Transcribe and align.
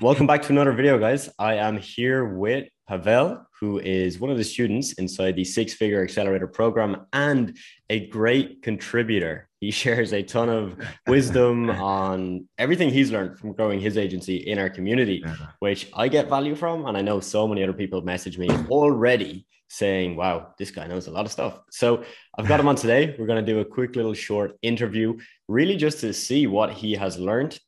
Welcome 0.00 0.28
back 0.28 0.42
to 0.42 0.52
another 0.52 0.70
video, 0.70 0.96
guys. 0.96 1.28
I 1.40 1.54
am 1.54 1.76
here 1.76 2.24
with 2.24 2.68
Pavel, 2.86 3.44
who 3.58 3.80
is 3.80 4.20
one 4.20 4.30
of 4.30 4.36
the 4.36 4.44
students 4.44 4.92
inside 4.92 5.34
the 5.34 5.42
Six 5.42 5.74
Figure 5.74 6.04
Accelerator 6.04 6.46
program 6.46 7.06
and 7.12 7.56
a 7.90 8.06
great 8.06 8.62
contributor. 8.62 9.48
He 9.58 9.70
shares 9.82 10.12
a 10.12 10.22
ton 10.22 10.50
of 10.50 10.76
wisdom 11.08 11.68
on 11.70 12.48
everything 12.58 12.90
he's 12.90 13.10
learned 13.10 13.40
from 13.40 13.54
growing 13.54 13.80
his 13.80 13.98
agency 13.98 14.36
in 14.36 14.60
our 14.60 14.70
community, 14.70 15.24
which 15.58 15.90
I 15.92 16.06
get 16.06 16.28
value 16.28 16.54
from. 16.54 16.86
And 16.86 16.96
I 16.96 17.00
know 17.00 17.18
so 17.18 17.48
many 17.48 17.64
other 17.64 17.72
people 17.72 18.00
message 18.00 18.38
me 18.38 18.48
already 18.70 19.46
saying, 19.68 20.14
wow, 20.14 20.54
this 20.58 20.70
guy 20.70 20.86
knows 20.86 21.08
a 21.08 21.10
lot 21.10 21.26
of 21.26 21.32
stuff. 21.32 21.58
So 21.72 22.04
I've 22.38 22.46
got 22.46 22.60
him 22.60 22.68
on 22.68 22.76
today. 22.76 23.16
We're 23.18 23.26
going 23.26 23.44
to 23.44 23.52
do 23.52 23.58
a 23.58 23.64
quick 23.64 23.96
little 23.96 24.14
short 24.14 24.52
interview, 24.62 25.18
really 25.48 25.76
just 25.76 25.98
to 26.02 26.12
see 26.12 26.46
what 26.46 26.72
he 26.72 26.92
has 26.92 27.18
learned 27.18 27.58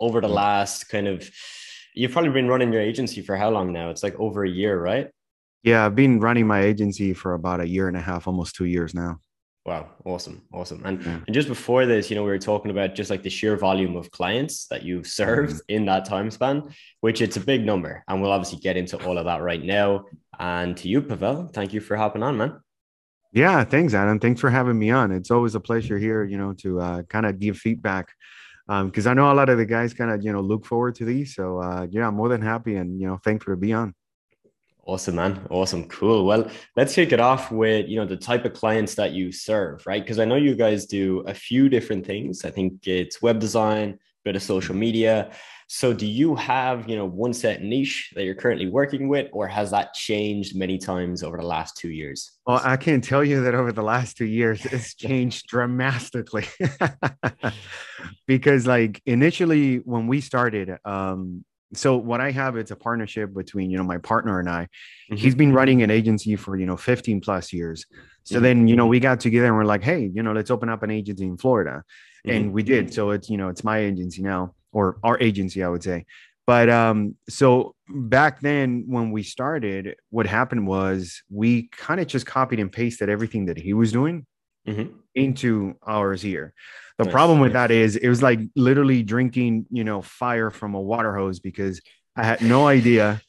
over 0.00 0.20
the 0.20 0.28
last 0.28 0.88
kind 0.88 1.06
of 1.06 1.30
you've 1.94 2.12
probably 2.12 2.30
been 2.30 2.48
running 2.48 2.72
your 2.72 2.82
agency 2.82 3.22
for 3.22 3.36
how 3.36 3.50
long 3.50 3.72
now? 3.72 3.90
It's 3.90 4.02
like 4.02 4.18
over 4.18 4.44
a 4.44 4.50
year, 4.50 4.80
right? 4.80 5.10
Yeah, 5.62 5.84
I've 5.84 5.94
been 5.94 6.20
running 6.20 6.46
my 6.46 6.60
agency 6.60 7.12
for 7.12 7.34
about 7.34 7.60
a 7.60 7.68
year 7.68 7.88
and 7.88 7.96
a 7.96 8.00
half, 8.00 8.26
almost 8.26 8.54
two 8.54 8.64
years 8.64 8.94
now. 8.94 9.20
Wow, 9.66 9.90
awesome, 10.06 10.42
awesome. 10.54 10.82
And, 10.86 11.04
yeah. 11.04 11.20
and 11.26 11.34
just 11.34 11.46
before 11.46 11.84
this, 11.84 12.08
you 12.08 12.16
know, 12.16 12.22
we 12.22 12.30
were 12.30 12.38
talking 12.38 12.70
about 12.70 12.94
just 12.94 13.10
like 13.10 13.22
the 13.22 13.28
sheer 13.28 13.58
volume 13.58 13.94
of 13.94 14.10
clients 14.10 14.66
that 14.68 14.84
you've 14.84 15.06
served 15.06 15.56
mm-hmm. 15.56 15.76
in 15.76 15.84
that 15.84 16.06
time 16.06 16.30
span, 16.30 16.74
which 17.02 17.20
it's 17.20 17.36
a 17.36 17.40
big 17.40 17.66
number. 17.66 18.02
And 18.08 18.22
we'll 18.22 18.32
obviously 18.32 18.58
get 18.58 18.78
into 18.78 18.96
all 19.04 19.18
of 19.18 19.26
that 19.26 19.42
right 19.42 19.62
now. 19.62 20.06
And 20.38 20.76
to 20.78 20.88
you, 20.88 21.02
Pavel, 21.02 21.50
thank 21.52 21.74
you 21.74 21.80
for 21.80 21.96
hopping 21.96 22.22
on, 22.22 22.38
man. 22.38 22.60
Yeah, 23.32 23.62
thanks, 23.64 23.92
Adam. 23.92 24.18
Thanks 24.18 24.40
for 24.40 24.48
having 24.48 24.78
me 24.78 24.90
on. 24.90 25.12
It's 25.12 25.30
always 25.30 25.54
a 25.54 25.60
pleasure 25.60 25.98
here, 25.98 26.24
you 26.24 26.38
know, 26.38 26.54
to 26.54 26.80
uh, 26.80 27.02
kind 27.02 27.26
of 27.26 27.38
give 27.38 27.58
feedback 27.58 28.08
because 28.84 29.06
um, 29.06 29.10
I 29.10 29.14
know 29.14 29.32
a 29.32 29.34
lot 29.34 29.48
of 29.48 29.58
the 29.58 29.66
guys 29.66 29.92
kind 29.92 30.12
of 30.12 30.22
you 30.22 30.32
know 30.32 30.40
look 30.40 30.64
forward 30.64 30.94
to 30.96 31.04
these. 31.04 31.34
So 31.34 31.58
uh, 31.58 31.86
yeah, 31.90 32.06
I'm 32.06 32.14
more 32.14 32.28
than 32.28 32.40
happy 32.40 32.76
and 32.76 33.00
you 33.00 33.06
know 33.06 33.18
thankful 33.24 33.52
to 33.52 33.56
be 33.56 33.72
on. 33.72 33.94
Awesome, 34.86 35.16
man. 35.16 35.46
Awesome. 35.50 35.86
Cool. 35.88 36.24
Well, 36.24 36.50
let's 36.74 36.94
kick 36.94 37.12
it 37.12 37.20
off 37.20 37.52
with, 37.52 37.86
you 37.88 37.96
know, 37.96 38.06
the 38.06 38.16
type 38.16 38.44
of 38.44 38.54
clients 38.54 38.94
that 38.96 39.12
you 39.12 39.30
serve, 39.30 39.86
right? 39.86 40.02
Because 40.02 40.18
I 40.18 40.24
know 40.24 40.36
you 40.36 40.56
guys 40.56 40.86
do 40.86 41.20
a 41.20 41.34
few 41.34 41.68
different 41.68 42.04
things. 42.04 42.44
I 42.44 42.50
think 42.50 42.86
it's 42.86 43.22
web 43.22 43.38
design, 43.38 43.98
bit 44.24 44.36
of 44.36 44.42
social 44.42 44.74
media. 44.74 45.30
So 45.72 45.92
do 45.92 46.04
you 46.04 46.34
have, 46.34 46.88
you 46.88 46.96
know, 46.96 47.04
one 47.04 47.32
set 47.32 47.62
niche 47.62 48.10
that 48.16 48.24
you're 48.24 48.34
currently 48.34 48.66
working 48.66 49.08
with, 49.08 49.28
or 49.32 49.46
has 49.46 49.70
that 49.70 49.94
changed 49.94 50.56
many 50.56 50.78
times 50.78 51.22
over 51.22 51.36
the 51.36 51.46
last 51.46 51.76
two 51.76 51.90
years? 51.90 52.32
Well, 52.44 52.60
I 52.64 52.76
can 52.76 53.00
tell 53.00 53.22
you 53.22 53.44
that 53.44 53.54
over 53.54 53.70
the 53.70 53.82
last 53.82 54.16
two 54.16 54.26
years, 54.26 54.66
it's 54.66 54.94
changed 54.96 55.46
dramatically. 55.46 56.46
because 58.26 58.66
like 58.66 59.00
initially 59.06 59.76
when 59.76 60.08
we 60.08 60.20
started, 60.20 60.76
um, 60.84 61.44
so 61.72 61.96
what 61.96 62.20
I 62.20 62.32
have, 62.32 62.56
it's 62.56 62.72
a 62.72 62.76
partnership 62.76 63.32
between, 63.32 63.70
you 63.70 63.78
know, 63.78 63.84
my 63.84 63.98
partner 63.98 64.40
and 64.40 64.50
I, 64.50 64.64
mm-hmm. 64.64 65.16
he's 65.16 65.36
been 65.36 65.52
running 65.52 65.82
an 65.82 65.90
agency 65.90 66.34
for, 66.34 66.56
you 66.56 66.66
know, 66.66 66.76
15 66.76 67.20
plus 67.20 67.52
years. 67.52 67.86
So 68.24 68.34
mm-hmm. 68.34 68.42
then, 68.42 68.68
you 68.68 68.74
know, 68.74 68.88
we 68.88 68.98
got 68.98 69.20
together 69.20 69.46
and 69.46 69.56
we're 69.56 69.64
like, 69.64 69.84
Hey, 69.84 70.10
you 70.12 70.22
know, 70.24 70.32
let's 70.32 70.50
open 70.50 70.68
up 70.68 70.82
an 70.82 70.90
agency 70.90 71.26
in 71.26 71.36
Florida. 71.36 71.84
Mm-hmm. 72.26 72.36
And 72.36 72.52
we 72.52 72.62
did. 72.62 72.92
So 72.92 73.10
it's, 73.10 73.30
you 73.30 73.36
know, 73.36 73.48
it's 73.48 73.64
my 73.64 73.78
agency 73.78 74.22
now 74.22 74.54
or 74.72 74.98
our 75.02 75.18
agency, 75.20 75.62
I 75.62 75.68
would 75.68 75.82
say. 75.82 76.06
But 76.46 76.68
um, 76.68 77.14
so 77.28 77.74
back 77.88 78.40
then 78.40 78.84
when 78.88 79.12
we 79.12 79.22
started, 79.22 79.94
what 80.10 80.26
happened 80.26 80.66
was 80.66 81.22
we 81.30 81.68
kind 81.68 82.00
of 82.00 82.06
just 82.06 82.26
copied 82.26 82.58
and 82.58 82.72
pasted 82.72 83.08
everything 83.08 83.46
that 83.46 83.56
he 83.56 83.72
was 83.72 83.92
doing 83.92 84.26
mm-hmm. 84.66 84.92
into 85.14 85.74
ours 85.86 86.22
here. 86.22 86.52
The 86.98 87.04
nice. 87.04 87.12
problem 87.12 87.40
with 87.40 87.52
that 87.52 87.70
is 87.70 87.96
it 87.96 88.08
was 88.08 88.22
like 88.22 88.40
literally 88.56 89.02
drinking, 89.02 89.66
you 89.70 89.84
know, 89.84 90.02
fire 90.02 90.50
from 90.50 90.74
a 90.74 90.80
water 90.80 91.16
hose 91.16 91.40
because 91.40 91.80
I 92.16 92.24
had 92.24 92.42
no 92.42 92.66
idea. 92.66 93.20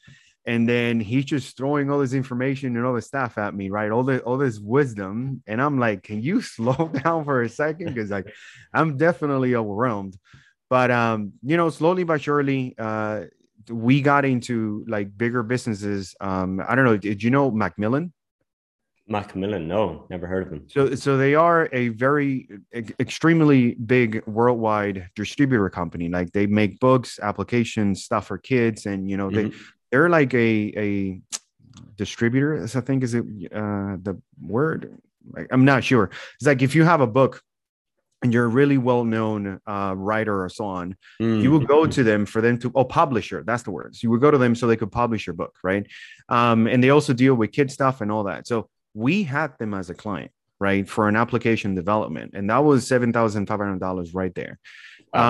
And 0.45 0.67
then 0.67 1.00
he's 1.00 1.25
just 1.25 1.56
throwing 1.56 1.92
all 1.92 2.00
this 2.00 2.14
information 2.14 2.75
and 2.75 2.86
all 2.86 2.94
this 2.94 3.08
stuff 3.08 3.38
at 3.38 3.53
me, 3.53 3.70
right? 3.70 3.92
All 3.92 4.03
the 4.03 4.20
all 4.22 4.38
this 4.38 4.59
wisdom. 4.59 5.44
And 5.45 5.61
I'm 5.61 5.80
like, 5.80 6.03
can 6.03 6.22
you 6.22 6.41
slow 6.56 6.90
down 7.03 7.25
for 7.25 7.44
a 7.44 7.50
second? 7.50 7.88
Because 7.88 8.09
like 8.09 8.34
I'm 8.74 8.97
definitely 8.97 9.56
overwhelmed. 9.56 10.18
But 10.69 10.90
um, 10.90 11.34
you 11.44 11.57
know, 11.57 11.69
slowly 11.69 12.03
but 12.03 12.22
surely, 12.22 12.75
uh, 12.78 13.25
we 13.69 14.01
got 14.01 14.25
into 14.25 14.85
like 14.88 15.16
bigger 15.16 15.44
businesses. 15.44 16.16
Um, 16.22 16.62
I 16.68 16.75
don't 16.75 16.85
know. 16.85 16.97
Did 16.97 17.22
you 17.22 17.30
know 17.30 17.51
Macmillan? 17.51 18.13
Macmillan, 19.07 19.68
no, 19.68 20.06
never 20.09 20.25
heard 20.25 20.44
of 20.44 20.50
them. 20.50 20.68
So, 20.69 20.96
so 20.96 21.18
they 21.18 21.35
are 21.35 21.68
a 21.74 21.90
very 21.90 22.47
extremely 23.00 23.74
big 23.74 24.25
worldwide 24.25 25.09
distributor 25.16 25.69
company. 25.69 26.07
Like 26.07 26.31
they 26.31 26.47
make 26.47 26.80
books, 26.80 27.19
applications, 27.22 28.03
stuff 28.03 28.28
for 28.28 28.38
kids, 28.38 28.85
and 28.85 29.09
you 29.09 29.18
know 29.18 29.30
mm-hmm. 29.30 29.50
they 29.50 29.56
they're 29.91 30.09
like 30.09 30.34
a 30.34 30.74
a 30.78 31.22
distributor. 31.97 32.63
I 32.63 32.81
think 32.81 33.03
is 33.03 33.13
it 33.13 33.25
uh, 33.53 33.97
the 34.02 34.19
word. 34.41 34.97
I'm 35.52 35.66
not 35.66 35.84
sure. 35.84 36.09
It's 36.35 36.47
like 36.47 36.62
if 36.62 36.74
you 36.74 36.84
have 36.84 37.02
a 37.02 37.07
book 37.07 37.44
and 38.24 38.34
you're 38.34 38.46
a 38.46 38.47
really 38.47 38.78
well-known 38.78 39.59
uh, 39.68 39.94
writer 39.96 40.44
or 40.44 40.50
so 40.50 40.66
on, 40.66 40.96
mm. 41.22 41.41
you 41.41 41.51
would 41.51 41.68
go 41.68 41.85
to 41.85 42.03
them 42.03 42.25
for 42.25 42.41
them 42.41 42.57
to 42.59 42.72
oh 42.75 42.85
publisher. 42.85 43.44
That's 43.46 43.63
the 43.63 43.72
words. 43.72 44.01
You 44.03 44.09
would 44.12 44.22
go 44.22 44.31
to 44.31 44.38
them 44.38 44.56
so 44.56 44.68
they 44.68 44.78
could 44.78 44.91
publish 44.91 45.28
your 45.28 45.35
book, 45.35 45.56
right? 45.63 45.85
Um, 46.30 46.68
and 46.68 46.84
they 46.84 46.90
also 46.90 47.13
deal 47.13 47.35
with 47.35 47.51
kid 47.51 47.72
stuff 47.72 48.01
and 48.01 48.12
all 48.12 48.24
that. 48.25 48.47
So 48.47 48.69
we 48.94 49.24
had 49.24 49.57
them 49.59 49.74
as 49.74 49.90
a 49.90 49.94
client, 49.94 50.31
right, 50.59 50.88
for 50.88 51.07
an 51.07 51.16
application 51.16 51.75
development, 51.75 52.31
and 52.34 52.50
that 52.50 52.63
was 52.63 52.88
seven 52.88 53.13
thousand 53.13 53.47
five 53.47 53.59
hundred 53.59 53.80
dollars 53.80 54.13
right 54.13 54.34
there. 54.35 54.59
Wow. 55.13 55.22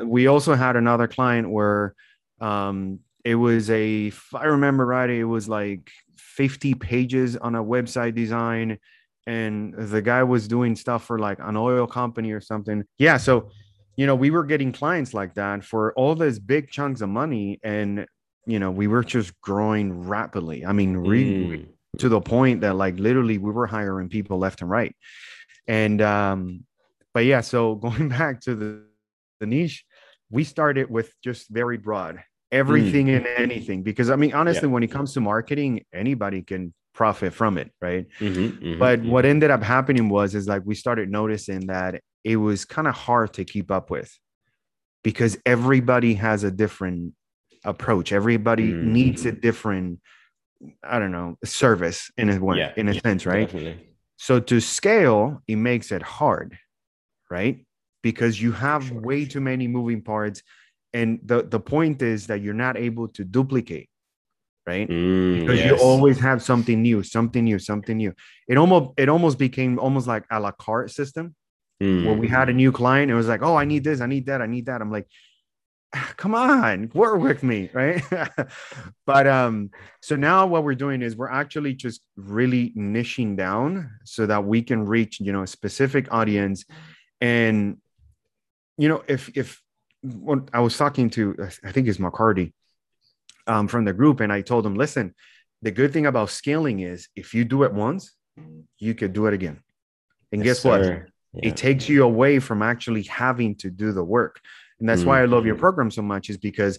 Uh, 0.00 0.04
we 0.04 0.26
also 0.26 0.54
had 0.54 0.76
another 0.76 1.08
client 1.08 1.50
where 1.50 1.94
um, 2.40 3.00
it 3.24 3.34
was 3.34 3.70
a, 3.70 4.06
if 4.06 4.34
I 4.34 4.44
remember 4.44 4.86
right, 4.86 5.10
it 5.10 5.24
was 5.24 5.48
like 5.48 5.90
fifty 6.16 6.74
pages 6.74 7.36
on 7.36 7.54
a 7.54 7.62
website 7.62 8.14
design 8.14 8.78
and 9.26 9.74
the 9.74 10.02
guy 10.02 10.22
was 10.22 10.48
doing 10.48 10.74
stuff 10.74 11.04
for 11.04 11.18
like 11.18 11.38
an 11.40 11.56
oil 11.56 11.86
company 11.86 12.32
or 12.32 12.40
something. 12.40 12.84
Yeah. 12.98 13.16
So, 13.16 13.50
you 13.96 14.06
know, 14.06 14.14
we 14.14 14.30
were 14.30 14.44
getting 14.44 14.72
clients 14.72 15.12
like 15.12 15.34
that 15.34 15.64
for 15.64 15.92
all 15.94 16.14
those 16.14 16.38
big 16.38 16.70
chunks 16.70 17.00
of 17.00 17.10
money. 17.10 17.60
And, 17.62 18.06
you 18.46 18.58
know, 18.58 18.70
we 18.70 18.86
were 18.86 19.04
just 19.04 19.38
growing 19.40 20.08
rapidly. 20.08 20.64
I 20.64 20.72
mean, 20.72 20.96
really 20.96 21.58
mm. 21.58 21.68
to 21.98 22.08
the 22.08 22.20
point 22.20 22.62
that 22.62 22.76
like 22.76 22.98
literally 22.98 23.38
we 23.38 23.52
were 23.52 23.66
hiring 23.66 24.08
people 24.08 24.38
left 24.38 24.62
and 24.62 24.70
right. 24.70 24.96
And, 25.68 26.00
um, 26.00 26.64
but 27.12 27.24
yeah, 27.24 27.42
so 27.42 27.74
going 27.86 28.08
back 28.08 28.40
to 28.42 28.54
the, 28.54 28.82
the 29.38 29.46
niche, 29.46 29.84
we 30.30 30.44
started 30.44 30.90
with 30.90 31.12
just 31.22 31.48
very 31.50 31.76
broad 31.76 32.22
everything 32.52 33.06
mm. 33.06 33.16
and 33.16 33.26
anything 33.36 33.82
because 33.82 34.10
i 34.10 34.16
mean 34.16 34.32
honestly 34.34 34.68
yeah. 34.68 34.72
when 34.72 34.82
it 34.82 34.90
comes 34.90 35.12
to 35.12 35.20
marketing 35.20 35.84
anybody 35.92 36.42
can 36.42 36.72
profit 36.94 37.32
from 37.32 37.56
it 37.56 37.70
right 37.80 38.06
mm-hmm, 38.18 38.46
mm-hmm, 38.46 38.78
but 38.78 39.00
mm-hmm. 39.00 39.10
what 39.10 39.24
ended 39.24 39.50
up 39.50 39.62
happening 39.62 40.08
was 40.08 40.34
is 40.34 40.48
like 40.48 40.62
we 40.64 40.74
started 40.74 41.08
noticing 41.08 41.66
that 41.66 42.00
it 42.24 42.36
was 42.36 42.64
kind 42.64 42.88
of 42.88 42.94
hard 42.94 43.32
to 43.32 43.44
keep 43.44 43.70
up 43.70 43.90
with 43.90 44.12
because 45.02 45.38
everybody 45.46 46.14
has 46.14 46.42
a 46.44 46.50
different 46.50 47.14
approach 47.64 48.12
everybody 48.12 48.72
mm-hmm. 48.72 48.92
needs 48.92 49.24
a 49.24 49.32
different 49.32 50.00
i 50.82 50.98
don't 50.98 51.12
know 51.12 51.36
service 51.44 52.10
in 52.18 52.28
a 52.28 52.38
way 52.38 52.58
yeah, 52.58 52.72
in 52.76 52.88
a 52.88 52.92
yeah, 52.92 53.00
sense 53.00 53.24
right 53.24 53.46
definitely. 53.46 53.88
so 54.16 54.40
to 54.40 54.60
scale 54.60 55.40
it 55.46 55.56
makes 55.56 55.92
it 55.92 56.02
hard 56.02 56.58
right 57.30 57.64
because 58.02 58.40
you 58.40 58.50
have 58.52 58.84
sure. 58.84 59.00
way 59.00 59.24
too 59.24 59.40
many 59.40 59.68
moving 59.68 60.02
parts 60.02 60.42
and 60.92 61.20
the 61.24 61.42
the 61.42 61.60
point 61.60 62.02
is 62.02 62.26
that 62.28 62.40
you're 62.42 62.54
not 62.54 62.76
able 62.76 63.08
to 63.08 63.24
duplicate 63.24 63.88
right? 64.66 64.88
Mm, 64.88 65.40
because 65.40 65.58
yes. 65.58 65.70
you 65.70 65.76
always 65.84 66.18
have 66.20 66.42
something 66.42 66.82
new, 66.82 67.02
something 67.02 67.44
new, 67.44 67.58
something 67.58 67.96
new. 67.96 68.14
It 68.48 68.56
almost 68.56 68.92
it 68.96 69.08
almost 69.08 69.38
became 69.38 69.78
almost 69.78 70.06
like 70.06 70.24
a 70.30 70.38
la 70.38 70.52
carte 70.52 70.90
system 70.90 71.34
mm. 71.82 72.06
where 72.06 72.14
we 72.14 72.28
had 72.28 72.48
a 72.48 72.52
new 72.52 72.72
client. 72.72 73.10
It 73.10 73.14
was 73.14 73.28
like, 73.28 73.42
oh, 73.42 73.56
I 73.56 73.64
need 73.64 73.84
this, 73.84 74.00
I 74.00 74.06
need 74.06 74.26
that, 74.26 74.42
I 74.42 74.46
need 74.46 74.66
that. 74.66 74.80
I'm 74.80 74.90
like, 74.90 75.06
ah, 75.94 76.12
come 76.16 76.34
on, 76.34 76.90
work 76.94 77.20
with 77.20 77.42
me, 77.42 77.70
right? 77.74 78.02
but 79.06 79.26
um, 79.26 79.70
so 80.02 80.16
now 80.16 80.46
what 80.46 80.64
we're 80.64 80.74
doing 80.74 81.02
is 81.02 81.16
we're 81.16 81.30
actually 81.30 81.74
just 81.74 82.02
really 82.16 82.72
niching 82.76 83.36
down 83.36 83.90
so 84.04 84.26
that 84.26 84.44
we 84.44 84.62
can 84.62 84.86
reach, 84.86 85.20
you 85.20 85.32
know, 85.32 85.42
a 85.42 85.46
specific 85.46 86.12
audience. 86.12 86.64
And 87.20 87.78
you 88.78 88.88
know, 88.88 89.02
if 89.08 89.36
if 89.36 89.60
when 90.02 90.48
I 90.52 90.60
was 90.60 90.76
talking 90.76 91.10
to 91.10 91.36
I 91.64 91.72
think 91.72 91.88
it's 91.88 91.98
McCarty 91.98 92.52
um, 93.46 93.68
from 93.68 93.84
the 93.84 93.92
group, 93.92 94.20
and 94.20 94.32
I 94.32 94.40
told 94.40 94.64
him, 94.64 94.74
listen, 94.74 95.14
the 95.62 95.70
good 95.70 95.92
thing 95.92 96.06
about 96.06 96.30
scaling 96.30 96.80
is 96.80 97.08
if 97.14 97.34
you 97.34 97.44
do 97.44 97.64
it 97.64 97.72
once, 97.72 98.14
you 98.78 98.94
could 98.94 99.12
do 99.12 99.26
it 99.26 99.34
again. 99.34 99.60
And 100.32 100.44
yes, 100.44 100.58
guess 100.58 100.64
what? 100.64 100.82
Yeah. 100.82 101.02
It 101.34 101.56
takes 101.56 101.88
you 101.88 102.04
away 102.04 102.38
from 102.38 102.62
actually 102.62 103.02
having 103.02 103.54
to 103.56 103.70
do 103.70 103.92
the 103.92 104.02
work. 104.02 104.40
And 104.78 104.88
that's 104.88 105.02
mm-hmm. 105.02 105.10
why 105.10 105.22
I 105.22 105.26
love 105.26 105.44
your 105.44 105.54
mm-hmm. 105.54 105.60
program 105.60 105.90
so 105.90 106.02
much, 106.02 106.30
is 106.30 106.38
because 106.38 106.78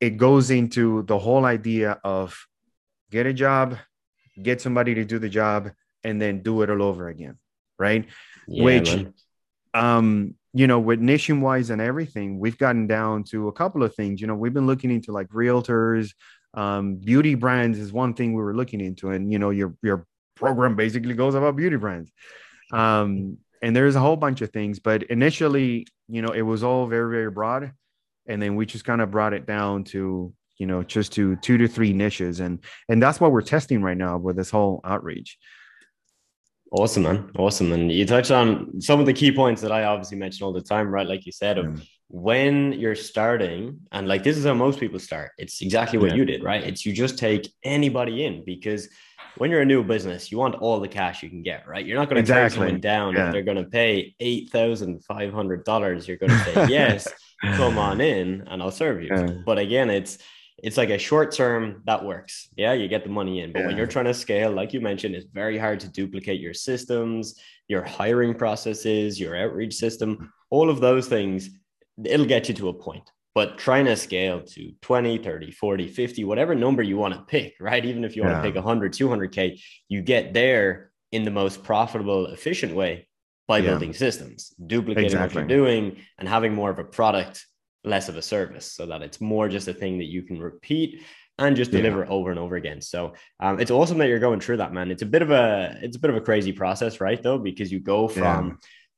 it 0.00 0.16
goes 0.16 0.50
into 0.50 1.02
the 1.02 1.18
whole 1.18 1.44
idea 1.44 2.00
of 2.02 2.46
get 3.10 3.26
a 3.26 3.32
job, 3.32 3.76
get 4.40 4.60
somebody 4.60 4.94
to 4.94 5.04
do 5.04 5.18
the 5.18 5.28
job, 5.28 5.70
and 6.02 6.20
then 6.20 6.42
do 6.42 6.62
it 6.62 6.70
all 6.70 6.82
over 6.82 7.08
again. 7.08 7.38
Right. 7.78 8.06
Yeah, 8.48 8.64
Which 8.64 8.96
man. 8.96 9.14
um 9.74 10.34
you 10.54 10.66
know, 10.66 10.78
with 10.78 11.00
nationwide 11.00 11.70
and 11.70 11.80
everything, 11.80 12.38
we've 12.38 12.58
gotten 12.58 12.86
down 12.86 13.24
to 13.24 13.48
a 13.48 13.52
couple 13.52 13.82
of 13.82 13.94
things. 13.94 14.20
You 14.20 14.26
know, 14.26 14.34
we've 14.34 14.52
been 14.52 14.66
looking 14.66 14.90
into 14.90 15.12
like 15.12 15.28
realtors, 15.28 16.10
um, 16.54 16.96
beauty 16.96 17.34
brands 17.34 17.78
is 17.78 17.92
one 17.92 18.14
thing 18.14 18.34
we 18.34 18.42
were 18.42 18.54
looking 18.54 18.80
into, 18.80 19.10
and 19.10 19.32
you 19.32 19.38
know, 19.38 19.50
your 19.50 19.74
your 19.82 20.06
program 20.34 20.76
basically 20.76 21.14
goes 21.14 21.34
about 21.34 21.56
beauty 21.56 21.76
brands. 21.76 22.10
Um, 22.72 23.38
and 23.62 23.76
there's 23.76 23.94
a 23.94 24.00
whole 24.00 24.16
bunch 24.16 24.40
of 24.40 24.50
things, 24.50 24.80
but 24.80 25.04
initially, 25.04 25.86
you 26.08 26.20
know, 26.20 26.32
it 26.32 26.42
was 26.42 26.64
all 26.64 26.86
very, 26.86 27.10
very 27.10 27.30
broad. 27.30 27.72
And 28.26 28.42
then 28.42 28.56
we 28.56 28.66
just 28.66 28.84
kind 28.84 29.00
of 29.00 29.10
brought 29.10 29.34
it 29.34 29.46
down 29.46 29.84
to, 29.84 30.32
you 30.58 30.66
know, 30.66 30.82
just 30.82 31.12
to 31.12 31.36
two 31.36 31.58
to 31.58 31.68
three 31.68 31.92
niches. 31.92 32.40
And 32.40 32.58
and 32.88 33.02
that's 33.02 33.20
what 33.20 33.32
we're 33.32 33.42
testing 33.42 33.82
right 33.82 33.96
now 33.96 34.18
with 34.18 34.36
this 34.36 34.50
whole 34.50 34.80
outreach. 34.84 35.38
Awesome, 36.72 37.02
man. 37.02 37.30
Awesome. 37.36 37.70
And 37.72 37.92
you 37.92 38.06
touched 38.06 38.30
on 38.30 38.80
some 38.80 38.98
of 38.98 39.04
the 39.04 39.12
key 39.12 39.30
points 39.30 39.60
that 39.60 39.70
I 39.70 39.84
obviously 39.84 40.16
mention 40.16 40.44
all 40.44 40.54
the 40.54 40.62
time, 40.62 40.88
right? 40.88 41.06
Like 41.06 41.26
you 41.26 41.32
said, 41.32 41.58
of 41.58 41.66
mm. 41.66 41.86
when 42.08 42.72
you're 42.72 42.94
starting, 42.94 43.80
and 43.92 44.08
like 44.08 44.22
this 44.22 44.38
is 44.38 44.46
how 44.46 44.54
most 44.54 44.80
people 44.80 44.98
start. 44.98 45.32
It's 45.36 45.60
exactly 45.60 45.98
what 45.98 46.10
yeah. 46.10 46.16
you 46.16 46.24
did, 46.24 46.42
right? 46.42 46.64
It's 46.64 46.86
you 46.86 46.94
just 46.94 47.18
take 47.18 47.52
anybody 47.62 48.24
in 48.24 48.42
because 48.46 48.88
when 49.36 49.50
you're 49.50 49.60
a 49.60 49.66
new 49.66 49.84
business, 49.84 50.32
you 50.32 50.38
want 50.38 50.54
all 50.56 50.80
the 50.80 50.88
cash 50.88 51.22
you 51.22 51.28
can 51.28 51.42
get, 51.42 51.68
right? 51.68 51.84
You're 51.84 51.98
not 51.98 52.06
going 52.08 52.16
to 52.16 52.20
exactly. 52.20 52.58
turn 52.58 52.68
someone 52.68 52.80
down 52.80 53.14
yeah. 53.14 53.26
if 53.26 53.32
they're 53.32 53.42
going 53.42 53.62
to 53.62 53.68
pay 53.68 54.14
eight 54.18 54.48
thousand 54.50 55.04
five 55.04 55.30
hundred 55.30 55.64
dollars. 55.64 56.08
You're 56.08 56.16
going 56.16 56.30
to 56.30 56.44
say 56.44 56.66
yes, 56.70 57.06
come 57.42 57.76
on 57.76 58.00
in, 58.00 58.48
and 58.48 58.62
I'll 58.62 58.70
serve 58.70 59.02
you. 59.02 59.10
Yeah. 59.14 59.26
But 59.44 59.58
again, 59.58 59.90
it's 59.90 60.16
it's 60.58 60.76
like 60.76 60.90
a 60.90 60.98
short 60.98 61.32
term 61.32 61.82
that 61.86 62.04
works. 62.04 62.48
Yeah, 62.56 62.72
you 62.72 62.88
get 62.88 63.04
the 63.04 63.10
money 63.10 63.40
in. 63.40 63.52
But 63.52 63.60
yeah. 63.60 63.66
when 63.68 63.76
you're 63.76 63.86
trying 63.86 64.04
to 64.06 64.14
scale, 64.14 64.52
like 64.52 64.72
you 64.72 64.80
mentioned, 64.80 65.14
it's 65.14 65.26
very 65.32 65.58
hard 65.58 65.80
to 65.80 65.88
duplicate 65.88 66.40
your 66.40 66.54
systems, 66.54 67.40
your 67.68 67.82
hiring 67.82 68.34
processes, 68.34 69.18
your 69.18 69.36
outreach 69.36 69.74
system, 69.74 70.32
all 70.50 70.70
of 70.70 70.80
those 70.80 71.08
things. 71.08 71.50
It'll 72.04 72.26
get 72.26 72.48
you 72.48 72.54
to 72.56 72.68
a 72.68 72.74
point. 72.74 73.10
But 73.34 73.56
trying 73.56 73.86
to 73.86 73.96
scale 73.96 74.42
to 74.42 74.72
20, 74.82 75.18
30, 75.18 75.50
40, 75.52 75.88
50, 75.88 76.24
whatever 76.24 76.54
number 76.54 76.82
you 76.82 76.98
want 76.98 77.14
to 77.14 77.22
pick, 77.22 77.54
right? 77.60 77.82
Even 77.84 78.04
if 78.04 78.14
you 78.14 78.22
want 78.22 78.34
yeah. 78.34 78.42
to 78.42 78.48
pick 78.48 78.54
100, 78.56 78.92
200K, 78.92 79.58
you 79.88 80.02
get 80.02 80.34
there 80.34 80.92
in 81.12 81.24
the 81.24 81.30
most 81.30 81.62
profitable, 81.62 82.26
efficient 82.26 82.74
way 82.74 83.08
by 83.48 83.58
yeah. 83.58 83.70
building 83.70 83.94
systems, 83.94 84.54
duplicating 84.66 85.06
exactly. 85.06 85.42
what 85.42 85.50
you're 85.50 85.58
doing, 85.58 85.96
and 86.18 86.28
having 86.28 86.54
more 86.54 86.70
of 86.70 86.78
a 86.78 86.84
product 86.84 87.46
less 87.84 88.08
of 88.08 88.16
a 88.16 88.22
service 88.22 88.70
so 88.70 88.86
that 88.86 89.02
it's 89.02 89.20
more 89.20 89.48
just 89.48 89.68
a 89.68 89.74
thing 89.74 89.98
that 89.98 90.06
you 90.06 90.22
can 90.22 90.38
repeat 90.38 91.02
and 91.38 91.56
just 91.56 91.70
deliver 91.70 92.04
yeah. 92.04 92.10
over 92.10 92.30
and 92.30 92.38
over 92.38 92.56
again. 92.56 92.80
So 92.80 93.14
um, 93.40 93.58
it's 93.58 93.70
awesome 93.70 93.98
that 93.98 94.08
you're 94.08 94.18
going 94.18 94.40
through 94.40 94.58
that, 94.58 94.72
man. 94.72 94.90
It's 94.90 95.02
a 95.02 95.06
bit 95.06 95.22
of 95.22 95.30
a 95.30 95.78
it's 95.82 95.96
a 95.96 96.00
bit 96.00 96.10
of 96.10 96.16
a 96.16 96.20
crazy 96.20 96.52
process, 96.52 97.00
right? 97.00 97.22
Though, 97.22 97.38
because 97.38 97.72
you 97.72 97.80
go 97.80 98.08
from 98.08 98.48
yeah. 98.48 98.54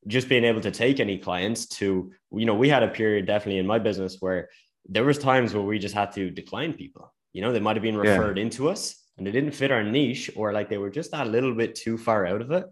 just 0.08 0.28
being 0.28 0.44
able 0.44 0.60
to 0.60 0.70
take 0.70 1.00
any 1.00 1.18
clients 1.18 1.66
to 1.66 2.12
you 2.32 2.46
know 2.46 2.54
we 2.54 2.68
had 2.68 2.82
a 2.82 2.88
period 2.88 3.26
definitely 3.26 3.58
in 3.58 3.66
my 3.66 3.78
business 3.78 4.16
where 4.20 4.48
there 4.86 5.04
was 5.04 5.18
times 5.18 5.54
where 5.54 5.62
we 5.62 5.78
just 5.78 5.94
had 5.94 6.12
to 6.12 6.30
decline 6.30 6.74
people. 6.74 7.12
You 7.32 7.42
know, 7.42 7.52
they 7.52 7.60
might 7.60 7.76
have 7.76 7.82
been 7.82 7.96
referred 7.96 8.36
yeah. 8.36 8.44
into 8.44 8.68
us 8.68 8.96
and 9.16 9.26
they 9.26 9.32
didn't 9.32 9.52
fit 9.52 9.70
our 9.70 9.82
niche, 9.82 10.30
or 10.36 10.52
like 10.52 10.68
they 10.68 10.78
were 10.78 10.90
just 10.90 11.10
a 11.12 11.24
little 11.24 11.54
bit 11.54 11.74
too 11.74 11.96
far 11.96 12.26
out 12.26 12.42
of 12.42 12.50
it 12.50 12.64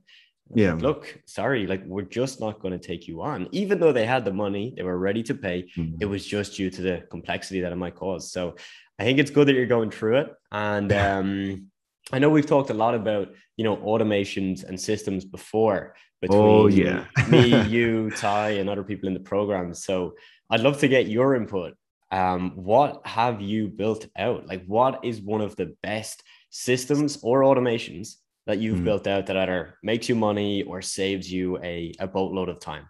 yeah. 0.54 0.74
Look 0.74 1.20
sorry 1.26 1.66
like 1.66 1.84
we're 1.86 2.02
just 2.02 2.40
not 2.40 2.60
going 2.60 2.72
to 2.72 2.86
take 2.86 3.08
you 3.08 3.22
on. 3.22 3.48
Even 3.52 3.80
though 3.80 3.92
they 3.92 4.06
had 4.06 4.24
the 4.24 4.32
money 4.32 4.74
they 4.76 4.82
were 4.82 4.98
ready 4.98 5.22
to 5.24 5.34
pay 5.34 5.68
mm-hmm. 5.76 5.96
it 6.00 6.06
was 6.06 6.26
just 6.26 6.56
due 6.56 6.70
to 6.70 6.82
the 6.82 7.04
complexity 7.10 7.60
that 7.60 7.72
it 7.72 7.76
might 7.76 7.94
cause. 7.94 8.32
So 8.32 8.56
i 8.98 9.04
think 9.04 9.18
it's 9.18 9.30
good 9.30 9.48
that 9.48 9.54
you're 9.54 9.66
going 9.66 9.90
through 9.90 10.18
it. 10.18 10.34
And 10.50 10.92
um 10.92 11.66
i 12.12 12.18
know 12.18 12.30
we've 12.30 12.46
talked 12.46 12.70
a 12.70 12.74
lot 12.74 12.94
about 12.94 13.28
you 13.56 13.64
know 13.64 13.76
automations 13.76 14.64
and 14.64 14.78
systems 14.80 15.24
before 15.24 15.94
between 16.20 16.40
oh, 16.40 16.66
yeah. 16.68 17.06
me 17.28 17.66
you 17.74 18.10
ty 18.10 18.50
and 18.50 18.70
other 18.70 18.84
people 18.84 19.08
in 19.08 19.14
the 19.14 19.20
program. 19.20 19.74
So 19.74 20.14
i'd 20.50 20.60
love 20.60 20.78
to 20.78 20.88
get 20.88 21.08
your 21.08 21.34
input. 21.34 21.74
Um 22.10 22.52
what 22.56 23.06
have 23.06 23.40
you 23.40 23.68
built 23.68 24.06
out? 24.16 24.46
Like 24.46 24.64
what 24.66 25.04
is 25.04 25.20
one 25.20 25.40
of 25.40 25.56
the 25.56 25.74
best 25.82 26.22
systems 26.50 27.18
or 27.22 27.40
automations 27.42 28.16
that 28.46 28.58
you've 28.58 28.80
mm. 28.80 28.84
built 28.84 29.06
out 29.06 29.26
that 29.26 29.36
either 29.36 29.78
makes 29.82 30.08
you 30.08 30.14
money 30.14 30.62
or 30.64 30.82
saves 30.82 31.30
you 31.30 31.58
a, 31.62 31.92
a 31.98 32.06
boatload 32.06 32.48
of 32.48 32.60
time? 32.60 32.88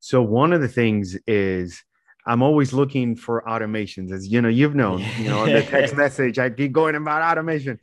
So 0.00 0.22
one 0.22 0.52
of 0.52 0.60
the 0.60 0.68
things 0.68 1.16
is 1.26 1.82
I'm 2.26 2.42
always 2.42 2.72
looking 2.72 3.16
for 3.16 3.42
automations, 3.46 4.12
as 4.12 4.26
you 4.26 4.42
know, 4.42 4.48
you've 4.48 4.74
known, 4.74 5.04
you 5.18 5.28
know, 5.28 5.46
the 5.46 5.62
text 5.70 5.96
message, 5.96 6.38
I 6.38 6.50
keep 6.50 6.72
going 6.72 6.94
about 6.94 7.22
automation. 7.22 7.78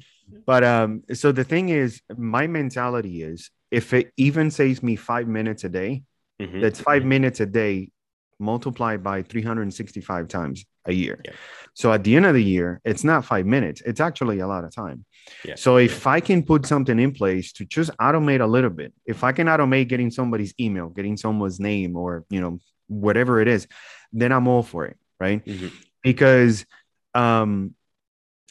But 0.45 0.63
um, 0.63 1.03
so 1.13 1.31
the 1.31 1.43
thing 1.43 1.69
is, 1.69 2.01
my 2.15 2.47
mentality 2.47 3.23
is 3.23 3.49
if 3.71 3.93
it 3.93 4.11
even 4.17 4.51
saves 4.51 4.83
me 4.83 4.95
five 4.95 5.27
minutes 5.27 5.63
a 5.63 5.69
day, 5.69 6.03
mm-hmm. 6.41 6.61
that's 6.61 6.81
5 6.81 6.99
mm-hmm. 6.99 7.09
minutes 7.09 7.39
a 7.39 7.45
day 7.45 7.91
multiplied 8.39 9.03
by 9.03 9.23
365 9.23 10.27
times 10.27 10.65
a 10.85 10.93
year. 10.93 11.21
Yeah. 11.23 11.31
So 11.73 11.91
at 11.93 12.03
the 12.03 12.15
end 12.15 12.25
of 12.25 12.33
the 12.33 12.43
year, 12.43 12.81
it's 12.83 13.03
not 13.03 13.25
five 13.25 13.45
minutes, 13.45 13.81
it's 13.85 13.99
actually 13.99 14.39
a 14.39 14.47
lot 14.47 14.63
of 14.63 14.75
time. 14.75 15.05
Yeah. 15.45 15.55
So 15.55 15.77
if 15.77 16.05
I 16.07 16.19
can 16.19 16.43
put 16.43 16.65
something 16.65 16.99
in 16.99 17.11
place 17.11 17.51
to 17.53 17.65
just 17.65 17.91
automate 17.97 18.41
a 18.41 18.45
little 18.45 18.69
bit, 18.69 18.93
if 19.05 19.23
I 19.23 19.31
can 19.31 19.47
automate 19.47 19.87
getting 19.87 20.11
somebody's 20.11 20.53
email, 20.59 20.89
getting 20.89 21.17
someone's 21.17 21.59
name, 21.59 21.95
or 21.95 22.25
you 22.29 22.41
know, 22.41 22.59
whatever 22.87 23.41
it 23.41 23.47
is, 23.47 23.67
then 24.11 24.31
I'm 24.31 24.47
all 24.47 24.63
for 24.63 24.85
it, 24.85 24.97
right? 25.19 25.43
Mm-hmm. 25.45 25.67
Because 26.01 26.65
um 27.13 27.75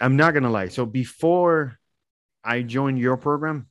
I'm 0.01 0.17
not 0.17 0.35
gonna 0.35 0.51
lie. 0.51 0.69
So 0.69 0.87
before 0.87 1.79
I 2.45 2.63
joined 2.63 2.99
your 2.99 3.17
program, 3.17 3.69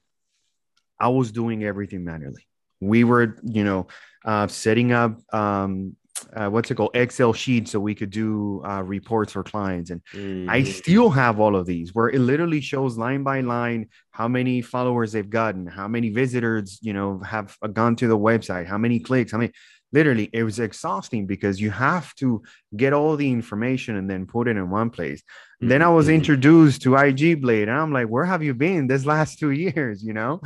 I 0.99 1.09
was 1.09 1.31
doing 1.31 1.63
everything 1.63 2.05
manually. 2.05 2.45
We 2.79 3.03
were, 3.03 3.37
you 3.43 3.63
know, 3.63 3.87
uh, 4.23 4.47
setting 4.47 4.91
up 4.91 5.19
um, 5.33 5.95
uh, 6.35 6.49
what's 6.49 6.71
it 6.71 6.75
called 6.75 6.91
excel 6.93 7.33
sheet 7.33 7.67
so 7.67 7.79
we 7.79 7.95
could 7.95 8.09
do 8.09 8.61
uh, 8.65 8.81
reports 8.81 9.33
for 9.33 9.43
clients 9.43 9.89
and 9.89 10.01
mm. 10.13 10.49
i 10.49 10.61
mm-hmm. 10.61 10.71
still 10.71 11.09
have 11.09 11.39
all 11.39 11.55
of 11.55 11.65
these 11.65 11.93
where 11.93 12.09
it 12.09 12.19
literally 12.19 12.61
shows 12.61 12.97
line 12.97 13.23
by 13.23 13.41
line 13.41 13.87
how 14.11 14.27
many 14.27 14.61
followers 14.61 15.11
they've 15.11 15.29
gotten 15.29 15.65
how 15.65 15.87
many 15.87 16.09
visitors 16.09 16.79
you 16.81 16.93
know 16.93 17.19
have 17.19 17.57
gone 17.73 17.95
to 17.95 18.07
the 18.07 18.17
website 18.17 18.65
how 18.65 18.77
many 18.77 18.99
clicks 18.99 19.31
how 19.31 19.37
many 19.37 19.51
literally 19.93 20.29
it 20.31 20.43
was 20.43 20.59
exhausting 20.59 21.25
because 21.25 21.59
you 21.59 21.69
have 21.69 22.13
to 22.15 22.41
get 22.75 22.93
all 22.93 23.17
the 23.17 23.29
information 23.29 23.97
and 23.97 24.09
then 24.09 24.25
put 24.25 24.47
it 24.47 24.55
in 24.57 24.69
one 24.69 24.89
place 24.89 25.21
mm. 25.61 25.69
then 25.69 25.81
i 25.81 25.89
was 25.89 26.05
mm-hmm. 26.05 26.15
introduced 26.15 26.81
to 26.81 26.91
IGBlade 26.91 27.63
and 27.63 27.71
i'm 27.71 27.91
like 27.91 28.07
where 28.07 28.25
have 28.25 28.43
you 28.43 28.53
been 28.53 28.87
this 28.87 29.05
last 29.05 29.39
two 29.39 29.51
years 29.65 30.03
you 30.03 30.13
know 30.13 30.41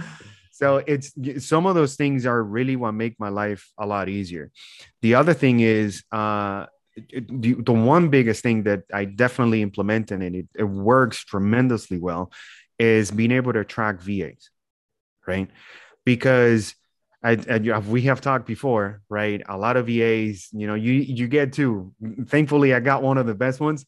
so 0.56 0.82
it's 0.88 1.12
some 1.46 1.66
of 1.66 1.76
those 1.76 1.96
things 1.96 2.26
are 2.26 2.42
really 2.42 2.78
what 2.78 2.94
make 2.94 3.20
my 3.20 3.28
life 3.28 3.70
a 3.78 3.86
lot 3.86 4.08
easier 4.08 4.52
the 5.02 5.14
other 5.14 5.34
thing 5.34 5.60
is 5.60 6.04
uh 6.14 6.66
the, 6.96 7.54
the 7.60 7.74
one 7.74 8.08
biggest 8.08 8.42
thing 8.42 8.64
that 8.64 8.84
i 8.94 9.04
definitely 9.04 9.62
implemented 9.62 10.22
and 10.22 10.36
it, 10.36 10.48
it 10.56 10.64
works 10.64 11.26
tremendously 11.26 12.00
well 12.00 12.32
is 12.80 13.12
being 13.12 13.32
able 13.32 13.52
to 13.52 13.66
track 13.66 14.00
vas 14.02 14.50
right 15.28 15.50
because 16.06 16.74
I, 17.22 17.40
I, 17.50 17.80
we 17.80 18.04
have 18.04 18.22
talked 18.22 18.46
before, 18.46 19.02
right? 19.10 19.42
A 19.50 19.58
lot 19.58 19.78
of 19.78 19.88
VAs, 19.88 20.48
you 20.52 20.68
know, 20.68 20.76
you 20.76 20.92
you 20.92 21.28
get 21.28 21.54
two. 21.54 21.92
Thankfully, 22.28 22.72
I 22.72 22.80
got 22.80 23.02
one 23.02 23.18
of 23.18 23.26
the 23.26 23.34
best 23.34 23.60
ones 23.60 23.84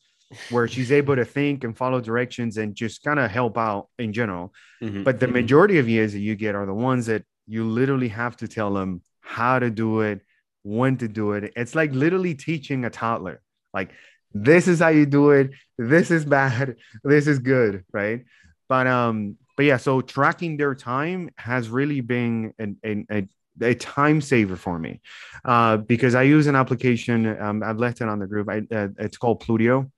where 0.50 0.68
she's 0.68 0.92
able 0.92 1.16
to 1.16 1.26
think 1.26 1.64
and 1.64 1.78
follow 1.78 2.02
directions 2.02 2.58
and 2.58 2.76
just 2.76 3.04
kind 3.04 3.20
of 3.20 3.32
help 3.32 3.58
out 3.58 3.88
in 3.98 4.12
general. 4.12 4.54
Mm-hmm. 4.82 5.04
But 5.04 5.20
the 5.20 5.26
mm-hmm. 5.26 5.34
majority 5.34 5.80
of 5.80 5.88
years 5.88 6.14
that 6.14 6.20
you 6.20 6.36
get 6.36 6.56
are 6.56 6.66
the 6.66 6.74
ones 6.74 7.06
that 7.06 7.24
you 7.48 7.66
literally 7.66 8.10
have 8.10 8.36
to 8.38 8.48
tell 8.48 8.74
them 8.74 9.02
how 9.22 9.60
to 9.60 9.70
do 9.70 10.02
it, 10.02 10.22
when 10.64 10.98
to 10.98 11.08
do 11.08 11.34
it. 11.34 11.54
It's 11.56 11.76
like 11.76 11.94
literally 11.94 12.36
teaching 12.36 12.84
a 12.86 12.90
toddler. 12.90 13.42
Like 13.74 13.92
this 14.34 14.68
is 14.68 14.80
how 14.80 14.90
you 14.90 15.06
do 15.06 15.32
it. 15.32 15.52
This 15.78 16.12
is 16.12 16.26
bad. 16.26 16.76
This 17.04 17.28
is 17.28 17.40
good, 17.40 17.86
right? 17.94 18.26
But 18.68 18.88
um, 18.88 19.38
but 19.56 19.66
yeah. 19.66 19.78
So 19.78 20.02
tracking 20.02 20.58
their 20.58 20.76
time 20.76 21.30
has 21.38 21.70
really 21.70 22.02
been 22.02 22.54
an, 22.60 22.78
an, 22.84 23.08
a 23.10 23.28
a 23.60 23.74
time 23.74 24.22
saver 24.22 24.56
for 24.56 24.78
me 24.78 25.02
uh, 25.44 25.78
because 25.78 26.14
I 26.14 26.24
use 26.24 26.48
an 26.48 26.56
application. 26.56 27.40
Um, 27.42 27.64
I've 27.64 27.80
left 27.80 28.02
it 28.02 28.08
on 28.08 28.20
the 28.20 28.28
group. 28.28 28.48
I, 28.50 28.62
uh, 28.72 28.90
it's 29.00 29.18
called 29.18 29.42
Plutio 29.42 29.90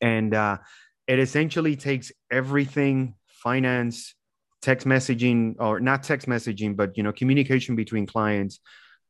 and 0.00 0.34
uh, 0.34 0.58
it 1.06 1.18
essentially 1.18 1.76
takes 1.76 2.12
everything 2.30 3.14
finance 3.26 4.14
text 4.60 4.86
messaging 4.86 5.54
or 5.58 5.78
not 5.78 6.02
text 6.02 6.26
messaging 6.26 6.76
but 6.76 6.96
you 6.96 7.02
know 7.02 7.12
communication 7.12 7.76
between 7.76 8.06
clients. 8.06 8.60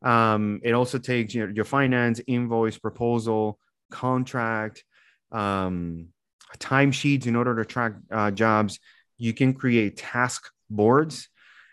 Um, 0.02 0.60
it 0.62 0.72
also 0.72 0.98
takes 0.98 1.34
you 1.34 1.46
know, 1.46 1.52
your 1.52 1.64
finance 1.64 2.20
invoice 2.26 2.78
proposal 2.78 3.58
contract 3.90 4.84
um, 5.32 6.08
timesheets 6.58 7.26
in 7.26 7.34
order 7.34 7.56
to 7.56 7.64
track 7.64 7.94
uh, 8.12 8.30
jobs. 8.30 8.78
You 9.16 9.34
can 9.34 9.54
create 9.54 9.96
task 9.96 10.50
boards. 10.70 11.28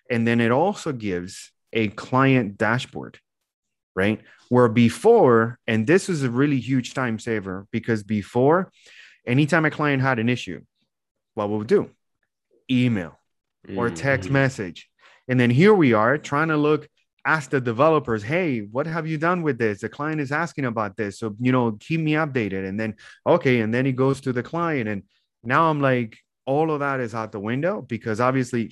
And 0.10 0.28
then 0.28 0.42
it 0.42 0.52
also 0.52 0.92
gives 0.92 1.52
a 1.74 1.90
client 1.90 2.58
dashboard 2.58 3.20
right? 3.96 4.22
Where 4.50 4.68
before 4.68 5.58
and 5.66 5.88
this 5.88 6.10
is 6.10 6.24
a 6.24 6.30
really 6.30 6.60
huge 6.60 6.94
time 6.94 7.18
saver 7.18 7.66
because 7.72 8.04
before 8.04 8.72
anytime 9.26 9.66
a 9.66 9.72
client 9.72 10.02
had 10.02 10.20
an 10.20 10.30
issue, 10.30 10.62
what 11.34 11.50
would 11.50 11.58
we 11.60 11.66
do? 11.66 11.90
Email 12.70 13.18
or 13.76 13.90
text 13.90 14.28
mm-hmm. 14.28 14.34
message. 14.34 14.90
And 15.28 15.40
then 15.40 15.50
here 15.50 15.74
we 15.74 15.94
are 15.94 16.18
trying 16.18 16.50
to 16.50 16.58
look 16.58 16.88
ask 17.26 17.50
the 17.50 17.60
developers, 17.60 18.22
hey, 18.22 18.60
what 18.60 18.86
have 18.86 19.08
you 19.08 19.18
done 19.18 19.42
with 19.42 19.58
this? 19.58 19.82
The 19.82 19.90
client 19.90 20.22
is 20.22 20.32
asking 20.32 20.66
about 20.66 20.96
this. 20.96 21.20
So, 21.20 21.36
you 21.40 21.52
know, 21.52 21.72
keep 21.80 22.00
me 22.00 22.14
updated. 22.14 22.68
And 22.68 22.80
then, 22.80 22.96
okay. 23.26 23.62
And 23.62 23.74
then 23.74 23.86
he 23.86 23.92
goes 23.92 24.22
to 24.22 24.32
the 24.32 24.44
client. 24.44 24.88
And 24.88 25.04
now 25.44 25.70
I'm 25.70 25.82
like, 25.82 26.20
all 26.46 26.70
of 26.70 26.80
that 26.82 27.00
is 27.00 27.16
out 27.16 27.32
the 27.32 27.40
window 27.40 27.82
because 27.82 28.22
obviously 28.22 28.72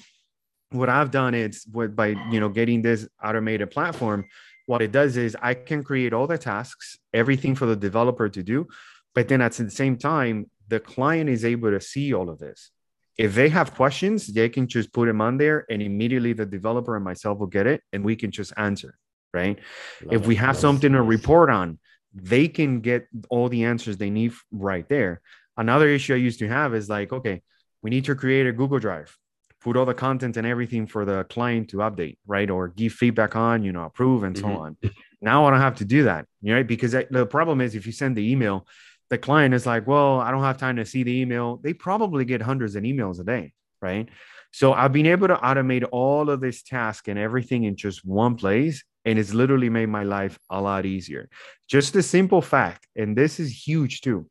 what 0.70 0.90
I've 0.90 1.10
done 1.10 1.34
is 1.34 1.66
with 1.72 1.96
by, 1.96 2.10
you 2.30 2.40
know, 2.40 2.50
getting 2.50 2.84
this 2.84 3.08
automated 3.24 3.72
platform, 3.72 4.26
what 4.68 4.84
it 4.84 4.92
does 4.92 5.18
is 5.18 5.36
I 5.42 5.56
can 5.56 5.84
create 5.84 6.14
all 6.14 6.28
the 6.28 6.38
tasks, 6.38 7.00
everything 7.14 7.56
for 7.56 7.66
the 7.66 7.76
developer 7.76 8.30
to 8.30 8.44
do. 8.44 8.68
But 9.16 9.28
then 9.28 9.42
at 9.42 9.54
the 9.54 9.70
same 9.70 9.98
time, 9.98 10.50
the 10.68 10.80
client 10.80 11.30
is 11.30 11.46
able 11.46 11.72
to 11.72 11.82
see 11.82 12.14
all 12.14 12.30
of 12.30 12.40
this 12.40 12.72
if 13.18 13.36
they 13.36 13.50
have 13.50 13.76
questions, 13.76 14.28
they 14.28 14.50
can 14.50 14.68
just 14.68 14.92
put 14.92 15.06
them 15.06 15.22
on 15.22 15.38
there 15.38 15.66
and 15.70 15.82
immediately 15.82 16.34
the 16.34 16.46
developer 16.46 16.96
and 16.96 17.06
myself 17.06 17.40
will 17.40 17.48
get 17.48 17.68
it 17.68 17.82
and 17.92 18.04
we 18.04 18.16
can 18.16 18.32
just 18.32 18.54
answer. 18.58 18.98
Right. 19.34 19.58
Love 20.04 20.14
if 20.14 20.28
we 20.28 20.36
have 20.36 20.58
something 20.58 20.92
to 20.92 21.02
report 21.02 21.50
on, 21.50 21.80
they 22.14 22.48
can 22.48 22.82
get 22.82 23.08
all 23.30 23.50
the 23.50 23.64
answers 23.64 23.98
they 23.98 24.12
need 24.12 24.34
right 24.52 24.88
there. 24.88 25.22
Another 25.58 25.88
issue 25.88 26.14
I 26.14 26.18
used 26.18 26.40
to 26.40 26.48
have 26.48 26.76
is 26.76 26.88
like, 26.88 27.12
okay, 27.12 27.42
we 27.82 27.90
need 27.90 28.06
to 28.06 28.16
create 28.16 28.46
a 28.46 28.52
Google 28.52 28.78
Drive, 28.78 29.18
put 29.60 29.76
all 29.76 29.86
the 29.86 29.94
content 29.96 30.38
and 30.38 30.46
everything 30.46 30.86
for 30.86 31.04
the 31.04 31.24
client 31.26 31.70
to 31.70 31.78
update, 31.78 32.18
right? 32.28 32.50
Or 32.50 32.68
give 32.68 32.94
feedback 32.94 33.36
on, 33.36 33.64
you 33.64 33.72
know, 33.72 33.86
approve 33.86 34.24
and 34.24 34.36
mm-hmm. 34.36 34.54
so 34.54 34.60
on. 34.60 34.78
Now 35.22 35.46
I 35.46 35.52
don't 35.52 35.62
have 35.62 35.78
to 35.78 35.86
do 35.86 36.04
that, 36.04 36.28
right? 36.44 36.68
Because 36.68 36.92
the 36.92 37.26
problem 37.26 37.62
is 37.62 37.74
if 37.74 37.86
you 37.86 37.92
send 37.92 38.16
the 38.16 38.32
email, 38.32 38.68
the 39.14 39.18
client 39.20 39.54
is 39.54 39.68
like, 39.68 39.86
well, 39.86 40.20
I 40.20 40.32
don't 40.32 40.42
have 40.42 40.58
time 40.58 40.78
to 40.78 40.86
see 40.86 41.04
the 41.04 41.16
email. 41.22 41.58
They 41.58 41.74
probably 41.74 42.26
get 42.26 42.42
hundreds 42.42 42.76
of 42.76 42.82
emails 42.82 43.20
a 43.20 43.24
day, 43.24 43.54
right? 43.80 44.10
So 44.52 44.74
I've 44.74 44.92
been 44.92 45.06
able 45.06 45.28
to 45.28 45.36
automate 45.36 45.88
all 45.92 46.32
of 46.32 46.42
this 46.42 46.64
task 46.64 47.08
and 47.08 47.20
everything 47.20 47.66
in 47.66 47.76
just 47.76 48.04
one 48.04 48.36
place. 48.36 48.84
And 49.06 49.20
it's 49.20 49.32
literally 49.32 49.70
made 49.70 49.90
my 49.90 50.02
life 50.02 50.40
a 50.50 50.60
lot 50.60 50.88
easier. 50.88 51.30
Just 51.68 51.94
the 51.94 52.02
simple 52.02 52.42
fact, 52.42 52.88
and 52.96 53.16
this 53.16 53.40
is 53.40 53.68
huge 53.68 54.02
too. 54.02 54.28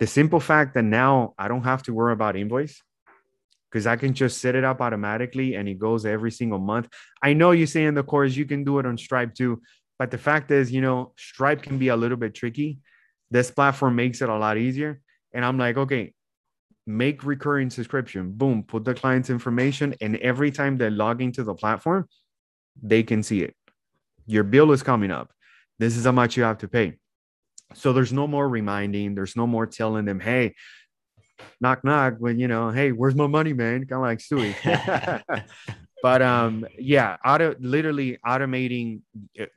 The 0.00 0.08
simple 0.08 0.40
fact 0.40 0.74
that 0.74 0.82
now 0.82 1.34
I 1.38 1.46
don't 1.46 1.62
have 1.62 1.84
to 1.84 1.94
worry 1.94 2.12
about 2.12 2.34
invoice 2.34 2.82
because 3.70 3.86
I 3.86 3.94
can 3.94 4.12
just 4.12 4.40
set 4.40 4.56
it 4.56 4.64
up 4.64 4.80
automatically 4.80 5.54
and 5.54 5.68
it 5.68 5.78
goes 5.78 6.04
every 6.04 6.32
single 6.32 6.58
month. 6.58 6.88
I 7.22 7.32
know 7.32 7.52
you 7.52 7.66
say 7.66 7.84
in 7.84 7.94
the 7.94 8.02
course 8.02 8.34
you 8.34 8.44
can 8.44 8.64
do 8.64 8.80
it 8.80 8.86
on 8.86 8.98
Stripe 8.98 9.34
too, 9.34 9.62
but 10.00 10.10
the 10.10 10.18
fact 10.18 10.50
is, 10.50 10.72
you 10.72 10.80
know, 10.80 11.12
Stripe 11.16 11.62
can 11.62 11.78
be 11.78 11.88
a 11.88 11.96
little 11.96 12.16
bit 12.16 12.34
tricky 12.34 12.78
this 13.30 13.50
platform 13.50 13.96
makes 13.96 14.22
it 14.22 14.28
a 14.28 14.36
lot 14.36 14.58
easier. 14.58 15.00
And 15.32 15.44
I'm 15.44 15.58
like, 15.58 15.76
okay, 15.76 16.12
make 16.86 17.24
recurring 17.24 17.70
subscription. 17.70 18.32
Boom, 18.32 18.62
put 18.62 18.84
the 18.84 18.94
client's 18.94 19.30
information. 19.30 19.94
And 20.00 20.16
every 20.16 20.50
time 20.50 20.78
they 20.78 20.90
log 20.90 21.20
into 21.20 21.42
the 21.42 21.54
platform, 21.54 22.08
they 22.82 23.02
can 23.02 23.22
see 23.22 23.42
it. 23.42 23.54
Your 24.26 24.44
bill 24.44 24.72
is 24.72 24.82
coming 24.82 25.10
up. 25.10 25.30
This 25.78 25.96
is 25.96 26.04
how 26.04 26.12
much 26.12 26.36
you 26.36 26.44
have 26.44 26.58
to 26.58 26.68
pay. 26.68 26.98
So 27.74 27.92
there's 27.92 28.12
no 28.12 28.26
more 28.26 28.48
reminding. 28.48 29.14
There's 29.14 29.36
no 29.36 29.46
more 29.46 29.66
telling 29.66 30.04
them, 30.04 30.20
hey, 30.20 30.54
knock 31.60 31.84
knock 31.84 32.14
when 32.18 32.38
you 32.38 32.48
know 32.48 32.70
hey 32.70 32.92
where's 32.92 33.14
my 33.14 33.26
money 33.26 33.52
man 33.52 33.80
kind 33.86 33.92
of 33.92 34.00
like 34.00 34.18
stewie 34.18 35.22
but 36.02 36.22
um 36.22 36.66
yeah 36.78 37.16
auto 37.24 37.54
literally 37.60 38.18
automating 38.26 39.00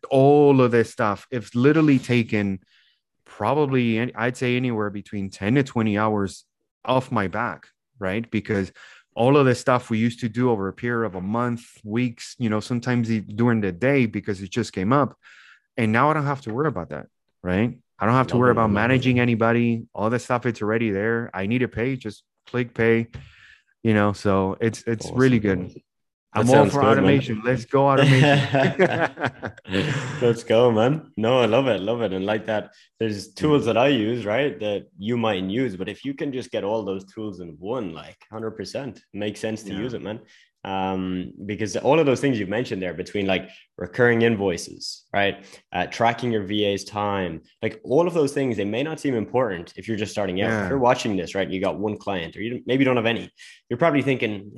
all 0.09 0.61
of 0.61 0.71
this 0.71 0.91
stuff 0.91 1.27
it's 1.31 1.55
literally 1.55 1.99
taken 1.99 2.59
probably 3.29 4.13
I'd 4.15 4.35
say 4.35 4.57
anywhere 4.57 4.89
between 4.89 5.29
10 5.29 5.55
to 5.55 5.63
20 5.63 5.97
hours 5.97 6.45
off 6.83 7.11
my 7.11 7.27
back, 7.27 7.67
right? 7.99 8.29
Because 8.29 8.71
all 9.15 9.37
of 9.37 9.45
the 9.45 9.55
stuff 9.55 9.89
we 9.89 9.97
used 9.97 10.19
to 10.21 10.29
do 10.29 10.49
over 10.49 10.67
a 10.67 10.73
period 10.73 11.05
of 11.05 11.15
a 11.15 11.21
month, 11.21 11.63
weeks, 11.83 12.35
you 12.39 12.49
know, 12.49 12.59
sometimes 12.59 13.09
during 13.09 13.61
the 13.61 13.71
day 13.71 14.05
because 14.05 14.41
it 14.41 14.49
just 14.49 14.73
came 14.73 14.91
up. 14.91 15.17
And 15.77 15.91
now 15.91 16.09
I 16.09 16.13
don't 16.13 16.25
have 16.25 16.41
to 16.41 16.53
worry 16.53 16.67
about 16.67 16.89
that, 16.89 17.07
right? 17.41 17.79
I 17.99 18.05
don't 18.05 18.15
have 18.15 18.27
to 18.27 18.37
worry 18.37 18.51
about 18.51 18.71
managing 18.71 19.19
anybody. 19.19 19.85
All 19.93 20.09
the 20.09 20.19
stuff 20.19 20.45
it's 20.45 20.61
already 20.61 20.91
there. 20.91 21.29
I 21.33 21.47
need 21.47 21.59
to 21.59 21.67
pay, 21.67 21.95
just 21.95 22.23
click 22.47 22.73
pay, 22.73 23.07
you 23.83 23.93
know. 23.93 24.13
So 24.13 24.57
it's 24.61 24.83
it's 24.87 25.05
awesome. 25.05 25.17
really 25.17 25.39
good. 25.39 25.81
I'm 26.33 26.49
all 26.49 26.69
for 26.69 26.81
good, 26.81 26.89
automation. 26.89 27.37
Man. 27.37 27.45
Let's 27.45 27.65
go 27.65 27.89
automation. 27.89 29.51
Let's 30.21 30.43
go, 30.43 30.71
man. 30.71 31.11
No, 31.17 31.39
I 31.39 31.47
love 31.47 31.67
it. 31.67 31.81
Love 31.81 32.01
it. 32.01 32.13
And 32.13 32.25
like 32.25 32.45
that, 32.45 32.71
there's 32.99 33.33
tools 33.33 33.65
that 33.65 33.77
I 33.77 33.87
use, 33.87 34.25
right? 34.25 34.59
That 34.59 34.87
you 34.99 35.17
mightn't 35.17 35.49
use. 35.49 35.75
But 35.75 35.89
if 35.89 36.05
you 36.05 36.13
can 36.13 36.31
just 36.31 36.51
get 36.51 36.63
all 36.63 36.85
those 36.85 37.03
tools 37.05 37.39
in 37.39 37.55
one, 37.57 37.93
like 37.93 38.17
100%, 38.31 39.01
makes 39.13 39.39
sense 39.39 39.63
to 39.63 39.73
yeah. 39.73 39.79
use 39.79 39.93
it, 39.95 40.03
man. 40.03 40.19
Um, 40.65 41.31
because 41.45 41.77
all 41.77 41.99
of 41.99 42.05
those 42.05 42.19
things 42.19 42.37
you've 42.37 42.49
mentioned 42.49 42.81
there 42.81 42.93
between 42.93 43.25
like 43.25 43.49
recurring 43.77 44.21
invoices, 44.21 45.05
right? 45.13 45.45
Uh, 45.71 45.87
tracking 45.87 46.31
your 46.31 46.43
VA's 46.43 46.83
time, 46.83 47.41
like 47.63 47.79
all 47.83 48.07
of 48.07 48.13
those 48.13 48.33
things, 48.33 48.57
they 48.57 48.65
may 48.65 48.83
not 48.83 48.99
seem 48.99 49.15
important 49.15 49.73
if 49.77 49.87
you're 49.87 49.97
just 49.97 50.11
starting 50.11 50.41
out. 50.41 50.49
Yeah. 50.49 50.63
If 50.63 50.69
you're 50.69 50.77
watching 50.77 51.15
this, 51.15 51.33
right? 51.33 51.49
You 51.49 51.61
got 51.61 51.79
one 51.79 51.97
client 51.97 52.35
or 52.35 52.41
you 52.41 52.61
maybe 52.67 52.83
don't 52.83 52.97
have 52.97 53.05
any. 53.05 53.31
You're 53.69 53.79
probably 53.79 54.01
thinking, 54.01 54.51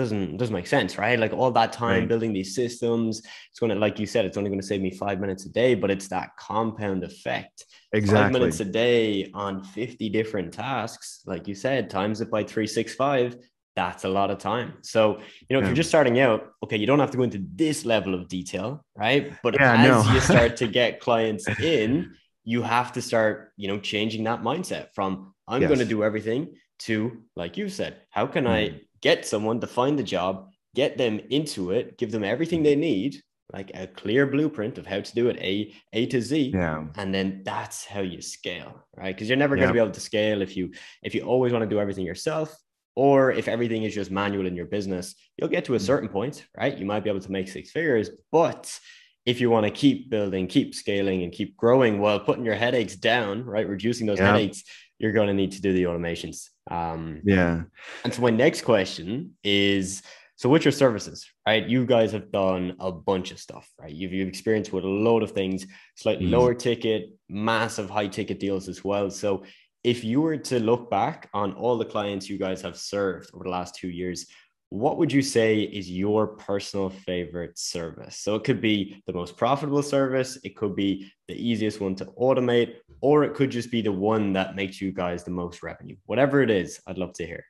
doesn't 0.00 0.38
doesn't 0.38 0.54
make 0.54 0.66
sense, 0.66 0.96
right? 0.96 1.18
Like 1.18 1.32
all 1.32 1.50
that 1.52 1.72
time 1.72 2.00
right. 2.00 2.08
building 2.08 2.32
these 2.32 2.54
systems, 2.54 3.22
it's 3.50 3.60
going 3.60 3.70
to, 3.70 3.76
like 3.76 3.98
you 3.98 4.06
said, 4.06 4.24
it's 4.24 4.36
only 4.36 4.50
going 4.50 4.60
to 4.60 4.66
save 4.66 4.80
me 4.80 4.90
five 4.90 5.20
minutes 5.20 5.44
a 5.44 5.50
day, 5.50 5.74
but 5.74 5.90
it's 5.90 6.08
that 6.08 6.30
compound 6.36 7.04
effect. 7.04 7.66
Exactly. 7.92 8.22
Five 8.22 8.32
minutes 8.32 8.60
a 8.60 8.64
day 8.64 9.30
on 9.34 9.62
50 9.62 10.08
different 10.08 10.52
tasks, 10.54 11.20
like 11.26 11.46
you 11.46 11.54
said, 11.54 11.90
times 11.90 12.20
it 12.20 12.30
by 12.30 12.42
365, 12.42 13.36
that's 13.76 14.04
a 14.04 14.08
lot 14.08 14.30
of 14.30 14.38
time. 14.38 14.74
So, 14.82 15.18
you 15.48 15.54
know, 15.54 15.58
yeah. 15.58 15.60
if 15.60 15.64
you're 15.66 15.76
just 15.76 15.90
starting 15.90 16.18
out, 16.18 16.48
okay, 16.64 16.78
you 16.78 16.86
don't 16.86 16.98
have 16.98 17.10
to 17.10 17.16
go 17.16 17.22
into 17.24 17.44
this 17.54 17.84
level 17.84 18.14
of 18.14 18.28
detail, 18.28 18.84
right? 18.96 19.32
But 19.42 19.54
yeah, 19.54 19.74
as 19.74 20.06
no. 20.06 20.12
you 20.12 20.20
start 20.32 20.56
to 20.56 20.66
get 20.66 21.00
clients 21.00 21.46
in, 21.60 22.14
you 22.44 22.62
have 22.62 22.92
to 22.92 23.02
start, 23.02 23.52
you 23.56 23.68
know, 23.68 23.78
changing 23.78 24.24
that 24.24 24.42
mindset 24.42 24.88
from 24.94 25.34
I'm 25.46 25.60
yes. 25.60 25.68
going 25.68 25.80
to 25.80 25.84
do 25.84 26.02
everything 26.02 26.54
to, 26.80 27.22
like 27.36 27.56
you 27.58 27.68
said, 27.68 27.96
how 28.10 28.26
can 28.26 28.44
mm. 28.44 28.50
I 28.50 28.80
get 29.02 29.26
someone 29.26 29.60
to 29.60 29.66
find 29.66 29.98
the 29.98 30.02
job, 30.02 30.50
get 30.74 30.98
them 30.98 31.20
into 31.30 31.70
it, 31.70 31.98
give 31.98 32.10
them 32.10 32.24
everything 32.24 32.62
they 32.62 32.76
need, 32.76 33.22
like 33.52 33.70
a 33.74 33.86
clear 33.86 34.26
blueprint 34.26 34.78
of 34.78 34.86
how 34.86 35.00
to 35.00 35.14
do 35.14 35.28
it 35.28 35.36
A 35.38 35.72
A 35.92 36.06
to 36.06 36.20
Z. 36.20 36.52
Yeah. 36.54 36.84
And 36.96 37.12
then 37.12 37.42
that's 37.44 37.84
how 37.84 38.00
you 38.00 38.20
scale, 38.20 38.84
right? 38.96 39.14
Because 39.14 39.28
you're 39.28 39.38
never 39.38 39.56
going 39.56 39.68
to 39.68 39.74
be 39.74 39.80
able 39.80 39.90
to 39.90 40.00
scale 40.00 40.42
if 40.42 40.56
you 40.56 40.72
if 41.02 41.14
you 41.14 41.22
always 41.22 41.52
want 41.52 41.62
to 41.62 41.68
do 41.68 41.80
everything 41.80 42.04
yourself, 42.04 42.56
or 42.94 43.32
if 43.32 43.48
everything 43.48 43.84
is 43.84 43.94
just 43.94 44.10
manual 44.10 44.46
in 44.46 44.54
your 44.54 44.66
business, 44.66 45.14
you'll 45.36 45.48
get 45.48 45.64
to 45.66 45.74
a 45.74 45.78
mm. 45.78 45.82
certain 45.82 46.08
point, 46.08 46.46
right? 46.56 46.76
You 46.76 46.86
might 46.86 47.04
be 47.04 47.10
able 47.10 47.20
to 47.20 47.32
make 47.32 47.48
six 47.48 47.70
figures, 47.70 48.10
but 48.30 48.78
if 49.26 49.40
you 49.40 49.50
want 49.50 49.66
to 49.66 49.70
keep 49.70 50.10
building, 50.10 50.46
keep 50.46 50.74
scaling, 50.74 51.22
and 51.22 51.32
keep 51.32 51.56
growing 51.56 52.00
while 52.00 52.20
putting 52.20 52.44
your 52.44 52.54
headaches 52.54 52.96
down, 52.96 53.44
right? 53.44 53.68
Reducing 53.68 54.06
those 54.06 54.18
yeah. 54.18 54.32
headaches, 54.32 54.64
you're 54.98 55.12
going 55.12 55.28
to 55.28 55.34
need 55.34 55.52
to 55.52 55.60
do 55.60 55.72
the 55.72 55.84
automations. 55.84 56.48
Um, 56.70 57.20
yeah. 57.24 57.62
And 58.04 58.14
so 58.14 58.22
my 58.22 58.30
next 58.30 58.62
question 58.62 59.32
is, 59.42 60.02
so 60.36 60.48
with 60.48 60.64
your 60.64 60.72
services, 60.72 61.28
right? 61.46 61.68
You 61.68 61.84
guys 61.84 62.12
have 62.12 62.32
done 62.32 62.74
a 62.80 62.90
bunch 62.90 63.30
of 63.30 63.38
stuff, 63.38 63.68
right? 63.78 63.92
You've, 63.92 64.12
you've 64.14 64.28
experienced 64.28 64.72
with 64.72 64.84
a 64.84 64.88
load 64.88 65.22
of 65.22 65.32
things, 65.32 65.66
slightly 65.96 66.26
mm. 66.26 66.30
lower 66.30 66.54
ticket, 66.54 67.10
massive 67.28 67.90
high 67.90 68.06
ticket 68.06 68.40
deals 68.40 68.66
as 68.66 68.82
well. 68.82 69.10
So 69.10 69.44
if 69.84 70.02
you 70.04 70.20
were 70.20 70.36
to 70.36 70.58
look 70.58 70.90
back 70.90 71.28
on 71.34 71.52
all 71.54 71.76
the 71.76 71.84
clients 71.84 72.28
you 72.28 72.38
guys 72.38 72.62
have 72.62 72.78
served 72.78 73.30
over 73.34 73.44
the 73.44 73.50
last 73.50 73.74
two 73.74 73.90
years, 73.90 74.26
what 74.70 74.98
would 74.98 75.12
you 75.12 75.20
say 75.20 75.62
is 75.62 75.90
your 75.90 76.28
personal 76.28 76.90
favorite 76.90 77.58
service? 77.58 78.16
So 78.16 78.36
it 78.36 78.44
could 78.44 78.60
be 78.60 79.02
the 79.06 79.12
most 79.12 79.36
profitable 79.36 79.82
service, 79.82 80.38
it 80.44 80.56
could 80.56 80.76
be 80.76 81.12
the 81.26 81.34
easiest 81.34 81.80
one 81.80 81.96
to 81.96 82.04
automate, 82.18 82.76
or 83.00 83.24
it 83.24 83.34
could 83.34 83.50
just 83.50 83.70
be 83.70 83.82
the 83.82 83.92
one 83.92 84.32
that 84.34 84.54
makes 84.54 84.80
you 84.80 84.92
guys 84.92 85.24
the 85.24 85.32
most 85.32 85.62
revenue. 85.64 85.96
Whatever 86.06 86.40
it 86.40 86.50
is, 86.50 86.80
I'd 86.86 86.98
love 86.98 87.12
to 87.14 87.26
hear. 87.26 87.44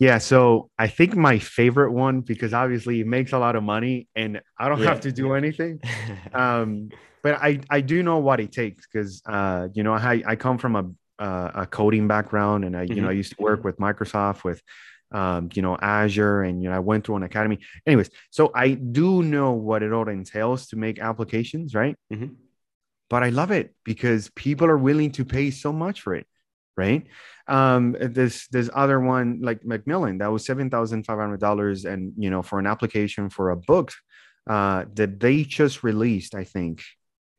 Yeah, 0.00 0.18
so 0.18 0.70
I 0.78 0.88
think 0.88 1.14
my 1.14 1.38
favorite 1.38 1.92
one 1.92 2.20
because 2.22 2.52
obviously 2.52 3.00
it 3.00 3.06
makes 3.06 3.32
a 3.32 3.38
lot 3.38 3.54
of 3.54 3.62
money 3.62 4.08
and 4.16 4.40
I 4.58 4.68
don't 4.68 4.80
yeah. 4.80 4.88
have 4.88 5.00
to 5.02 5.12
do 5.12 5.34
anything. 5.34 5.80
um, 6.32 6.88
but 7.22 7.34
I 7.34 7.60
I 7.68 7.80
do 7.82 8.02
know 8.02 8.18
what 8.18 8.40
it 8.40 8.50
takes 8.50 8.88
because 8.90 9.22
uh, 9.26 9.68
you 9.74 9.82
know 9.82 9.92
I 9.92 10.22
I 10.26 10.36
come 10.36 10.58
from 10.58 10.74
a 10.74 11.22
uh, 11.22 11.50
a 11.54 11.66
coding 11.66 12.08
background 12.08 12.64
and 12.64 12.74
I 12.74 12.82
you 12.82 12.88
mm-hmm. 12.88 13.02
know 13.02 13.10
I 13.10 13.12
used 13.12 13.36
to 13.36 13.42
work 13.42 13.62
with 13.62 13.76
Microsoft 13.76 14.42
with 14.42 14.62
um, 15.12 15.48
you 15.54 15.62
know, 15.62 15.76
Azure, 15.80 16.42
and 16.42 16.62
you 16.62 16.68
know, 16.68 16.76
I 16.76 16.80
went 16.80 17.04
through 17.04 17.16
an 17.16 17.22
academy. 17.22 17.58
Anyways, 17.86 18.10
so 18.30 18.50
I 18.54 18.72
do 18.72 19.22
know 19.22 19.52
what 19.52 19.82
it 19.82 19.92
all 19.92 20.08
entails 20.08 20.68
to 20.68 20.76
make 20.76 20.98
applications, 20.98 21.74
right? 21.74 21.96
Mm-hmm. 22.12 22.34
But 23.08 23.22
I 23.24 23.30
love 23.30 23.50
it 23.50 23.74
because 23.84 24.30
people 24.36 24.68
are 24.68 24.78
willing 24.78 25.10
to 25.12 25.24
pay 25.24 25.50
so 25.50 25.72
much 25.72 26.02
for 26.02 26.14
it, 26.14 26.26
right? 26.76 27.06
Um, 27.48 27.96
this 27.98 28.46
this 28.48 28.70
other 28.72 29.00
one 29.00 29.40
like 29.42 29.64
Macmillan 29.64 30.18
that 30.18 30.30
was 30.30 30.46
seven 30.46 30.70
thousand 30.70 31.04
five 31.04 31.18
hundred 31.18 31.40
dollars, 31.40 31.84
and 31.84 32.12
you 32.16 32.30
know, 32.30 32.42
for 32.42 32.60
an 32.60 32.66
application 32.66 33.30
for 33.30 33.50
a 33.50 33.56
book 33.56 33.92
uh, 34.48 34.84
that 34.94 35.18
they 35.18 35.42
just 35.42 35.82
released, 35.82 36.34
I 36.34 36.44
think. 36.44 36.82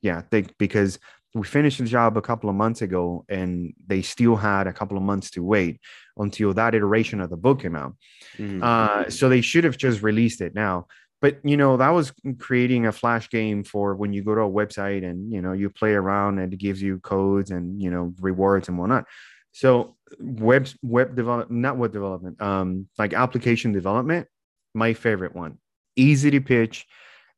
Yeah, 0.02 0.24
they 0.30 0.42
because 0.58 1.00
we 1.34 1.44
finished 1.44 1.78
the 1.78 1.86
job 1.86 2.18
a 2.18 2.22
couple 2.22 2.50
of 2.50 2.56
months 2.56 2.82
ago 2.82 3.26
and 3.30 3.74
they 3.88 4.02
still 4.02 4.36
had 4.36 4.68
a 4.68 4.74
couple 4.74 4.98
of 4.98 5.04
months 5.04 5.32
to 5.32 5.44
wait 5.44 5.80
until 6.18 6.54
that 6.54 6.76
iteration 6.76 7.22
of 7.22 7.30
the 7.30 7.38
book 7.38 7.62
came 7.62 7.76
out. 7.76 7.96
Mm-hmm. 8.38 8.62
Uh, 8.62 9.10
so 9.10 9.30
they 9.30 9.42
should 9.42 9.64
have 9.64 9.78
just 9.78 10.02
released 10.02 10.42
it 10.42 10.54
now. 10.54 10.88
but 11.22 11.38
you 11.44 11.56
know 11.56 11.78
that 11.78 11.90
was 11.90 12.12
creating 12.40 12.88
a 12.88 12.92
flash 12.92 13.30
game 13.30 13.64
for 13.64 13.96
when 13.96 14.12
you 14.12 14.24
go 14.24 14.36
to 14.36 14.42
a 14.42 14.50
website 14.50 15.06
and 15.06 15.32
you 15.32 15.42
know 15.42 15.54
you 15.54 15.70
play 15.70 15.94
around 15.94 16.40
and 16.40 16.54
it 16.54 16.58
gives 16.58 16.82
you 16.82 17.00
codes 17.00 17.52
and 17.52 17.82
you 17.82 17.90
know 17.90 18.14
rewards 18.20 18.68
and 18.68 18.78
whatnot 18.78 19.06
so 19.54 19.96
web 20.20 20.68
web 20.82 21.16
development 21.16 21.52
not 21.52 21.78
web 21.78 21.94
development 21.94 22.42
um 22.42 22.88
like 22.98 23.14
application 23.14 23.72
development 23.72 24.28
my 24.74 24.94
favorite 24.94 25.36
one 25.36 25.58
easy 25.96 26.32
to 26.32 26.42
pitch 26.42 26.86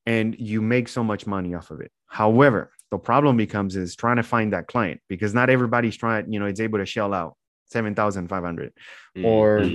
and 0.05 0.35
you 0.39 0.61
make 0.61 0.87
so 0.87 1.03
much 1.03 1.27
money 1.27 1.53
off 1.53 1.69
of 1.69 1.81
it 1.81 1.91
however 2.07 2.71
the 2.93 2.97
problem 2.97 3.37
becomes 3.37 3.75
is 3.75 3.95
trying 3.95 4.17
to 4.17 4.23
find 4.23 4.53
that 4.53 4.67
client 4.67 5.01
because 5.09 5.33
not 5.33 5.49
everybody's 5.49 5.97
trying 5.97 6.31
you 6.31 6.39
know 6.39 6.45
it's 6.45 6.59
able 6.59 6.79
to 6.79 6.85
shell 6.85 7.13
out 7.13 7.35
7500 7.67 8.71
mm-hmm. 9.17 9.25
or 9.25 9.69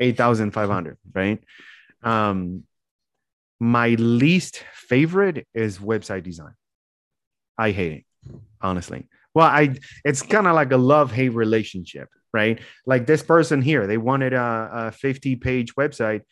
8500 0.00 0.98
right 1.14 1.42
um 2.02 2.64
my 3.60 3.90
least 3.90 4.64
favorite 4.74 5.46
is 5.54 5.78
website 5.78 6.24
design. 6.24 6.54
I 7.56 7.70
hate 7.70 7.92
it, 7.92 8.04
honestly. 8.60 9.08
Well, 9.32 9.46
I 9.46 9.76
it's 10.04 10.22
kind 10.22 10.46
of 10.46 10.54
like 10.54 10.72
a 10.72 10.76
love-hate 10.76 11.30
relationship, 11.30 12.08
right? 12.32 12.60
Like 12.86 13.06
this 13.06 13.22
person 13.22 13.62
here, 13.62 13.86
they 13.86 13.96
wanted 13.96 14.32
a, 14.32 14.70
a 14.72 15.06
50-page 15.06 15.74
website. 15.76 16.22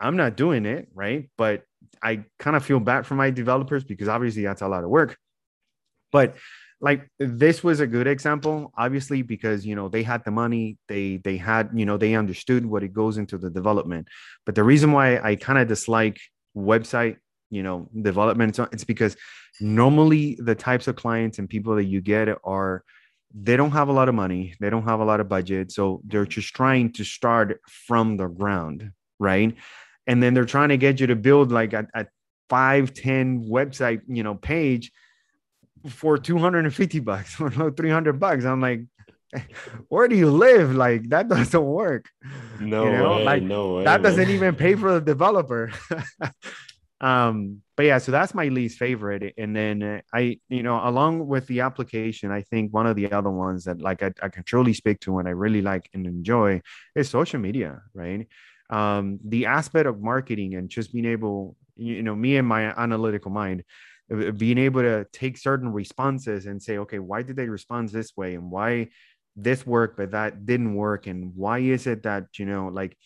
I'm 0.00 0.16
not 0.16 0.36
doing 0.36 0.66
it, 0.66 0.88
right? 0.94 1.28
But 1.36 1.64
I 2.02 2.24
kind 2.38 2.56
of 2.56 2.64
feel 2.64 2.80
bad 2.80 3.06
for 3.06 3.14
my 3.14 3.30
developers 3.30 3.84
because 3.84 4.08
obviously 4.08 4.42
that's 4.42 4.62
a 4.62 4.68
lot 4.68 4.84
of 4.84 4.90
work. 4.90 5.16
But 6.12 6.36
like 6.80 7.08
this 7.18 7.64
was 7.64 7.80
a 7.80 7.88
good 7.88 8.06
example 8.06 8.72
obviously 8.78 9.20
because 9.22 9.66
you 9.66 9.74
know 9.74 9.88
they 9.88 10.04
had 10.04 10.24
the 10.24 10.30
money 10.30 10.78
they 10.86 11.16
they 11.16 11.36
had 11.36 11.68
you 11.74 11.84
know 11.84 11.96
they 11.96 12.14
understood 12.14 12.64
what 12.64 12.84
it 12.84 12.92
goes 12.92 13.18
into 13.18 13.36
the 13.36 13.50
development. 13.50 14.06
But 14.46 14.54
the 14.54 14.64
reason 14.64 14.92
why 14.92 15.18
i 15.18 15.34
kind 15.34 15.58
of 15.58 15.66
dislike 15.66 16.20
website 16.56 17.16
you 17.50 17.62
know 17.62 17.88
development 18.02 18.58
it's 18.72 18.84
because 18.84 19.16
normally 19.60 20.38
the 20.40 20.54
types 20.54 20.86
of 20.86 20.94
clients 20.94 21.38
and 21.38 21.48
people 21.48 21.74
that 21.74 21.84
you 21.84 22.00
get 22.00 22.28
are 22.44 22.84
they 23.34 23.56
don't 23.56 23.72
have 23.72 23.88
a 23.88 23.92
lot 23.92 24.08
of 24.08 24.14
money 24.14 24.54
they 24.60 24.70
don't 24.70 24.84
have 24.84 25.00
a 25.00 25.04
lot 25.04 25.18
of 25.20 25.28
budget 25.28 25.72
so 25.72 26.00
they're 26.04 26.26
just 26.26 26.54
trying 26.54 26.92
to 26.92 27.02
start 27.04 27.60
from 27.86 28.16
the 28.16 28.28
ground 28.28 28.92
right? 29.18 29.56
And 30.06 30.22
then 30.22 30.34
they're 30.34 30.44
trying 30.44 30.70
to 30.70 30.76
get 30.76 31.00
you 31.00 31.06
to 31.08 31.16
build 31.16 31.52
like 31.52 31.72
a, 31.72 31.86
a 31.94 32.06
5 32.48 32.94
10 32.94 33.44
website 33.44 34.00
you 34.08 34.22
know 34.22 34.34
page 34.34 34.90
for 35.86 36.18
250 36.18 37.00
bucks 37.00 37.40
or 37.40 37.70
300 37.70 38.18
bucks 38.18 38.44
i'm 38.44 38.60
like 38.60 38.82
where 39.88 40.08
do 40.08 40.16
you 40.16 40.30
live? 40.30 40.74
Like 40.74 41.08
that 41.10 41.28
doesn't 41.28 41.64
work. 41.64 42.08
No 42.60 42.84
you 42.84 42.92
know? 42.92 43.16
way. 43.16 43.24
Like 43.24 43.42
no 43.42 43.74
way. 43.74 43.84
That 43.84 44.02
doesn't 44.02 44.30
even 44.30 44.54
pay 44.54 44.74
for 44.74 44.94
the 44.94 45.00
developer. 45.14 45.70
um, 47.00 47.62
but 47.76 47.86
yeah, 47.86 47.98
so 47.98 48.10
that's 48.12 48.34
my 48.34 48.48
least 48.48 48.78
favorite. 48.78 49.34
And 49.36 49.54
then 49.54 50.02
I, 50.12 50.40
you 50.48 50.62
know, 50.62 50.80
along 50.82 51.26
with 51.26 51.46
the 51.46 51.60
application, 51.60 52.30
I 52.30 52.42
think 52.42 52.72
one 52.72 52.86
of 52.86 52.96
the 52.96 53.12
other 53.12 53.30
ones 53.30 53.64
that 53.64 53.80
like 53.80 54.02
I, 54.02 54.12
I 54.22 54.28
can 54.28 54.44
truly 54.44 54.74
speak 54.74 55.00
to 55.00 55.18
and 55.18 55.28
I 55.28 55.32
really 55.32 55.62
like 55.62 55.88
and 55.94 56.06
enjoy 56.06 56.62
is 56.94 57.08
social 57.08 57.40
media, 57.40 57.82
right? 57.94 58.26
Um, 58.70 59.18
the 59.24 59.46
aspect 59.46 59.86
of 59.86 60.00
marketing 60.00 60.54
and 60.54 60.68
just 60.68 60.92
being 60.92 61.06
able, 61.06 61.56
you 61.76 62.02
know, 62.02 62.14
me 62.14 62.36
and 62.36 62.46
my 62.46 62.74
analytical 62.78 63.30
mind, 63.30 63.64
being 64.08 64.58
able 64.58 64.80
to 64.82 65.06
take 65.12 65.36
certain 65.36 65.72
responses 65.72 66.46
and 66.46 66.62
say, 66.62 66.78
okay, 66.78 66.98
why 66.98 67.22
did 67.22 67.36
they 67.36 67.48
respond 67.48 67.90
this 67.90 68.16
way, 68.16 68.34
and 68.34 68.50
why 68.50 68.88
this 69.36 69.66
worked 69.66 69.96
but 69.96 70.12
that 70.12 70.46
didn't 70.46 70.74
work? 70.74 71.06
And 71.06 71.34
why 71.36 71.58
is 71.58 71.86
it 71.86 72.02
that 72.04 72.26
you 72.38 72.46
know 72.46 72.68
like 72.68 72.96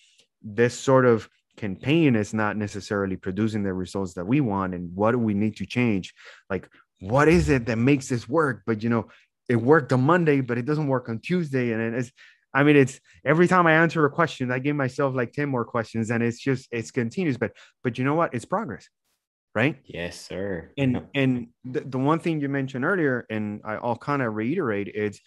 this 0.43 0.79
sort 0.79 1.05
of 1.07 1.29
campaign 1.57 2.17
is 2.17 2.33
not 2.33 2.57
necessarily 2.57 3.17
producing 3.17 3.63
the 3.63 3.75
results 3.75 4.15
that 4.15 4.27
we 4.27 4.41
want? 4.41 4.75
And 4.75 4.95
what 4.95 5.13
do 5.13 5.19
we 5.19 5.35
need 5.35 5.57
to 5.57 5.67
change? 5.67 6.15
Like 6.49 6.69
what 7.01 7.29
is 7.29 7.49
it 7.49 7.67
that 7.67 7.79
makes 7.79 8.09
this 8.09 8.29
work? 8.29 8.63
But 8.65 8.83
you 8.83 8.89
know 8.89 9.09
it 9.49 9.57
worked 9.57 9.93
on 9.93 10.01
monday 10.01 10.41
but 10.41 10.57
it 10.57 10.65
doesn't 10.65 10.87
work 10.87 11.09
on 11.09 11.19
tuesday. 11.19 11.73
And 11.73 11.97
it's 11.97 12.13
i 12.55 12.63
mean 12.63 12.77
it's 12.77 13.01
every 13.25 13.49
time 13.49 13.67
i 13.67 13.73
answer 13.73 14.05
a 14.05 14.11
question 14.11 14.53
i 14.53 14.59
give 14.59 14.77
myself 14.77 15.15
like 15.15 15.33
10 15.33 15.49
more 15.49 15.65
questions 15.65 16.11
and 16.11 16.23
it's 16.23 16.39
just 16.39 16.69
it's 16.71 16.93
continuous. 16.93 17.39
But 17.39 17.53
but 17.83 17.99
you 17.99 18.05
know 18.05 18.15
what? 18.15 18.35
It's 18.35 18.45
progress 18.45 18.89
right 19.55 19.77
yes 19.85 20.19
sir 20.19 20.71
and 20.79 21.03
and 21.15 21.49
the, 21.65 21.81
the 21.81 21.99
one 21.99 22.19
thing 22.19 22.41
you 22.41 22.49
mentioned 22.49 22.85
earlier 22.85 23.27
and 23.29 23.61
I, 23.65 23.75
i'll 23.75 23.97
kind 23.97 24.23
of 24.23 24.35
reiterate 24.35 24.89
is 24.95 25.21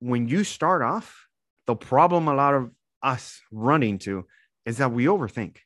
when 0.00 0.28
you 0.28 0.44
start 0.44 0.82
off, 0.82 1.26
the 1.66 1.74
problem 1.74 2.28
a 2.28 2.34
lot 2.34 2.54
of 2.54 2.70
us 3.02 3.40
run 3.50 3.82
into 3.82 4.24
is 4.64 4.78
that 4.78 4.92
we 4.92 5.06
overthink, 5.06 5.56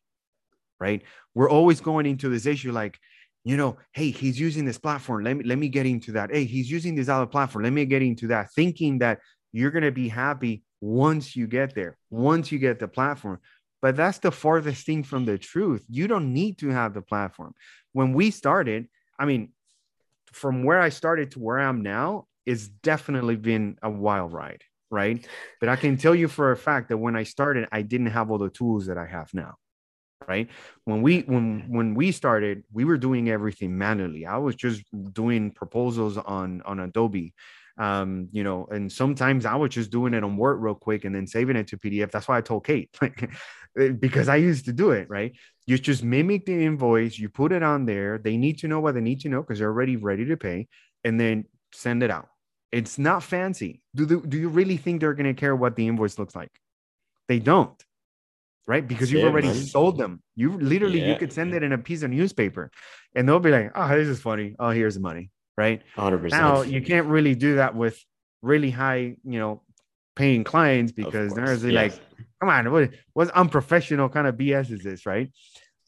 right? 0.81 1.03
We're 1.35 1.51
always 1.51 1.81
going 1.81 2.07
into 2.07 2.29
this 2.29 2.47
issue 2.47 2.73
like, 2.73 2.99
you 3.45 3.57
know, 3.57 3.77
hey, 3.93 4.11
he's 4.11 4.39
using 4.39 4.65
this 4.65 4.79
platform. 4.79 5.25
Let 5.25 5.37
me 5.37 5.45
let 5.45 5.59
me 5.59 5.69
get 5.69 5.87
into 5.87 6.13
that. 6.13 6.31
Hey, 6.31 6.45
he's 6.45 6.71
using 6.71 6.95
this 6.95 7.09
other 7.09 7.27
platform. 7.27 7.65
Let 7.65 7.73
me 7.73 7.85
get 7.85 8.03
into 8.03 8.29
that, 8.29 8.53
thinking 8.53 8.99
that 8.99 9.19
you're 9.53 9.73
gonna 9.73 9.91
be 9.91 10.09
happy 10.09 10.63
once 10.81 11.35
you 11.35 11.47
get 11.47 11.75
there, 11.75 11.97
once 12.11 12.53
you 12.53 12.59
get 12.59 12.79
the 12.79 12.89
platform. 12.89 13.41
But 13.81 13.97
that's 13.97 14.19
the 14.19 14.31
farthest 14.31 14.87
thing 14.87 15.03
from 15.03 15.25
the 15.25 15.39
truth. 15.39 15.85
You 15.91 16.07
don't 16.07 16.33
need 16.33 16.59
to 16.59 16.69
have 16.69 16.95
the 16.95 17.03
platform. 17.03 17.53
When 17.93 18.13
we 18.13 18.31
started, 18.31 18.89
I 19.19 19.25
mean, 19.25 19.53
from 20.33 20.65
where 20.65 20.81
I 20.81 20.89
started 20.89 21.33
to 21.33 21.39
where 21.39 21.59
I 21.59 21.69
am 21.69 21.83
now, 21.83 22.27
it's 22.47 22.69
definitely 22.69 23.37
been 23.37 23.79
a 23.83 23.91
wild 23.91 24.33
ride, 24.33 24.63
right? 24.91 25.25
But 25.61 25.69
I 25.69 25.77
can 25.77 25.97
tell 25.97 26.15
you 26.15 26.29
for 26.29 26.53
a 26.53 26.57
fact 26.57 26.89
that 26.89 26.97
when 26.97 27.17
I 27.17 27.23
started, 27.23 27.69
I 27.71 27.83
didn't 27.83 28.09
have 28.09 28.31
all 28.31 28.39
the 28.39 28.51
tools 28.51 28.87
that 28.87 28.99
I 28.99 29.07
have 29.07 29.33
now. 29.35 29.57
Right. 30.29 30.49
When 30.85 31.03
we 31.03 31.23
when 31.23 31.65
when 31.69 31.95
we 31.95 32.13
started, 32.13 32.63
we 32.73 32.85
were 32.85 32.97
doing 32.97 33.29
everything 33.29 33.77
manually. 33.77 34.25
I 34.25 34.39
was 34.39 34.55
just 34.55 34.85
doing 35.13 35.51
proposals 35.51 36.17
on 36.17 36.63
on 36.63 36.79
Adobe. 36.79 37.35
Um, 37.79 38.29
you 38.31 38.45
know, 38.45 38.67
and 38.71 38.93
sometimes 38.93 39.47
I 39.47 39.57
was 39.57 39.71
just 39.71 39.91
doing 39.91 40.15
it 40.15 40.23
on 40.23 40.37
Word 40.37 40.57
real 40.57 40.75
quick 40.75 41.05
and 41.05 41.15
then 41.15 41.27
saving 41.27 41.57
it 41.57 41.69
to 41.69 41.79
PDF. 41.79 42.11
That's 42.13 42.29
why 42.29 42.39
I 42.39 42.41
told 42.41 42.65
Kate, 42.65 42.91
like 43.01 43.31
Eh, 43.79 43.89
because 43.89 44.29
I 44.29 44.37
used 44.37 44.65
to 44.67 44.73
do 44.73 44.91
it, 44.91 45.09
right? 45.09 45.33
You 45.67 45.79
just 45.79 46.03
mimic 46.03 46.47
the 46.47 46.65
invoice, 46.65 47.19
you 47.19 47.29
put 47.29 47.53
it 47.53 47.63
on 47.63 47.87
there. 47.87 48.19
They 48.19 48.37
need 48.37 48.59
to 48.59 48.69
know 48.69 48.81
what 48.81 48.95
they 48.95 49.01
need 49.01 49.21
to 49.21 49.29
know 49.29 49.43
because 49.43 49.59
they're 49.59 49.69
already 49.69 49.97
ready 49.97 50.25
to 50.27 50.37
pay, 50.37 50.69
and 51.05 51.19
then 51.19 51.45
send 51.73 52.03
it 52.03 52.11
out 52.11 52.29
it's 52.73 52.99
not 52.99 53.23
fancy. 53.23 53.83
Do, 53.95 54.07
the, 54.07 54.17
do 54.17 54.39
you 54.39 54.49
really 54.49 54.79
think 54.79 55.01
they're 55.01 55.13
going 55.13 55.33
to 55.33 55.39
care 55.39 55.55
what 55.55 55.77
the 55.77 55.87
invoice 55.87 56.19
looks 56.19 56.35
like? 56.35 56.51
They 57.29 57.39
don't, 57.39 57.81
right? 58.67 58.87
Because 58.87 59.13
you've 59.13 59.25
already 59.25 59.49
man. 59.49 59.57
sold 59.57 59.99
them. 59.99 60.23
You 60.35 60.59
literally 60.59 61.01
yeah. 61.01 61.13
you 61.13 61.17
could 61.17 61.33
send 61.33 61.55
it 61.55 61.63
in 61.63 61.73
a 61.73 61.79
piece 61.79 62.03
of 62.03 62.11
newspaper, 62.11 62.71
and 63.15 63.29
they'll 63.29 63.39
be 63.39 63.51
like, 63.51 63.71
"Oh, 63.75 63.89
this 63.89 64.09
is 64.09 64.21
funny. 64.21 64.57
Oh, 64.59 64.71
here's 64.71 64.95
the 64.95 65.01
money." 65.01 65.31
Right? 65.57 65.83
100%. 65.97 66.31
Now 66.31 66.63
you 66.63 66.81
can't 66.83 67.07
really 67.07 67.35
do 67.35 67.57
that 67.57 67.77
with 67.77 68.03
really 68.41 68.71
high, 68.71 69.17
you 69.23 69.39
know, 69.39 69.63
paying 70.17 70.45
clients 70.45 70.93
because 70.93 71.35
they're 71.35 71.55
yes. 71.55 71.63
like, 71.63 71.95
"Come 72.43 72.51
on, 72.51 72.73
what 72.73 72.91
what 73.13 73.31
unprofessional 73.31 74.09
kind 74.09 74.27
of 74.27 74.35
BS 74.35 74.73
is 74.73 74.83
this?" 74.83 75.07
Right? 75.07 75.31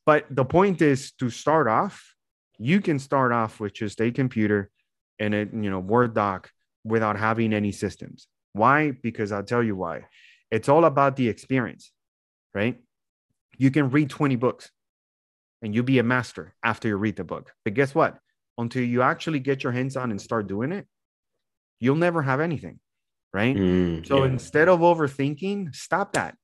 But 0.07 0.27
the 0.31 0.45
point 0.45 0.81
is 0.81 1.11
to 1.19 1.29
start 1.31 1.67
off. 1.67 2.15
You 2.59 2.81
can 2.81 3.01
start 3.01 3.33
off 3.33 3.59
with 3.59 3.73
just 3.75 4.01
a 4.01 4.13
computer 4.13 4.71
and 5.19 5.35
a 5.35 5.49
you 5.53 5.71
know 5.71 5.81
Word 5.81 6.15
doc 6.15 6.51
without 6.85 7.19
having 7.19 7.53
any 7.53 7.73
systems. 7.73 8.29
Why? 8.53 8.93
Because 8.93 9.33
I'll 9.33 9.43
tell 9.43 9.63
you 9.63 9.75
why. 9.75 10.07
It's 10.51 10.69
all 10.69 10.85
about 10.85 11.17
the 11.17 11.29
experience, 11.29 11.91
right? 12.55 12.79
You 13.59 13.71
can 13.73 13.91
read 13.91 14.11
20 14.11 14.37
books 14.37 14.71
and 15.63 15.75
you'll 15.75 15.85
be 15.85 15.99
a 15.99 16.05
master 16.05 16.55
after 16.63 16.87
you 16.87 16.97
read 16.97 17.17
the 17.17 17.25
book. 17.25 17.53
But 17.65 17.75
guess 17.75 17.95
what? 17.95 18.19
Until 18.57 18.85
you 18.85 19.03
actually 19.03 19.41
get 19.41 19.65
your 19.65 19.73
hands 19.73 19.97
on 19.97 20.13
and 20.13 20.21
start 20.21 20.47
doing 20.47 20.71
it, 20.71 20.87
you'll 21.81 21.97
never 21.97 22.23
have 22.23 22.41
anything, 22.41 22.79
right? 23.33 23.57
Mm, 23.57 24.07
so 24.07 24.19
yeah. 24.19 24.31
instead 24.31 24.69
of 24.69 24.81
overthinking, 24.81 25.75
stop 25.75 26.13
that. 26.13 26.37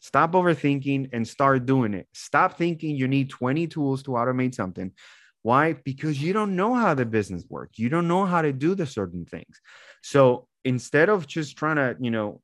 Stop 0.00 0.32
overthinking 0.32 1.10
and 1.12 1.26
start 1.26 1.66
doing 1.66 1.94
it. 1.94 2.06
Stop 2.12 2.56
thinking 2.56 2.96
you 2.96 3.08
need 3.08 3.30
20 3.30 3.66
tools 3.66 4.02
to 4.04 4.12
automate 4.12 4.54
something. 4.54 4.92
Why? 5.42 5.72
Because 5.72 6.20
you 6.22 6.32
don't 6.32 6.56
know 6.56 6.74
how 6.74 6.94
the 6.94 7.06
business 7.06 7.44
works. 7.48 7.78
You 7.78 7.88
don't 7.88 8.08
know 8.08 8.24
how 8.24 8.42
to 8.42 8.52
do 8.52 8.74
the 8.74 8.86
certain 8.86 9.24
things. 9.24 9.60
So 10.02 10.46
instead 10.64 11.08
of 11.08 11.26
just 11.26 11.56
trying 11.56 11.76
to, 11.76 11.96
you 12.00 12.10
know, 12.10 12.40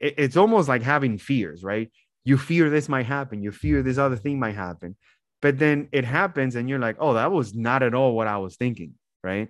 it, 0.00 0.14
it's 0.18 0.36
almost 0.36 0.68
like 0.68 0.82
having 0.82 1.18
fears, 1.18 1.62
right? 1.62 1.90
You 2.24 2.36
fear 2.38 2.70
this 2.70 2.88
might 2.88 3.06
happen, 3.06 3.42
you 3.42 3.52
fear 3.52 3.82
this 3.82 3.98
other 3.98 4.16
thing 4.16 4.38
might 4.38 4.56
happen, 4.56 4.96
but 5.42 5.58
then 5.58 5.88
it 5.92 6.04
happens 6.04 6.56
and 6.56 6.68
you're 6.68 6.78
like, 6.78 6.96
oh, 6.98 7.14
that 7.14 7.30
was 7.32 7.54
not 7.54 7.82
at 7.82 7.94
all 7.94 8.14
what 8.14 8.26
I 8.26 8.38
was 8.38 8.56
thinking, 8.56 8.94
right? 9.22 9.48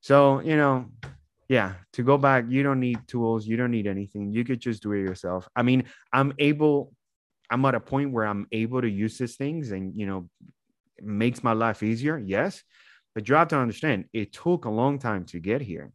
So, 0.00 0.40
you 0.40 0.56
know, 0.56 0.86
yeah, 1.48 1.74
to 1.92 2.02
go 2.02 2.18
back, 2.18 2.44
you 2.48 2.62
don't 2.62 2.80
need 2.80 2.98
tools, 3.06 3.46
you 3.46 3.56
don't 3.56 3.70
need 3.70 3.86
anything. 3.86 4.32
You 4.32 4.44
could 4.44 4.60
just 4.60 4.82
do 4.82 4.92
it 4.92 5.00
yourself. 5.00 5.48
I 5.54 5.62
mean, 5.62 5.84
I'm 6.12 6.32
able, 6.38 6.92
I'm 7.50 7.64
at 7.64 7.74
a 7.74 7.80
point 7.80 8.12
where 8.12 8.26
I'm 8.26 8.46
able 8.52 8.80
to 8.80 8.88
use 8.88 9.18
these 9.18 9.36
things 9.36 9.70
and, 9.70 9.94
you 9.94 10.06
know, 10.06 10.28
makes 11.02 11.42
my 11.42 11.52
life 11.52 11.82
easier. 11.82 12.18
Yes. 12.18 12.62
But 13.14 13.28
you 13.28 13.34
have 13.34 13.48
to 13.48 13.58
understand 13.58 14.06
it 14.12 14.32
took 14.32 14.64
a 14.64 14.70
long 14.70 14.98
time 14.98 15.24
to 15.26 15.38
get 15.38 15.60
here 15.60 15.92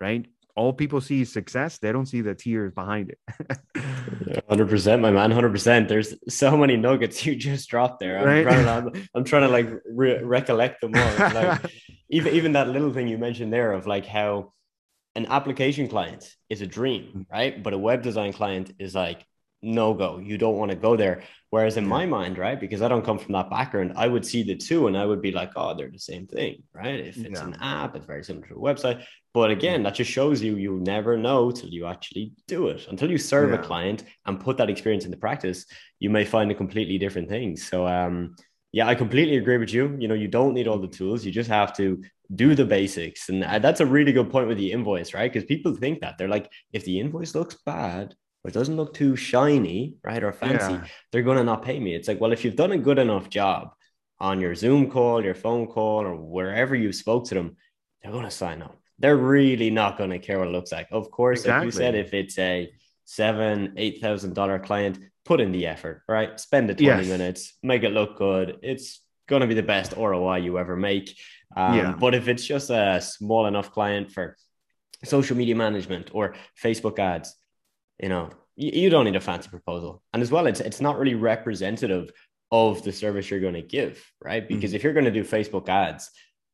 right? 0.00 0.26
all 0.54 0.72
people 0.72 1.00
see 1.00 1.22
is 1.22 1.32
success. 1.32 1.78
They 1.78 1.92
don't 1.92 2.06
see 2.06 2.20
the 2.20 2.34
tears 2.34 2.72
behind 2.72 3.10
it. 3.10 3.18
Hundred 4.48 4.68
percent, 4.68 5.00
my 5.00 5.10
man. 5.10 5.30
Hundred 5.30 5.50
percent. 5.50 5.88
There's 5.88 6.14
so 6.28 6.56
many 6.56 6.76
nuggets 6.76 7.24
you 7.26 7.34
just 7.36 7.68
dropped 7.68 8.00
there. 8.00 8.18
I'm, 8.18 8.26
right? 8.26 8.42
trying, 8.42 8.64
to, 8.64 8.70
I'm, 8.70 9.08
I'm 9.14 9.24
trying 9.24 9.42
to 9.42 9.48
like 9.48 9.68
re- 9.86 10.22
recollect 10.22 10.80
them 10.80 10.94
all. 10.94 11.02
Like, 11.32 11.62
even 12.10 12.34
even 12.34 12.52
that 12.52 12.68
little 12.68 12.92
thing 12.92 13.08
you 13.08 13.16
mentioned 13.16 13.52
there 13.52 13.72
of 13.72 13.86
like 13.86 14.04
how 14.04 14.52
an 15.14 15.26
application 15.26 15.88
client 15.88 16.36
is 16.48 16.60
a 16.62 16.66
dream, 16.66 17.12
mm. 17.14 17.26
right? 17.30 17.62
But 17.62 17.72
a 17.72 17.78
web 17.78 18.02
design 18.02 18.32
client 18.32 18.72
is 18.78 18.94
like 18.94 19.26
no 19.62 19.94
go. 19.94 20.18
You 20.18 20.38
don't 20.38 20.56
want 20.56 20.70
to 20.72 20.76
go 20.76 20.96
there. 20.96 21.22
Whereas 21.50 21.76
in 21.76 21.86
my 21.86 22.06
mind, 22.06 22.38
right, 22.38 22.58
because 22.58 22.82
I 22.82 22.88
don't 22.88 23.04
come 23.04 23.18
from 23.18 23.32
that 23.34 23.50
background, 23.50 23.92
I 23.94 24.08
would 24.08 24.26
see 24.26 24.42
the 24.42 24.56
two 24.56 24.86
and 24.86 24.96
I 24.96 25.04
would 25.04 25.22
be 25.22 25.30
like, 25.30 25.52
oh, 25.54 25.74
they're 25.74 25.90
the 25.90 25.98
same 25.98 26.26
thing, 26.26 26.62
right? 26.72 26.98
If 26.98 27.18
it's 27.18 27.40
yeah. 27.40 27.46
an 27.46 27.56
app, 27.60 27.94
it's 27.94 28.06
very 28.06 28.24
similar 28.24 28.46
to 28.48 28.54
a 28.54 28.58
website. 28.58 29.04
But 29.34 29.50
again, 29.50 29.82
that 29.84 29.94
just 29.94 30.10
shows 30.10 30.42
you 30.42 30.56
you 30.56 30.80
never 30.80 31.16
know 31.16 31.50
till 31.50 31.68
you 31.68 31.86
actually 31.86 32.32
do 32.48 32.68
it. 32.68 32.86
Until 32.88 33.10
you 33.10 33.18
serve 33.18 33.50
yeah. 33.50 33.56
a 33.56 33.62
client 33.62 34.04
and 34.26 34.40
put 34.40 34.56
that 34.56 34.70
experience 34.70 35.04
into 35.04 35.16
practice, 35.16 35.66
you 36.00 36.10
may 36.10 36.24
find 36.24 36.50
a 36.50 36.54
completely 36.54 36.98
different 36.98 37.28
thing. 37.28 37.56
So 37.56 37.86
um 37.86 38.34
yeah, 38.72 38.88
I 38.88 38.94
completely 38.94 39.36
agree 39.36 39.58
with 39.58 39.72
you. 39.72 39.96
You 40.00 40.08
know, 40.08 40.14
you 40.14 40.28
don't 40.28 40.54
need 40.54 40.66
all 40.66 40.78
the 40.78 40.88
tools. 40.88 41.26
You 41.26 41.30
just 41.30 41.50
have 41.50 41.76
to 41.76 42.02
do 42.34 42.54
the 42.54 42.64
basics. 42.64 43.28
And 43.28 43.44
uh, 43.44 43.58
that's 43.58 43.80
a 43.80 43.86
really 43.86 44.12
good 44.12 44.30
point 44.30 44.48
with 44.48 44.58
the 44.58 44.72
invoice, 44.72 45.14
right? 45.14 45.32
Because 45.32 45.46
people 45.46 45.74
think 45.74 46.00
that 46.00 46.18
they're 46.18 46.28
like, 46.28 46.50
if 46.72 46.84
the 46.84 46.98
invoice 47.00 47.34
looks 47.34 47.56
bad, 47.66 48.14
or 48.44 48.48
it 48.48 48.54
doesn't 48.54 48.76
look 48.76 48.94
too 48.94 49.16
shiny, 49.16 49.96
right, 50.02 50.22
or 50.22 50.32
fancy, 50.32 50.72
yeah. 50.72 50.86
they're 51.10 51.22
going 51.22 51.38
to 51.38 51.44
not 51.44 51.62
pay 51.62 51.78
me. 51.78 51.94
It's 51.94 52.08
like, 52.08 52.20
well, 52.20 52.32
if 52.32 52.44
you've 52.44 52.56
done 52.56 52.72
a 52.72 52.78
good 52.78 52.98
enough 52.98 53.28
job 53.28 53.72
on 54.18 54.40
your 54.40 54.54
Zoom 54.54 54.90
call, 54.90 55.22
your 55.22 55.34
phone 55.34 55.66
call, 55.66 56.04
or 56.04 56.16
wherever 56.16 56.74
you 56.74 56.92
spoke 56.92 57.26
to 57.28 57.34
them, 57.34 57.56
they're 58.02 58.12
going 58.12 58.24
to 58.24 58.30
sign 58.30 58.62
up. 58.62 58.76
They're 58.98 59.16
really 59.16 59.70
not 59.70 59.98
going 59.98 60.10
to 60.10 60.18
care 60.18 60.38
what 60.38 60.48
it 60.48 60.52
looks 60.52 60.72
like. 60.72 60.88
Of 60.90 61.10
course, 61.10 61.40
exactly. 61.40 61.66
like 61.66 61.74
you 61.74 61.78
said, 61.78 61.94
if 61.94 62.14
it's 62.14 62.38
a 62.38 62.72
seven, 63.04 63.74
eight 63.76 64.00
thousand 64.00 64.34
dollar 64.34 64.58
client, 64.58 64.98
put 65.24 65.40
in 65.40 65.52
the 65.52 65.66
effort, 65.66 66.02
right? 66.08 66.38
Spend 66.38 66.68
the 66.68 66.74
20 66.74 66.84
yes. 66.84 67.06
minutes, 67.06 67.54
make 67.62 67.82
it 67.82 67.90
look 67.90 68.16
good. 68.16 68.58
It's 68.62 69.00
going 69.28 69.40
to 69.40 69.46
be 69.46 69.54
the 69.54 69.62
best 69.62 69.94
ROI 69.96 70.38
you 70.38 70.58
ever 70.58 70.76
make. 70.76 71.16
Um, 71.56 71.76
yeah. 71.76 71.94
But 71.98 72.14
if 72.14 72.28
it's 72.28 72.44
just 72.44 72.70
a 72.70 73.00
small 73.00 73.46
enough 73.46 73.72
client 73.72 74.10
for 74.10 74.36
social 75.04 75.36
media 75.36 75.56
management 75.56 76.10
or 76.12 76.34
Facebook 76.62 76.98
ads, 76.98 77.34
you 77.98 78.08
know, 78.08 78.30
you, 78.56 78.70
you 78.82 78.90
don't 78.90 79.04
need 79.04 79.16
a 79.16 79.20
fancy 79.20 79.48
proposal. 79.48 80.02
And 80.12 80.22
as 80.22 80.30
well, 80.30 80.46
it's 80.46 80.60
it's 80.60 80.80
not 80.80 80.98
really 80.98 81.14
representative 81.14 82.10
of 82.50 82.82
the 82.82 82.92
service 82.92 83.30
you're 83.30 83.40
going 83.40 83.54
to 83.54 83.62
give, 83.62 84.04
right? 84.22 84.46
Because 84.46 84.70
mm-hmm. 84.70 84.76
if 84.76 84.84
you're 84.84 84.92
going 84.92 85.06
to 85.06 85.10
do 85.10 85.24
Facebook 85.24 85.68
ads, 85.68 86.10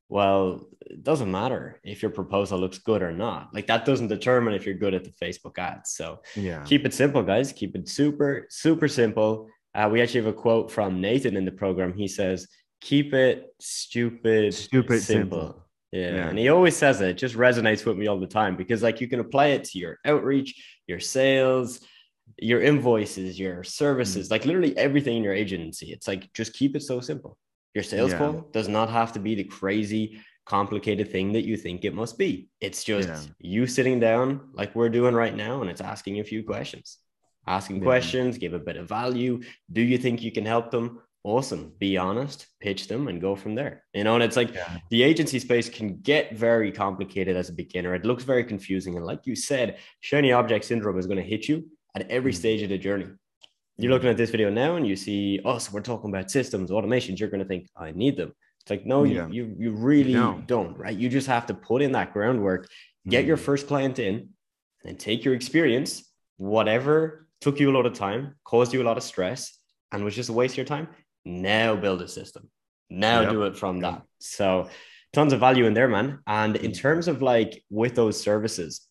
well, 0.09 0.69
it 0.87 1.03
doesn't 1.03 1.31
matter 1.31 1.81
if 1.85 2.01
your 2.01 2.11
proposal 2.11 2.59
looks 2.59 2.79
good 2.79 3.03
or 3.03 3.13
not. 3.13 3.53
Like 3.53 3.67
that 3.67 3.85
doesn't 3.85 4.09
determine 4.09 4.55
if 4.55 4.65
you're 4.65 4.75
good 4.75 4.95
at 4.95 5.05
the 5.05 5.11
Facebook 5.11 5.59
ads. 5.59 5.91
So 5.91 6.21
yeah, 6.35 6.63
keep 6.65 6.87
it 6.87 6.95
simple, 6.95 7.23
guys. 7.23 7.53
Keep 7.53 7.77
it 7.77 7.89
super, 7.89 8.47
super 8.49 8.89
simple. 8.89 9.49
Uh, 9.75 9.89
we 9.93 10.01
actually 10.01 10.21
have 10.21 10.35
a 10.35 10.41
quote 10.41 10.71
from 10.71 11.01
Nathan 11.01 11.37
in 11.37 11.45
the 11.45 11.53
program. 11.53 11.93
He 11.93 12.09
says, 12.09 12.49
"Keep 12.81 13.15
it 13.15 13.55
stupid, 13.61 14.55
stupid 14.55 15.03
simple." 15.03 15.41
simple. 15.41 15.65
Yeah. 15.93 16.15
yeah. 16.15 16.29
And 16.29 16.39
he 16.39 16.49
always 16.49 16.77
says 16.77 17.01
it. 17.01 17.11
it 17.11 17.15
just 17.15 17.35
resonates 17.35 17.87
with 17.87 17.97
me 17.97 18.07
all 18.09 18.21
the 18.21 18.27
time 18.27 18.57
because 18.57 18.83
like 18.83 19.01
you 19.01 19.09
can 19.09 19.21
apply 19.21 19.49
it 19.49 19.65
to 19.65 19.79
your 19.79 19.99
outreach, 20.05 20.55
your 20.87 21.01
sales, 21.01 21.81
your 22.37 22.61
invoices, 22.61 23.39
your 23.39 23.65
services, 23.65 24.29
mm. 24.29 24.31
like 24.33 24.45
literally 24.45 24.77
everything 24.77 25.17
in 25.17 25.25
your 25.25 25.33
agency. 25.33 25.93
It's 25.93 26.07
like 26.07 26.33
just 26.35 26.53
keep 26.53 26.77
it 26.77 26.83
so 26.83 27.01
simple. 27.01 27.39
Your 27.75 27.85
sales 27.85 28.13
yeah. 28.13 28.19
call 28.19 28.49
does 28.53 28.69
not 28.69 28.91
have 28.91 29.13
to 29.13 29.21
be 29.21 29.35
the 29.35 29.45
crazy 29.45 30.21
complicated 30.47 31.13
thing 31.13 31.33
that 31.33 31.45
you 31.45 31.57
think 31.57 31.85
it 31.85 31.95
must 31.95 32.19
be. 32.19 32.49
It's 32.61 32.83
just 32.83 33.09
yeah. 33.09 33.21
you 33.39 33.67
sitting 33.67 34.01
down 34.01 34.51
like 34.55 34.75
we're 34.75 34.89
doing 34.89 35.15
right 35.15 35.35
now 35.35 35.61
and 35.61 35.71
it's 35.71 35.81
asking 35.81 36.21
a 36.21 36.25
few 36.25 36.43
questions. 36.43 36.99
Asking 37.47 37.81
questions, 37.81 38.37
give 38.37 38.53
a 38.53 38.59
bit 38.59 38.77
of 38.77 38.89
value. 38.89 39.41
Do 39.73 39.81
you 39.81 39.97
think 39.97 40.23
you 40.23 40.31
can 40.31 40.45
help 40.45 40.71
them? 40.71 41.01
Awesome 41.25 41.73
be 41.79 41.97
honest 41.97 42.47
pitch 42.61 42.87
them 42.87 43.09
and 43.09 43.21
go 43.21 43.35
from 43.35 43.55
there 43.55 43.85
you 43.93 44.05
know 44.05 44.15
and 44.15 44.23
it's 44.23 44.37
like 44.37 44.55
yeah. 44.55 44.79
the 44.91 45.03
agency 45.03 45.39
space 45.39 45.69
can 45.69 45.99
get 45.99 46.35
very 46.37 46.71
complicated 46.71 47.37
as 47.37 47.49
a 47.49 47.53
beginner 47.53 47.95
it 47.95 48.05
looks 48.05 48.23
very 48.23 48.45
confusing 48.45 48.97
and 48.97 49.05
like 49.05 49.27
you 49.27 49.35
said 49.35 49.79
shiny 50.01 50.33
object 50.33 50.65
syndrome 50.65 50.99
is 50.99 51.07
going 51.07 51.19
to 51.19 51.23
hit 51.23 51.49
you 51.49 51.69
at 51.97 52.09
every 52.11 52.33
mm-hmm. 52.33 52.39
stage 52.39 52.63
of 52.63 52.69
the 52.69 52.79
journey 52.79 53.07
you're 53.79 53.93
looking 53.93 54.09
at 54.09 54.17
this 54.17 54.31
video 54.31 54.51
now 54.51 54.77
and 54.77 54.87
you 54.87 54.97
see 54.97 55.41
us 55.45 55.73
we're 55.73 55.81
talking 55.81 56.11
about 56.11 56.31
systems 56.31 56.71
automations 56.71 57.19
you're 57.19 57.29
going 57.29 57.43
to 57.43 57.49
think 57.49 57.69
i 57.77 57.91
need 57.91 58.17
them 58.17 58.33
it's 58.61 58.71
like 58.71 58.87
no 58.87 59.05
yeah. 59.05 59.27
you, 59.29 59.45
you 59.45 59.57
you 59.59 59.71
really 59.73 60.15
no. 60.15 60.43
don't 60.47 60.79
right 60.79 60.97
you 60.97 61.09
just 61.09 61.27
have 61.27 61.47
to 61.47 61.55
put 61.55 61.83
in 61.83 61.93
that 61.93 62.13
groundwork 62.13 62.69
get 63.09 63.21
mm-hmm. 63.21 63.29
your 63.29 63.37
first 63.37 63.67
client 63.67 63.99
in 63.99 64.29
and 64.85 64.99
take 64.99 65.25
your 65.25 65.35
experience 65.35 66.05
whatever 66.37 67.27
took 67.41 67.59
you 67.59 67.71
a 67.71 67.75
lot 67.75 67.87
of 67.87 67.93
time 67.93 68.35
caused 68.45 68.73
you 68.73 68.83
a 68.83 68.85
lot 68.85 68.97
of 68.97 69.03
stress 69.03 69.59
and 69.93 70.05
was 70.05 70.15
just 70.15 70.29
a 70.29 70.33
waste 70.33 70.55
of 70.55 70.59
your 70.59 70.67
time 70.67 70.89
now 71.29 71.77
build 71.77 72.03
a 72.03 72.09
system. 72.09 72.49
Now 72.91 73.21
yep. 73.21 73.31
do 73.31 73.43
it 73.45 73.57
from 73.57 73.81
that. 73.81 74.03
So 74.19 74.69
tons 75.13 75.33
of 75.33 75.41
value 75.41 75.67
in 75.67 75.75
there, 75.75 75.89
man. 75.89 76.21
And 76.27 76.57
in 76.57 76.73
mm. 76.73 76.79
terms 76.79 77.07
of 77.07 77.23
like 77.23 77.63
with 77.71 77.95
those 77.95 78.21
services, 78.21 78.87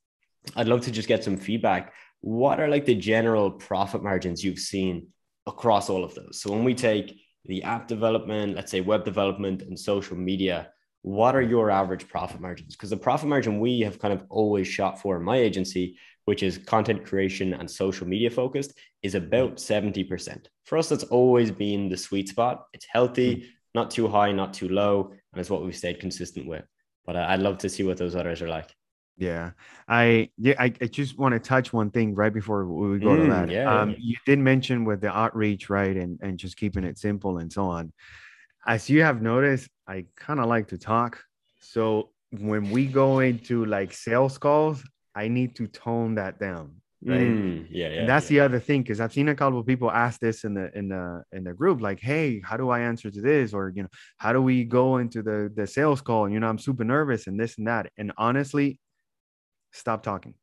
I'd 0.56 0.68
love 0.68 0.82
to 0.82 0.92
just 0.92 1.08
get 1.08 1.24
some 1.24 1.38
feedback. 1.38 1.94
What 2.22 2.60
are 2.60 2.68
like 2.68 2.86
the 2.86 2.96
general 2.96 3.52
profit 3.52 4.04
margins 4.04 4.44
you've 4.44 4.60
seen 4.60 5.08
across 5.46 5.90
all 5.90 6.04
of 6.04 6.16
those? 6.16 6.40
So 6.42 6.52
when 6.52 6.64
we 6.64 6.74
take 6.74 7.20
the 7.46 7.64
app 7.64 7.88
development, 7.88 8.56
let's 8.56 8.72
say 8.72 8.82
web 8.82 9.04
development 9.04 9.62
and 9.64 9.80
social 9.80 10.18
media, 10.18 10.70
what 11.02 11.36
are 11.36 11.42
your 11.42 11.72
average 11.72 12.08
profit 12.08 12.42
margins? 12.42 12.76
Because 12.76 12.90
the 12.90 12.98
profit 12.98 13.30
margin 13.30 13.60
we 13.60 13.82
have 13.82 14.00
kind 14.00 14.14
of 14.14 14.24
always 14.30 14.68
shot 14.68 15.02
for 15.02 15.18
in 15.18 15.24
my 15.24 15.38
agency, 15.38 15.98
which 16.28 16.44
is 16.44 16.58
content 16.58 17.06
creation 17.06 17.54
and 17.54 17.72
social 17.72 18.06
media 18.06 18.30
focused, 18.30 18.74
is 19.02 19.16
about 19.16 19.56
70%. 19.56 20.48
For 20.66 20.78
us, 20.78 20.90
that's 20.90 21.06
always 21.06 21.52
been 21.52 21.88
the 21.88 21.96
sweet 21.96 22.28
spot. 22.28 22.66
It's 22.74 22.86
healthy, 22.92 23.38
mm. 23.38 23.46
not 23.74 23.92
too 23.92 24.10
high, 24.10 24.34
not 24.34 24.54
too 24.54 24.68
low, 24.68 25.14
and 25.32 25.40
it's 25.40 25.50
what 25.50 25.64
we've 25.64 25.74
stayed 25.74 26.02
consistent 26.02 26.46
with. 26.46 26.66
But 27.06 27.16
uh, 27.16 27.28
I'd 27.30 27.40
love 27.40 27.60
to 27.60 27.70
see 27.70 27.84
what 27.84 27.96
those 27.96 28.14
others 28.14 28.42
are 28.42 28.50
like. 28.50 28.70
Yeah, 29.16 29.52
I 29.88 30.30
yeah, 30.38 30.56
I, 30.60 30.66
I 30.66 30.88
just 30.88 31.18
want 31.18 31.32
to 31.32 31.40
touch 31.40 31.72
one 31.72 31.92
thing 31.92 32.14
right 32.14 32.34
before 32.34 32.66
we 32.66 33.00
go 33.00 33.16
mm, 33.16 33.24
to 33.24 33.32
that. 33.32 33.50
Yeah, 33.50 33.82
um, 33.82 33.92
yeah. 33.92 33.96
you 33.98 34.16
did 34.26 34.38
mention 34.38 34.84
with 34.84 35.00
the 35.00 35.18
outreach, 35.18 35.70
right, 35.70 35.96
and 35.96 36.20
and 36.22 36.38
just 36.38 36.58
keeping 36.58 36.84
it 36.84 36.98
simple 36.98 37.38
and 37.38 37.52
so 37.52 37.64
on. 37.64 37.94
As 38.68 38.90
you 38.90 39.02
have 39.02 39.22
noticed, 39.22 39.70
I 39.88 40.06
kind 40.18 40.42
of 40.42 40.48
like 40.48 40.68
to 40.68 40.78
talk. 40.78 41.24
So 41.62 42.10
when 42.32 42.70
we 42.70 42.86
go 42.86 43.20
into 43.20 43.64
like 43.66 43.94
sales 43.94 44.38
calls, 44.38 44.84
I 45.18 45.30
need 45.30 45.56
to 45.56 45.68
tone 45.68 46.16
that 46.16 46.40
down. 46.40 46.76
Right. 47.04 47.22
Mm, 47.22 47.68
yeah, 47.72 47.90
yeah. 47.90 48.00
And 48.00 48.10
that's 48.10 48.30
yeah. 48.30 48.40
the 48.42 48.46
other 48.46 48.60
thing 48.60 48.84
because 48.84 49.00
I've 49.00 49.14
seen 49.14 49.30
a 49.30 49.36
couple 49.36 49.60
of 49.60 49.66
people 49.66 49.90
ask 49.90 50.20
this 50.20 50.44
in 50.44 50.54
the 50.54 50.76
in 50.78 50.90
the 50.90 51.24
in 51.32 51.44
the 51.44 51.54
group, 51.54 51.82
like, 51.82 52.00
"Hey, 52.00 52.40
how 52.44 52.56
do 52.56 52.70
I 52.70 52.82
answer 52.82 53.10
to 53.10 53.22
this?" 53.22 53.54
Or 53.54 53.72
you 53.76 53.84
know, 53.84 53.90
how 54.18 54.32
do 54.32 54.42
we 54.42 54.64
go 54.64 54.98
into 54.98 55.24
the 55.24 55.52
the 55.56 55.66
sales 55.66 56.02
call? 56.02 56.26
And 56.26 56.34
you 56.34 56.40
know, 56.40 56.48
I'm 56.48 56.60
super 56.60 56.84
nervous 56.84 57.26
and 57.26 57.40
this 57.40 57.58
and 57.58 57.68
that. 57.68 57.92
And 57.98 58.12
honestly, 58.18 58.80
stop 59.72 60.04
talking. 60.04 60.36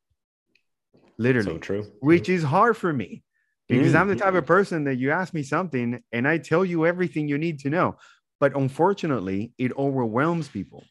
Literally, 1.17 1.53
so 1.53 1.57
true. 1.57 1.85
Which 2.01 2.27
is 2.27 2.43
hard 2.43 2.75
for 2.75 2.91
me 2.91 3.23
because 3.69 3.93
mm, 3.93 3.99
I'm 3.99 4.09
the 4.09 4.15
type 4.17 4.33
of 4.33 4.45
person 4.45 4.83
that 4.85 4.95
you 4.95 5.11
ask 5.11 5.33
me 5.33 5.43
something 5.43 6.01
and 6.11 6.27
I 6.27 6.37
tell 6.37 6.65
you 6.65 6.85
everything 6.85 7.29
you 7.29 7.37
need 7.37 7.59
to 7.59 7.69
know. 7.69 7.95
But 8.39 8.55
unfortunately, 8.55 9.53
it 9.57 9.71
overwhelms 9.77 10.49
people. 10.49 10.83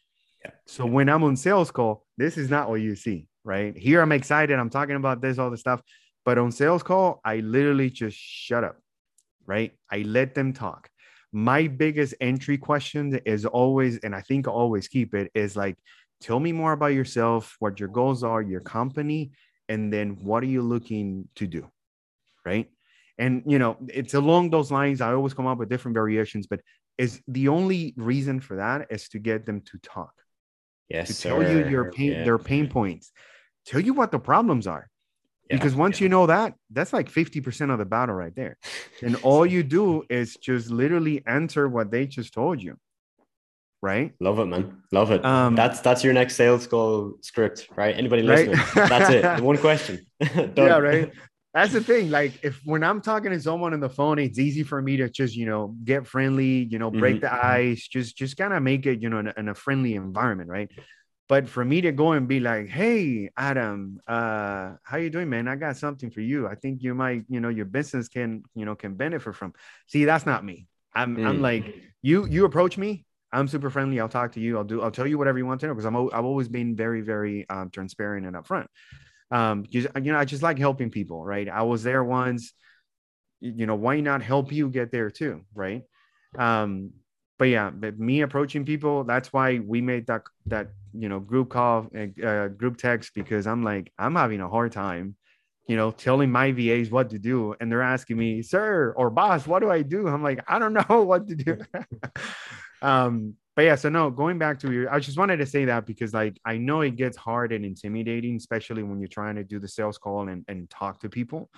Yeah. 0.43 0.51
So 0.65 0.85
when 0.85 1.09
I'm 1.09 1.23
on 1.23 1.35
sales 1.35 1.69
call, 1.69 2.05
this 2.17 2.37
is 2.37 2.49
not 2.49 2.69
what 2.69 2.81
you 2.81 2.95
see 2.95 3.27
right? 3.45 3.77
Here 3.77 4.01
I'm 4.01 4.11
excited. 4.11 4.59
I'm 4.59 4.71
talking 4.71 4.95
about 4.97 5.21
this, 5.21 5.37
all 5.37 5.51
the 5.51 5.57
stuff. 5.57 5.81
But 6.25 6.37
on 6.37 6.51
sales 6.51 6.83
call, 6.83 7.21
I 7.23 7.37
literally 7.37 7.91
just 7.91 8.17
shut 8.17 8.63
up, 8.63 8.77
right? 9.45 9.71
I 9.89 9.99
let 9.99 10.33
them 10.33 10.51
talk. 10.51 10.89
My 11.31 11.67
biggest 11.67 12.15
entry 12.19 12.57
question 12.57 13.19
is 13.25 13.45
always, 13.45 13.99
and 13.99 14.15
I 14.15 14.21
think 14.21 14.47
I 14.47 14.51
always 14.51 14.87
keep 14.87 15.13
it, 15.13 15.31
is 15.35 15.55
like, 15.55 15.77
tell 16.19 16.39
me 16.39 16.51
more 16.51 16.73
about 16.73 16.93
yourself, 16.93 17.55
what 17.59 17.79
your 17.79 17.89
goals 17.89 18.23
are, 18.23 18.41
your 18.41 18.61
company, 18.61 19.31
and 19.69 19.93
then 19.93 20.17
what 20.21 20.41
are 20.43 20.47
you 20.47 20.63
looking 20.63 21.27
to 21.35 21.45
do, 21.45 21.69
right? 22.43 22.67
And 23.17 23.43
you 23.45 23.59
know, 23.59 23.77
it's 23.87 24.13
along 24.13 24.49
those 24.49 24.71
lines. 24.71 25.01
I 25.01 25.13
always 25.13 25.33
come 25.33 25.47
up 25.47 25.57
with 25.57 25.69
different 25.69 25.95
variations, 25.95 26.47
but 26.47 26.61
is 26.97 27.21
the 27.27 27.49
only 27.49 27.93
reason 27.97 28.39
for 28.39 28.57
that 28.57 28.87
is 28.89 29.09
to 29.09 29.19
get 29.19 29.45
them 29.45 29.61
to 29.61 29.77
talk. 29.79 30.13
Yes, 30.89 31.07
to 31.07 31.29
tell 31.29 31.43
you 31.43 31.67
your 31.67 31.91
pain, 31.91 32.11
yeah. 32.11 32.23
their 32.23 32.37
pain 32.37 32.67
points 32.67 33.11
tell 33.65 33.81
you 33.81 33.93
what 33.93 34.11
the 34.11 34.19
problems 34.19 34.67
are. 34.67 34.89
Yeah, 35.49 35.57
because 35.57 35.75
once 35.75 35.99
yeah. 35.99 36.05
you 36.05 36.09
know 36.09 36.25
that, 36.25 36.55
that's 36.71 36.91
like 36.91 37.11
50% 37.11 37.71
of 37.71 37.77
the 37.77 37.85
battle 37.85 38.15
right 38.15 38.35
there. 38.35 38.57
And 39.01 39.15
all 39.17 39.45
you 39.45 39.61
do 39.61 40.03
is 40.09 40.37
just 40.37 40.71
literally 40.71 41.23
answer 41.27 41.67
what 41.67 41.91
they 41.91 42.07
just 42.07 42.33
told 42.33 42.61
you. 42.61 42.77
Right. 43.81 44.13
Love 44.19 44.39
it, 44.39 44.45
man. 44.45 44.81
Love 44.91 45.11
it. 45.11 45.23
Um, 45.23 45.53
that's 45.55 45.79
that's 45.81 46.03
your 46.03 46.13
next 46.13 46.35
sales 46.35 46.65
call 46.65 47.13
script, 47.21 47.67
right? 47.75 47.95
Anybody 47.95 48.23
listening? 48.23 48.55
Right? 48.75 48.89
that's 48.89 49.09
it. 49.11 49.43
One 49.43 49.59
question. 49.59 50.03
yeah, 50.57 50.77
right. 50.79 51.11
That's 51.53 51.71
the 51.71 51.81
thing. 51.81 52.09
Like 52.09 52.33
if 52.43 52.59
when 52.65 52.83
I'm 52.83 52.99
talking 52.99 53.29
to 53.29 53.39
someone 53.39 53.73
on 53.73 53.79
the 53.79 53.89
phone, 53.89 54.17
it's 54.17 54.39
easy 54.39 54.63
for 54.63 54.81
me 54.81 54.97
to 54.97 55.09
just, 55.09 55.35
you 55.35 55.45
know, 55.45 55.75
get 55.83 56.07
friendly, 56.07 56.63
you 56.63 56.79
know, 56.79 56.89
break 56.89 57.17
mm-hmm. 57.17 57.25
the 57.25 57.45
ice, 57.45 57.87
just 57.87 58.17
just 58.17 58.37
kind 58.37 58.53
of 58.53 58.63
make 58.63 58.87
it, 58.87 59.03
you 59.03 59.09
know, 59.09 59.19
in 59.19 59.31
in 59.37 59.49
a 59.49 59.55
friendly 59.55 59.93
environment, 59.93 60.49
right? 60.49 60.71
But 61.27 61.49
for 61.49 61.65
me 61.65 61.81
to 61.81 61.91
go 61.91 62.11
and 62.11 62.27
be 62.27 62.39
like 62.39 62.67
hey 62.67 63.29
adam 63.37 63.99
uh 64.07 64.73
how 64.83 64.97
you 64.97 65.09
doing 65.09 65.29
man? 65.29 65.47
I 65.47 65.55
got 65.55 65.77
something 65.77 66.11
for 66.11 66.21
you. 66.21 66.47
I 66.47 66.55
think 66.55 66.83
you 66.83 66.93
might 66.93 67.23
you 67.29 67.39
know 67.39 67.49
your 67.49 67.65
business 67.65 68.07
can 68.07 68.43
you 68.55 68.65
know 68.65 68.75
can 68.75 68.95
benefit 68.95 69.35
from. 69.35 69.53
See 69.87 70.05
that's 70.05 70.25
not 70.25 70.43
me. 70.45 70.67
I'm 70.93 71.17
mm. 71.17 71.25
i'm 71.25 71.41
like 71.41 71.75
you 72.01 72.25
you 72.27 72.45
approach 72.45 72.77
me. 72.77 73.05
I'm 73.31 73.47
super 73.47 73.69
friendly. 73.69 73.99
I'll 73.99 74.09
talk 74.09 74.33
to 74.33 74.39
you. 74.39 74.57
I'll 74.57 74.63
do 74.63 74.81
i'll 74.81 74.91
tell 74.91 75.07
you 75.07 75.17
whatever 75.17 75.37
you 75.37 75.45
want 75.45 75.61
to 75.61 75.67
know. 75.67 75.73
Because 75.73 75.85
i'm 75.85 75.95
i've 75.95 76.25
always 76.25 76.47
been 76.47 76.75
very 76.75 77.01
very 77.01 77.47
um, 77.49 77.69
transparent 77.69 78.25
and 78.25 78.35
upfront. 78.35 78.67
Um 79.31 79.65
you, 79.69 79.87
you 79.95 80.11
know 80.11 80.17
i 80.17 80.25
just 80.25 80.43
like 80.43 80.59
helping 80.59 80.91
people 80.91 81.23
right? 81.25 81.49
I 81.49 81.63
was 81.63 81.83
there 81.83 82.03
once. 82.03 82.53
You 83.41 83.65
know 83.65 83.75
why 83.75 83.99
not 83.99 84.21
help 84.21 84.51
you 84.51 84.69
get 84.69 84.91
there 84.91 85.09
too 85.09 85.41
right? 85.53 85.83
Um 86.37 86.91
but 87.37 87.45
yeah, 87.45 87.69
but 87.69 87.99
me 87.99 88.21
approaching 88.21 88.65
people, 88.65 89.03
that's 89.03 89.33
why 89.33 89.59
we 89.59 89.81
made 89.81 90.07
that 90.07 90.23
that 90.45 90.69
you 90.97 91.09
know 91.09 91.19
group 91.19 91.49
call, 91.49 91.87
uh, 92.23 92.47
group 92.47 92.77
text 92.77 93.13
because 93.13 93.47
I'm 93.47 93.63
like 93.63 93.91
I'm 93.97 94.15
having 94.15 94.41
a 94.41 94.49
hard 94.49 94.71
time, 94.71 95.15
you 95.67 95.75
know, 95.75 95.91
telling 95.91 96.31
my 96.31 96.51
VAs 96.51 96.89
what 96.89 97.09
to 97.11 97.19
do, 97.19 97.55
and 97.59 97.71
they're 97.71 97.81
asking 97.81 98.17
me, 98.17 98.41
"Sir 98.41 98.93
or 98.97 99.09
boss, 99.09 99.47
what 99.47 99.59
do 99.59 99.71
I 99.71 99.81
do?" 99.81 100.07
I'm 100.07 100.23
like, 100.23 100.43
I 100.47 100.59
don't 100.59 100.73
know 100.89 101.03
what 101.03 101.27
to 101.27 101.35
do. 101.35 101.57
um, 102.81 103.35
but 103.55 103.63
yeah, 103.63 103.75
so 103.75 103.89
no, 103.89 104.09
going 104.09 104.37
back 104.37 104.59
to 104.59 104.71
you, 104.71 104.87
I 104.89 104.99
just 104.99 105.17
wanted 105.17 105.37
to 105.37 105.45
say 105.45 105.65
that 105.65 105.85
because 105.85 106.13
like 106.13 106.37
I 106.45 106.57
know 106.57 106.81
it 106.81 106.95
gets 106.95 107.17
hard 107.17 107.51
and 107.51 107.65
intimidating, 107.65 108.35
especially 108.35 108.83
when 108.83 108.99
you're 108.99 109.07
trying 109.07 109.35
to 109.35 109.43
do 109.43 109.59
the 109.59 109.67
sales 109.67 109.97
call 109.97 110.27
and 110.27 110.43
and 110.47 110.69
talk 110.69 111.01
to 111.01 111.09
people, 111.09 111.49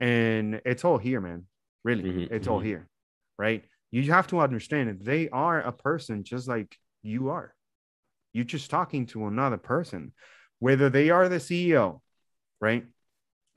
and 0.00 0.60
it's 0.64 0.84
all 0.84 0.98
here, 0.98 1.20
man. 1.20 1.44
Really, 1.84 2.04
mm-hmm, 2.04 2.34
it's 2.34 2.46
mm-hmm. 2.46 2.52
all 2.52 2.60
here, 2.60 2.88
right? 3.38 3.64
you 3.90 4.12
have 4.12 4.26
to 4.28 4.40
understand 4.40 4.88
that 4.88 5.04
they 5.04 5.28
are 5.30 5.60
a 5.60 5.72
person 5.72 6.24
just 6.24 6.48
like 6.48 6.76
you 7.02 7.30
are. 7.30 7.54
You're 8.32 8.44
just 8.44 8.70
talking 8.70 9.06
to 9.06 9.26
another 9.26 9.56
person, 9.56 10.12
whether 10.58 10.90
they 10.90 11.10
are 11.10 11.28
the 11.28 11.36
CEO, 11.36 12.00
right? 12.60 12.84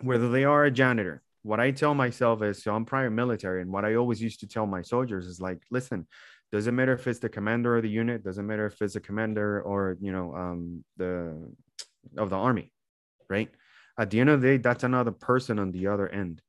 Whether 0.01 0.29
they 0.29 0.43
are 0.43 0.65
a 0.65 0.71
janitor. 0.71 1.21
What 1.43 1.59
I 1.59 1.71
tell 1.71 1.95
myself 1.95 2.43
is, 2.43 2.63
so 2.63 2.75
I'm 2.75 2.85
prior 2.85 3.09
military, 3.09 3.61
and 3.61 3.71
what 3.71 3.85
I 3.85 3.95
always 3.95 4.21
used 4.21 4.41
to 4.41 4.47
tell 4.47 4.67
my 4.67 4.81
soldiers 4.81 5.25
is 5.25 5.41
like, 5.41 5.61
listen, 5.71 6.07
doesn't 6.51 6.75
matter 6.75 6.93
if 6.93 7.07
it's 7.07 7.19
the 7.19 7.29
commander 7.29 7.77
of 7.77 7.83
the 7.83 7.89
unit, 7.89 8.23
doesn't 8.23 8.45
matter 8.45 8.65
if 8.67 8.81
it's 8.81 8.95
a 8.95 8.99
commander 8.99 9.61
or 9.61 9.97
you 10.01 10.11
know 10.11 10.35
um, 10.35 10.83
the 10.97 11.51
of 12.17 12.29
the 12.29 12.35
army, 12.35 12.71
right? 13.29 13.49
At 13.97 14.11
the 14.11 14.19
end 14.19 14.29
of 14.29 14.41
the 14.41 14.47
day, 14.47 14.57
that's 14.57 14.83
another 14.83 15.11
person 15.11 15.57
on 15.59 15.71
the 15.71 15.87
other 15.87 16.07
end 16.07 16.41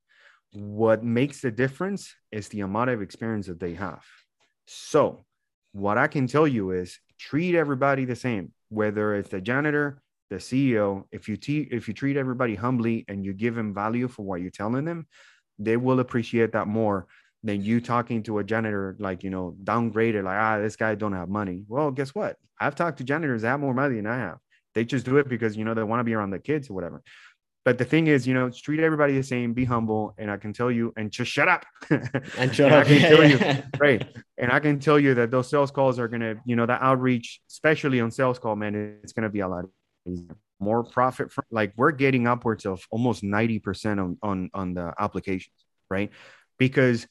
what 0.52 1.02
makes 1.02 1.40
the 1.40 1.50
difference 1.50 2.14
is 2.30 2.48
the 2.48 2.60
amount 2.60 2.90
of 2.90 3.02
experience 3.02 3.46
that 3.46 3.60
they 3.60 3.74
have. 3.74 4.04
So, 4.66 5.24
what 5.72 5.96
I 5.96 6.06
can 6.06 6.26
tell 6.26 6.46
you 6.46 6.72
is 6.72 6.98
treat 7.22 7.54
everybody 7.54 8.04
the 8.04 8.16
same, 8.16 8.52
whether 8.68 9.14
it's 9.14 9.30
the 9.30 9.40
janitor, 9.40 10.02
the 10.28 10.36
CEO. 10.36 11.04
If 11.12 11.28
you 11.28 11.36
te- 11.36 11.68
if 11.70 11.86
you 11.86 11.94
treat 11.94 12.16
everybody 12.16 12.54
humbly 12.56 13.04
and 13.08 13.24
you 13.24 13.32
give 13.32 13.54
them 13.54 13.72
value 13.72 14.08
for 14.08 14.22
what 14.22 14.40
you're 14.40 14.50
telling 14.50 14.84
them, 14.84 15.06
they 15.58 15.76
will 15.76 16.00
appreciate 16.00 16.52
that 16.52 16.66
more 16.66 17.06
than 17.44 17.62
you 17.62 17.80
talking 17.80 18.22
to 18.24 18.38
a 18.38 18.44
janitor 18.44 18.96
like 18.98 19.22
you 19.22 19.30
know 19.30 19.56
downgraded 19.62 20.24
like 20.24 20.38
ah 20.38 20.58
this 20.58 20.76
guy 20.76 20.94
don't 20.94 21.12
have 21.12 21.28
money. 21.28 21.64
Well, 21.68 21.90
guess 21.92 22.14
what? 22.14 22.36
I've 22.60 22.74
talked 22.74 22.98
to 22.98 23.04
janitors 23.04 23.42
that 23.42 23.48
have 23.48 23.60
more 23.60 23.74
money 23.74 23.96
than 23.96 24.06
I 24.06 24.18
have. 24.18 24.38
They 24.74 24.84
just 24.84 25.04
do 25.04 25.18
it 25.18 25.28
because 25.28 25.56
you 25.56 25.64
know 25.64 25.74
they 25.74 25.82
want 25.84 26.00
to 26.00 26.04
be 26.04 26.14
around 26.14 26.30
the 26.30 26.38
kids 26.40 26.70
or 26.70 26.74
whatever. 26.74 27.02
But 27.64 27.78
the 27.78 27.84
thing 27.84 28.08
is, 28.08 28.26
you 28.26 28.34
know, 28.34 28.50
treat 28.50 28.80
everybody 28.80 29.14
the 29.14 29.22
same, 29.22 29.52
be 29.52 29.64
humble, 29.64 30.14
and 30.18 30.30
I 30.30 30.36
can 30.36 30.52
tell 30.52 30.70
you, 30.70 30.92
and 30.96 31.12
just 31.12 31.30
shut 31.30 31.48
up. 31.48 31.64
and 31.90 32.54
shut 32.54 32.72
and 32.72 32.74
up. 32.74 32.84
I 32.86 32.88
can 32.88 33.00
yeah, 33.00 33.08
tell 33.08 33.24
yeah. 33.24 33.56
you, 33.56 33.62
right. 33.78 34.08
And 34.36 34.50
I 34.50 34.58
can 34.58 34.80
tell 34.80 34.98
you 34.98 35.14
that 35.14 35.30
those 35.30 35.48
sales 35.48 35.70
calls 35.70 35.98
are 35.98 36.08
gonna, 36.08 36.36
you 36.44 36.56
know, 36.56 36.66
the 36.66 36.82
outreach, 36.84 37.40
especially 37.48 38.00
on 38.00 38.10
sales 38.10 38.38
call, 38.38 38.56
man, 38.56 38.98
it's 39.04 39.12
gonna 39.12 39.28
be 39.28 39.40
a 39.40 39.48
lot 39.48 39.64
easier. 40.06 40.36
More 40.58 40.82
profit 40.82 41.32
from 41.32 41.44
like 41.50 41.72
we're 41.76 41.92
getting 41.92 42.26
upwards 42.26 42.66
of 42.66 42.84
almost 42.90 43.22
90% 43.22 44.02
on 44.02 44.18
on 44.22 44.50
on 44.54 44.74
the 44.74 44.92
applications, 44.98 45.54
right? 45.88 46.10
Because 46.58 47.06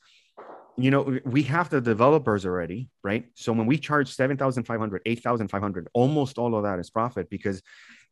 you 0.78 0.90
know 0.90 1.20
we 1.26 1.44
have 1.44 1.70
the 1.70 1.82
developers 1.82 2.46
already 2.46 2.90
right 3.04 3.26
so 3.36 3.52
when 3.52 3.68
we 3.68 3.78
charge 3.78 4.14
7500 4.14 5.02
8500 5.06 5.90
almost 5.94 6.38
all 6.38 6.56
of 6.56 6.64
that 6.64 6.80
is 6.80 6.90
profit 6.90 7.30
because 7.30 7.62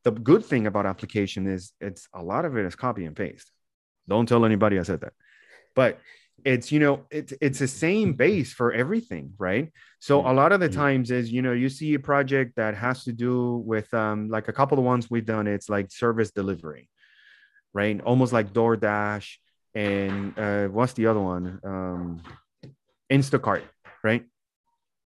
the 0.04 0.12
good 0.12 0.46
thing 0.46 0.68
about 0.68 0.86
application 0.86 1.48
is 1.48 1.74
it's 1.82 2.08
a 2.14 2.24
lot 2.24 2.46
of 2.46 2.58
it 2.58 2.66
is 2.66 2.76
copy 2.76 3.06
and 3.06 3.16
paste. 3.16 3.52
Don't 4.08 4.28
tell 4.28 4.46
anybody 4.46 4.80
I 4.80 4.84
said 4.84 5.02
that. 5.02 5.14
But 5.76 6.00
it's 6.46 6.72
you 6.72 6.80
know 6.80 7.06
it's 7.12 7.34
it's 7.42 7.60
the 7.60 7.68
same 7.68 8.14
base 8.14 8.54
for 8.54 8.72
everything 8.72 9.34
right? 9.38 9.72
So 10.00 10.22
a 10.22 10.34
lot 10.34 10.52
of 10.52 10.60
the 10.60 10.70
times 10.70 11.12
is 11.12 11.32
you 11.32 11.42
know 11.42 11.52
you 11.52 11.70
see 11.70 11.94
a 11.94 12.00
project 12.00 12.56
that 12.56 12.76
has 12.76 13.04
to 13.04 13.12
do 13.12 13.58
with 13.66 13.94
um 13.94 14.30
like 14.30 14.48
a 14.48 14.54
couple 14.54 14.78
of 14.78 14.86
ones 14.86 15.10
we've 15.10 15.26
done 15.26 15.48
it's 15.48 15.70
like 15.70 15.92
service 15.92 16.32
delivery 16.32 16.90
right? 17.74 18.02
Almost 18.02 18.34
like 18.34 18.54
DoorDash 18.54 19.36
and 19.76 20.38
uh 20.40 20.68
what's 20.68 20.94
the 20.94 21.08
other 21.08 21.20
one? 21.20 21.60
Um 21.64 22.22
Instacart 23.12 23.64
right 24.04 24.24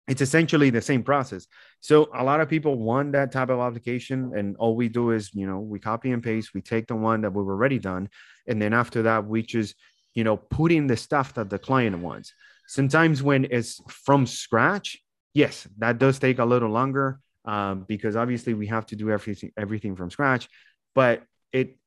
it's 0.07 0.21
essentially 0.21 0.69
the 0.69 0.81
same 0.81 1.03
process. 1.03 1.47
So 1.79 2.09
a 2.13 2.23
lot 2.23 2.41
of 2.41 2.49
people 2.49 2.77
want 2.77 3.13
that 3.13 3.31
type 3.31 3.49
of 3.49 3.59
application, 3.59 4.33
and 4.35 4.55
all 4.57 4.75
we 4.75 4.89
do 4.89 5.11
is, 5.11 5.33
you 5.33 5.47
know, 5.47 5.59
we 5.59 5.79
copy 5.79 6.11
and 6.11 6.21
paste. 6.21 6.53
We 6.53 6.61
take 6.61 6.87
the 6.87 6.95
one 6.95 7.21
that 7.21 7.31
we've 7.31 7.47
already 7.47 7.79
done, 7.79 8.09
and 8.47 8.61
then 8.61 8.73
after 8.73 9.03
that, 9.03 9.25
we 9.25 9.43
just, 9.43 9.75
you 10.13 10.23
know, 10.23 10.35
put 10.37 10.71
in 10.71 10.87
the 10.87 10.97
stuff 10.97 11.33
that 11.35 11.49
the 11.49 11.59
client 11.59 11.99
wants. 11.99 12.33
Sometimes 12.67 13.23
when 13.23 13.45
it's 13.49 13.81
from 13.87 14.25
scratch, 14.25 14.97
yes, 15.33 15.67
that 15.77 15.99
does 15.99 16.19
take 16.19 16.39
a 16.39 16.45
little 16.45 16.69
longer 16.69 17.19
um, 17.45 17.85
because 17.87 18.15
obviously 18.15 18.53
we 18.53 18.67
have 18.67 18.85
to 18.87 18.95
do 18.95 19.09
everything 19.09 19.51
everything 19.57 19.95
from 19.95 20.09
scratch. 20.09 20.49
But 20.95 21.23
it, 21.51 21.77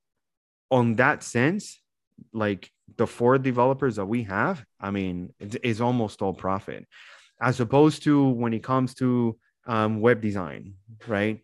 on 0.70 0.96
that 0.96 1.22
sense, 1.22 1.80
like 2.32 2.70
the 2.96 3.06
four 3.06 3.38
developers 3.38 3.96
that 3.96 4.06
we 4.06 4.24
have, 4.24 4.64
I 4.80 4.90
mean, 4.90 5.34
it's, 5.38 5.56
it's 5.62 5.80
almost 5.80 6.22
all 6.22 6.32
profit 6.32 6.86
as 7.40 7.60
opposed 7.60 8.02
to 8.04 8.28
when 8.28 8.54
it 8.54 8.62
comes 8.62 8.94
to 8.94 9.36
um, 9.66 10.00
web 10.00 10.20
design, 10.20 10.74
right? 11.06 11.42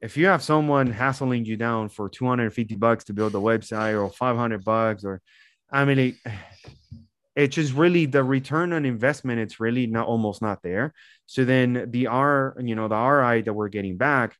If 0.00 0.16
you 0.16 0.26
have 0.26 0.42
someone 0.42 0.90
hassling 0.90 1.44
you 1.44 1.56
down 1.56 1.88
for 1.88 2.08
250 2.08 2.74
bucks 2.76 3.04
to 3.04 3.12
build 3.12 3.34
a 3.34 3.38
website 3.38 4.00
or 4.00 4.10
500 4.10 4.64
bucks, 4.64 5.04
or 5.04 5.20
I 5.70 5.84
mean, 5.84 5.98
it, 5.98 6.14
it's 7.36 7.54
just 7.54 7.74
really 7.74 8.06
the 8.06 8.24
return 8.24 8.72
on 8.72 8.84
investment, 8.84 9.40
it's 9.40 9.60
really 9.60 9.86
not 9.86 10.06
almost 10.06 10.42
not 10.42 10.62
there. 10.62 10.92
So 11.26 11.44
then 11.44 11.86
the 11.90 12.08
R, 12.08 12.56
you 12.60 12.74
know, 12.74 12.88
the 12.88 12.96
RI 12.96 13.42
that 13.42 13.52
we're 13.52 13.68
getting 13.68 13.96
back, 13.96 14.36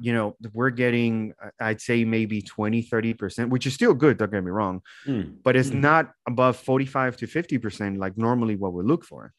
you 0.00 0.12
know, 0.12 0.36
we're 0.54 0.70
getting, 0.70 1.34
I'd 1.60 1.80
say 1.80 2.04
maybe 2.04 2.40
20, 2.40 2.82
30%, 2.84 3.50
which 3.50 3.66
is 3.66 3.74
still 3.74 3.94
good, 3.94 4.16
don't 4.16 4.32
get 4.32 4.42
me 4.42 4.50
wrong, 4.50 4.80
mm. 5.06 5.34
but 5.44 5.54
it's 5.54 5.70
mm. 5.70 5.80
not 5.80 6.12
above 6.26 6.56
45 6.56 7.18
to 7.18 7.26
50%, 7.26 7.98
like 7.98 8.16
normally 8.16 8.56
what 8.56 8.72
we 8.72 8.84
look 8.84 9.04
for. 9.04 9.32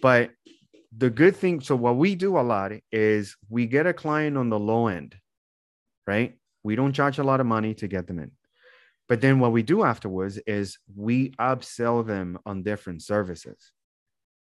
But 0.00 0.30
the 0.96 1.10
good 1.10 1.36
thing, 1.36 1.60
so 1.60 1.76
what 1.76 1.96
we 1.96 2.14
do 2.14 2.38
a 2.38 2.40
lot 2.40 2.72
is 2.90 3.36
we 3.48 3.66
get 3.66 3.86
a 3.86 3.92
client 3.92 4.36
on 4.36 4.48
the 4.48 4.58
low 4.58 4.88
end, 4.88 5.16
right? 6.06 6.36
We 6.62 6.76
don't 6.76 6.92
charge 6.92 7.18
a 7.18 7.24
lot 7.24 7.40
of 7.40 7.46
money 7.46 7.74
to 7.74 7.88
get 7.88 8.06
them 8.06 8.18
in. 8.18 8.32
But 9.08 9.20
then 9.20 9.40
what 9.40 9.52
we 9.52 9.62
do 9.62 9.84
afterwards 9.84 10.38
is 10.46 10.78
we 10.94 11.30
upsell 11.32 12.06
them 12.06 12.38
on 12.46 12.62
different 12.62 13.02
services, 13.02 13.72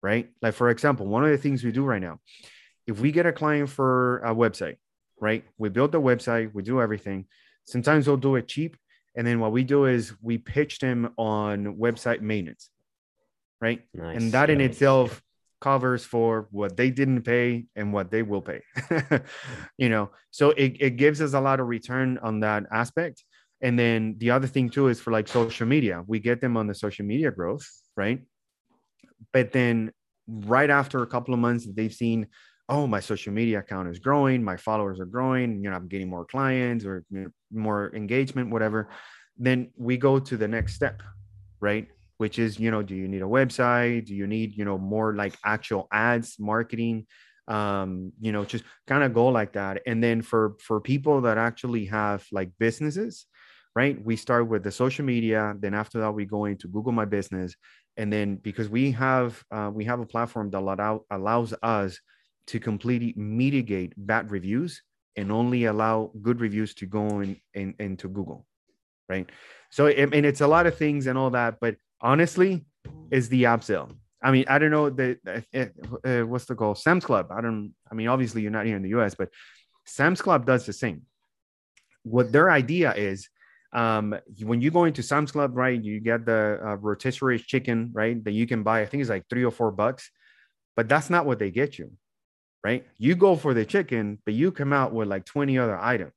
right? 0.01 0.29
Like, 0.41 0.53
for 0.53 0.69
example, 0.69 1.07
one 1.07 1.23
of 1.23 1.31
the 1.31 1.37
things 1.37 1.63
we 1.63 1.71
do 1.71 1.83
right 1.83 2.01
now, 2.01 2.19
if 2.87 2.99
we 2.99 3.11
get 3.11 3.25
a 3.25 3.33
client 3.33 3.69
for 3.69 4.19
a 4.19 4.33
website, 4.33 4.77
right? 5.19 5.43
We 5.57 5.69
build 5.69 5.91
the 5.91 6.01
website, 6.01 6.53
we 6.53 6.63
do 6.63 6.81
everything. 6.81 7.25
Sometimes 7.65 8.07
we'll 8.07 8.17
do 8.17 8.35
it 8.35 8.47
cheap. 8.47 8.77
And 9.15 9.25
then 9.25 9.39
what 9.39 9.51
we 9.51 9.63
do 9.63 9.85
is 9.85 10.13
we 10.21 10.37
pitch 10.37 10.79
them 10.79 11.13
on 11.17 11.75
website 11.77 12.21
maintenance, 12.21 12.69
right? 13.61 13.81
Nice. 13.93 14.17
And 14.17 14.31
that 14.33 14.49
in 14.49 14.61
itself 14.61 15.21
covers 15.67 16.03
for 16.13 16.47
what 16.51 16.71
they 16.79 16.89
didn't 16.99 17.23
pay 17.33 17.65
and 17.75 17.85
what 17.95 18.07
they 18.13 18.23
will 18.29 18.45
pay 18.51 18.61
you 19.83 19.89
know? 19.93 20.05
So 20.31 20.45
it, 20.63 20.71
it 20.87 20.93
gives 21.03 21.19
us 21.25 21.33
a 21.33 21.41
lot 21.47 21.59
of 21.59 21.67
return 21.67 22.19
on 22.27 22.41
that 22.41 22.63
aspect. 22.71 23.17
And 23.61 23.73
then 23.81 24.15
the 24.21 24.29
other 24.35 24.49
thing 24.55 24.69
too 24.69 24.87
is 24.89 24.99
for 25.03 25.11
like 25.17 25.27
social 25.27 25.67
media. 25.75 26.03
We 26.05 26.19
get 26.19 26.39
them 26.39 26.55
on 26.59 26.67
the 26.67 26.75
social 26.75 27.05
media 27.05 27.31
growth 27.31 27.65
right? 27.95 28.19
But 29.33 29.51
then 29.51 29.91
right 30.27 30.69
after 30.69 31.01
a 31.01 31.07
couple 31.07 31.33
of 31.33 31.39
months 31.39 31.67
they've 31.77 31.93
seen 31.93 32.27
oh 32.67 32.87
my 32.87 32.99
social 32.99 33.31
media 33.31 33.59
account 33.59 33.87
is 33.87 33.99
growing 33.99 34.43
my 34.43 34.57
followers 34.57 34.99
are 34.99 35.11
growing 35.15 35.47
you 35.61 35.69
know 35.69 35.75
i'm 35.75 35.87
getting 35.87 36.09
more 36.09 36.25
clients 36.25 36.83
or 36.83 37.05
you 37.11 37.19
know, 37.21 37.29
more 37.51 37.95
engagement 37.95 38.49
whatever. 38.49 38.89
Then 39.37 39.59
we 39.87 39.97
go 39.97 40.13
to 40.29 40.35
the 40.37 40.47
next 40.47 40.75
step 40.79 40.97
right 41.59 41.87
which 42.17 42.39
is 42.39 42.59
you 42.59 42.71
know 42.71 42.81
do 42.81 42.95
you 42.95 43.07
need 43.07 43.21
a 43.21 43.25
website? 43.25 44.05
Do 44.05 44.15
you 44.15 44.27
need 44.27 44.55
you 44.55 44.65
know 44.65 44.77
more 44.77 45.15
like 45.15 45.35
actual 45.43 45.87
ads 45.91 46.37
marketing? 46.39 47.07
Um 47.47 48.11
you 48.19 48.31
know 48.31 48.45
just 48.45 48.63
kind 48.87 49.03
of 49.03 49.13
go 49.13 49.27
like 49.27 49.53
that. 49.53 49.81
And 49.85 50.03
then 50.03 50.21
for 50.21 50.55
for 50.59 50.81
people 50.81 51.21
that 51.21 51.37
actually 51.37 51.85
have 51.85 52.25
like 52.31 52.51
businesses 52.59 53.25
right 53.75 54.01
we 54.05 54.15
start 54.15 54.47
with 54.47 54.63
the 54.63 54.71
social 54.71 55.03
media 55.03 55.53
then 55.59 55.73
after 55.73 55.99
that 55.99 56.11
we 56.11 56.23
go 56.25 56.45
into 56.45 56.67
google 56.67 56.93
my 56.93 57.05
business. 57.05 57.55
And 57.97 58.11
then 58.11 58.35
because 58.37 58.69
we 58.69 58.91
have 58.91 59.41
uh, 59.51 59.71
we 59.73 59.85
have 59.85 59.99
a 59.99 60.05
platform 60.05 60.49
that 60.51 60.59
allow, 60.59 61.05
allows 61.09 61.53
us 61.63 61.99
to 62.47 62.59
completely 62.59 63.13
mitigate 63.15 63.93
bad 63.97 64.31
reviews 64.31 64.81
and 65.15 65.31
only 65.31 65.65
allow 65.65 66.11
good 66.21 66.41
reviews 66.41 66.73
to 66.75 66.85
go 66.85 67.21
in, 67.21 67.39
in 67.53 67.73
into 67.79 68.07
Google, 68.09 68.45
right? 69.07 69.29
So 69.71 69.87
I 69.87 70.05
mean, 70.05 70.25
it's 70.25 70.41
a 70.41 70.47
lot 70.47 70.67
of 70.67 70.77
things 70.77 71.07
and 71.07 71.17
all 71.17 71.29
that, 71.31 71.55
but 71.61 71.75
honestly, 72.01 72.65
is 73.11 73.29
the 73.29 73.43
upsell. 73.43 73.95
I 74.21 74.31
mean, 74.31 74.45
I 74.47 74.57
don't 74.57 74.71
know 74.71 74.89
the 74.89 75.17
uh, 75.53 75.65
uh, 76.07 76.25
what's 76.25 76.45
the 76.45 76.55
goal? 76.55 76.73
Sam's 76.75 77.05
Club. 77.05 77.27
I 77.31 77.41
don't. 77.41 77.73
I 77.91 77.95
mean, 77.95 78.07
obviously 78.07 78.41
you're 78.41 78.51
not 78.51 78.65
here 78.65 78.75
in 78.75 78.81
the 78.81 78.89
U.S., 78.89 79.13
but 79.15 79.29
Sam's 79.85 80.21
Club 80.21 80.45
does 80.45 80.65
the 80.65 80.73
same. 80.73 81.03
What 82.03 82.31
their 82.31 82.49
idea 82.49 82.93
is, 82.93 83.29
um, 83.71 84.15
when 84.41 84.61
you 84.61 84.71
go 84.71 84.85
into 84.85 85.03
Sam's 85.03 85.31
Club, 85.31 85.55
right, 85.55 85.81
you 85.81 85.99
get 85.99 86.25
the 86.25 86.59
uh, 86.63 86.75
rotisserie 86.77 87.39
chicken, 87.39 87.91
right, 87.93 88.23
that 88.23 88.31
you 88.31 88.47
can 88.47 88.63
buy. 88.63 88.81
I 88.81 88.85
think 88.85 89.01
it's 89.01 89.09
like 89.09 89.25
three 89.29 89.45
or 89.45 89.51
four 89.51 89.71
bucks, 89.71 90.09
but 90.75 90.89
that's 90.89 91.09
not 91.09 91.25
what 91.25 91.37
they 91.37 91.51
get 91.51 91.77
you, 91.77 91.91
right? 92.63 92.85
You 92.97 93.15
go 93.15 93.35
for 93.35 93.53
the 93.53 93.65
chicken, 93.65 94.19
but 94.25 94.33
you 94.33 94.51
come 94.51 94.73
out 94.73 94.91
with 94.91 95.07
like 95.07 95.25
20 95.25 95.59
other 95.59 95.77
items, 95.77 96.13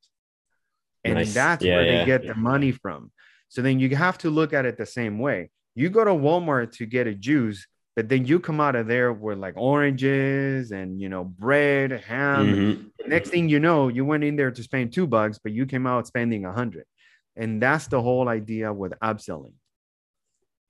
and 1.04 1.16
nice. 1.16 1.34
that's 1.34 1.62
yeah, 1.64 1.76
where 1.76 1.84
yeah, 1.84 1.98
they 1.98 2.06
get 2.06 2.24
yeah. 2.24 2.32
the 2.32 2.38
money 2.38 2.72
from. 2.72 3.12
So 3.50 3.60
then 3.60 3.80
you 3.80 3.94
have 3.96 4.18
to 4.18 4.30
look 4.30 4.52
at 4.52 4.64
it 4.64 4.78
the 4.78 4.86
same 4.86 5.18
way. 5.18 5.50
You 5.78 5.90
go 5.90 6.04
to 6.04 6.10
Walmart 6.10 6.72
to 6.78 6.86
get 6.86 7.06
a 7.06 7.14
juice, 7.14 7.64
but 7.94 8.08
then 8.08 8.24
you 8.24 8.40
come 8.40 8.60
out 8.60 8.74
of 8.74 8.88
there 8.88 9.12
with 9.12 9.38
like 9.38 9.54
oranges 9.56 10.72
and 10.72 11.00
you 11.00 11.08
know 11.08 11.22
bread, 11.22 11.92
ham. 11.92 12.46
Mm-hmm. 12.46 13.08
Next 13.08 13.30
thing 13.30 13.48
you 13.48 13.60
know, 13.60 13.86
you 13.86 14.04
went 14.04 14.24
in 14.24 14.34
there 14.34 14.50
to 14.50 14.62
spend 14.62 14.92
two 14.92 15.06
bucks, 15.06 15.38
but 15.42 15.52
you 15.52 15.66
came 15.66 15.86
out 15.86 16.08
spending 16.08 16.44
a 16.44 16.52
hundred. 16.52 16.84
And 17.36 17.62
that's 17.62 17.86
the 17.86 18.02
whole 18.02 18.28
idea 18.28 18.72
with 18.72 18.92
upselling. 19.00 19.52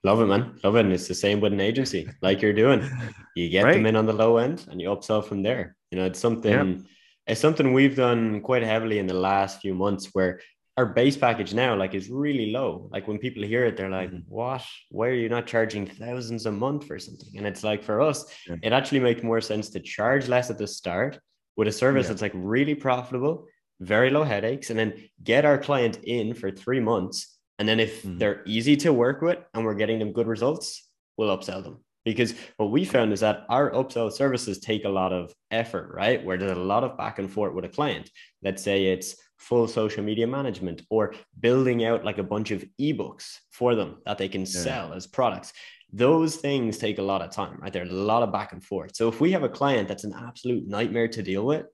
Love 0.05 0.21
it, 0.21 0.27
man. 0.27 0.59
Love 0.63 0.77
it. 0.77 0.81
And 0.85 0.93
it's 0.93 1.09
the 1.09 1.15
same 1.15 1.41
with 1.41 1.55
an 1.55 1.61
agency, 1.61 2.09
like 2.21 2.43
you're 2.43 2.53
doing. 2.53 2.89
You 3.35 3.49
get 3.49 3.65
right. 3.65 3.73
them 3.73 3.87
in 3.87 3.97
on 3.97 4.05
the 4.05 4.13
low 4.13 4.37
end 4.37 4.67
and 4.71 4.79
you 4.79 4.89
upsell 4.91 5.25
from 5.25 5.43
there. 5.43 5.75
You 5.91 5.99
know, 5.99 6.05
it's 6.05 6.21
something 6.21 6.53
yep. 6.53 6.87
it's 7.27 7.41
something 7.41 7.73
we've 7.73 7.97
done 7.97 8.43
quite 8.43 8.63
heavily 8.63 8.99
in 8.99 9.07
the 9.07 9.15
last 9.15 9.63
few 9.63 9.75
months 9.75 10.11
where 10.13 10.41
our 10.79 10.87
base 10.87 11.17
package 11.17 11.53
now 11.55 11.75
like 11.75 11.93
is 11.93 12.09
really 12.09 12.53
low. 12.53 12.89
Like 12.93 13.09
when 13.09 13.19
people 13.19 13.43
hear 13.43 13.65
it, 13.67 13.77
they're 13.77 13.91
like, 13.91 14.11
mm-hmm. 14.11 14.33
"What? 14.41 14.65
Why 14.91 15.09
are 15.09 15.21
you 15.25 15.29
not 15.29 15.49
charging 15.49 15.85
thousands 15.87 16.47
a 16.47 16.53
month 16.53 16.87
for 16.87 17.01
something?" 17.01 17.37
And 17.37 17.45
it's 17.49 17.65
like 17.65 17.83
for 17.83 18.01
us, 18.01 18.25
yeah. 18.47 18.55
it 18.63 18.73
actually 18.73 19.01
makes 19.01 19.25
more 19.25 19.41
sense 19.41 19.71
to 19.71 19.81
charge 19.81 20.29
less 20.29 20.51
at 20.51 20.59
the 20.59 20.69
start 20.69 21.19
with 21.57 21.67
a 21.67 21.73
service 21.73 22.05
yeah. 22.05 22.11
that's 22.11 22.23
like 22.23 22.33
really 22.37 22.77
profitable, 22.77 23.47
very 23.81 24.09
low 24.11 24.23
headaches, 24.23 24.71
and 24.71 24.79
then 24.79 24.93
get 25.25 25.45
our 25.45 25.59
client 25.59 25.99
in 26.05 26.33
for 26.33 26.53
three 26.53 26.79
months. 26.79 27.39
And 27.59 27.69
then 27.69 27.81
if 27.81 28.05
mm-hmm. 28.05 28.19
they're 28.19 28.43
easy 28.47 28.77
to 28.85 28.93
work 28.93 29.21
with 29.21 29.39
and 29.55 29.65
we're 29.65 29.81
getting 29.83 29.99
them 29.99 30.13
good 30.13 30.29
results, 30.29 30.89
we'll 31.17 31.37
upsell 31.37 31.65
them. 31.65 31.79
Because 32.05 32.35
what 32.57 32.71
we 32.71 32.85
found 32.85 33.13
is 33.13 33.21
that 33.21 33.47
our 33.49 33.73
upsell 33.73 34.13
services 34.13 34.61
take 34.61 34.85
a 34.85 34.97
lot 35.01 35.13
of 35.13 35.35
effort, 35.51 35.91
right? 35.93 36.25
Where 36.25 36.39
there's 36.39 36.53
a 36.53 36.69
lot 36.73 36.85
of 36.85 36.97
back 36.97 37.19
and 37.19 37.29
forth 37.29 37.53
with 37.53 37.65
a 37.65 37.69
client. 37.69 38.09
Let's 38.43 38.63
say 38.63 38.87
it's 38.87 39.17
full 39.39 39.69
social 39.69 40.03
media 40.03 40.27
management 40.27 40.83
or 40.91 41.15
building 41.41 41.85
out 41.85 42.05
like 42.05 42.19
a 42.19 42.23
bunch 42.23 42.51
of 42.51 42.65
ebooks 42.81 43.39
for 43.51 43.75
them 43.75 43.99
that 44.05 44.19
they 44.19 44.29
can 44.29 44.43
yeah. 44.43 44.47
sell 44.47 44.93
as 44.93 45.07
products 45.07 45.53
those 45.93 46.37
things 46.37 46.77
take 46.77 46.99
a 46.99 47.03
lot 47.03 47.23
of 47.23 47.31
time 47.31 47.59
right 47.61 47.73
there's 47.73 47.91
a 47.91 47.95
lot 47.95 48.23
of 48.23 48.33
back 48.33 48.53
and 48.53 48.63
forth 48.63 48.95
so 48.95 49.09
if 49.09 49.21
we 49.21 49.33
have 49.33 49.45
a 49.45 49.49
client 49.49 49.89
that's 49.89 50.05
an 50.05 50.15
absolute 50.15 50.67
nightmare 50.67 51.09
to 51.09 51.23
deal 51.23 51.47
with 51.47 51.67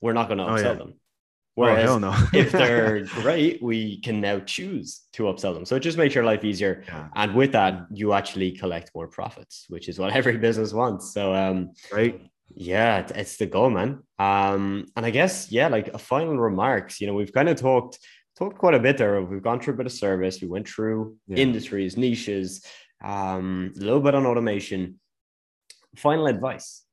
we're 0.00 0.12
not 0.12 0.28
going 0.28 0.38
to 0.38 0.44
upsell 0.44 0.64
oh, 0.64 0.72
yeah. 0.72 0.74
them 0.74 0.92
oh, 0.94 1.00
Whereas 1.58 1.90
oh, 1.90 1.98
no. 1.98 2.14
if 2.32 2.52
they're 2.52 3.04
great, 3.20 3.60
we 3.60 4.00
can 4.00 4.20
now 4.20 4.38
choose 4.38 5.00
to 5.14 5.24
upsell 5.24 5.54
them. 5.54 5.64
So 5.64 5.74
it 5.74 5.80
just 5.80 5.98
makes 5.98 6.14
your 6.14 6.22
life 6.22 6.44
easier. 6.44 6.84
Yeah. 6.86 7.08
And 7.16 7.34
with 7.34 7.50
that, 7.50 7.86
you 7.92 8.12
actually 8.12 8.52
collect 8.52 8.92
more 8.94 9.08
profits, 9.08 9.66
which 9.68 9.88
is 9.88 9.98
what 9.98 10.12
every 10.14 10.36
business 10.36 10.72
wants. 10.72 11.12
So 11.12 11.34
um, 11.34 11.72
right. 11.92 12.20
Yeah, 12.54 13.06
it's 13.14 13.36
the 13.36 13.46
goal, 13.46 13.70
man. 13.70 14.02
Um, 14.18 14.86
and 14.96 15.04
I 15.04 15.10
guess, 15.10 15.50
yeah, 15.52 15.68
like 15.68 15.88
a 15.88 15.98
final 15.98 16.36
remarks, 16.36 17.00
you 17.00 17.06
know, 17.06 17.14
we've 17.14 17.32
kind 17.32 17.48
of 17.48 17.56
talked 17.56 17.98
talked 18.36 18.58
quite 18.58 18.74
a 18.74 18.78
bit 18.78 18.98
there. 18.98 19.20
We've 19.22 19.42
gone 19.42 19.60
through 19.60 19.74
a 19.74 19.76
bit 19.76 19.86
of 19.86 19.92
service, 19.92 20.40
we 20.40 20.48
went 20.48 20.68
through 20.68 21.16
yeah. 21.26 21.38
industries, 21.38 21.96
niches, 21.96 22.64
um, 23.04 23.72
a 23.76 23.80
little 23.80 24.00
bit 24.00 24.14
on 24.14 24.26
automation. 24.26 25.00
Final 25.96 26.26
advice. 26.26 26.84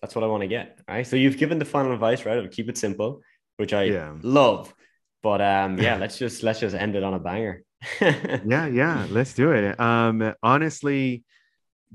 That's 0.00 0.14
what 0.14 0.24
I 0.24 0.28
want 0.28 0.42
to 0.42 0.48
get. 0.48 0.80
Right. 0.88 1.06
So 1.06 1.16
you've 1.16 1.36
given 1.36 1.58
the 1.58 1.64
final 1.64 1.92
advice, 1.92 2.24
right? 2.24 2.38
Of 2.38 2.50
keep 2.50 2.68
it 2.68 2.78
simple, 2.78 3.20
which 3.56 3.72
I 3.72 3.84
yeah. 3.84 4.14
love. 4.22 4.74
But 5.22 5.40
um, 5.40 5.78
yeah, 5.78 5.96
let's 6.00 6.18
just 6.18 6.42
let's 6.42 6.60
just 6.60 6.74
end 6.74 6.96
it 6.96 7.02
on 7.02 7.14
a 7.14 7.18
banger. 7.18 7.62
yeah, 8.00 8.66
yeah, 8.66 9.06
let's 9.10 9.34
do 9.34 9.52
it. 9.52 9.78
Um, 9.78 10.34
honestly, 10.42 11.24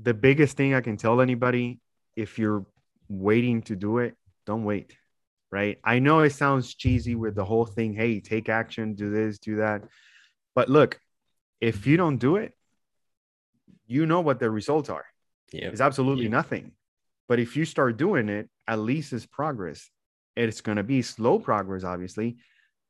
the 0.00 0.14
biggest 0.14 0.56
thing 0.56 0.74
I 0.74 0.80
can 0.80 0.96
tell 0.96 1.20
anybody 1.20 1.80
if 2.16 2.38
you're 2.38 2.64
waiting 3.08 3.62
to 3.62 3.76
do 3.76 3.98
it, 3.98 4.14
don't 4.46 4.64
wait. 4.64 4.96
Right. 5.50 5.78
I 5.84 6.00
know 6.00 6.20
it 6.20 6.30
sounds 6.30 6.74
cheesy 6.74 7.14
with 7.14 7.34
the 7.34 7.44
whole 7.44 7.64
thing. 7.64 7.94
Hey, 7.94 8.20
take 8.20 8.48
action, 8.48 8.94
do 8.94 9.10
this, 9.10 9.38
do 9.38 9.56
that. 9.56 9.82
But 10.54 10.68
look, 10.68 10.98
if 11.60 11.86
you 11.86 11.96
don't 11.96 12.18
do 12.18 12.36
it, 12.36 12.52
you 13.86 14.06
know 14.06 14.20
what 14.20 14.40
the 14.40 14.50
results 14.50 14.90
are. 14.90 15.04
Yeah. 15.52 15.68
It's 15.68 15.80
absolutely 15.80 16.24
yeah. 16.24 16.30
nothing. 16.30 16.72
But 17.28 17.38
if 17.38 17.56
you 17.56 17.64
start 17.64 17.96
doing 17.96 18.28
it, 18.28 18.48
at 18.66 18.80
least 18.80 19.12
it's 19.12 19.26
progress. 19.26 19.88
It's 20.36 20.60
going 20.60 20.76
to 20.76 20.82
be 20.82 21.02
slow 21.02 21.38
progress, 21.38 21.84
obviously. 21.84 22.38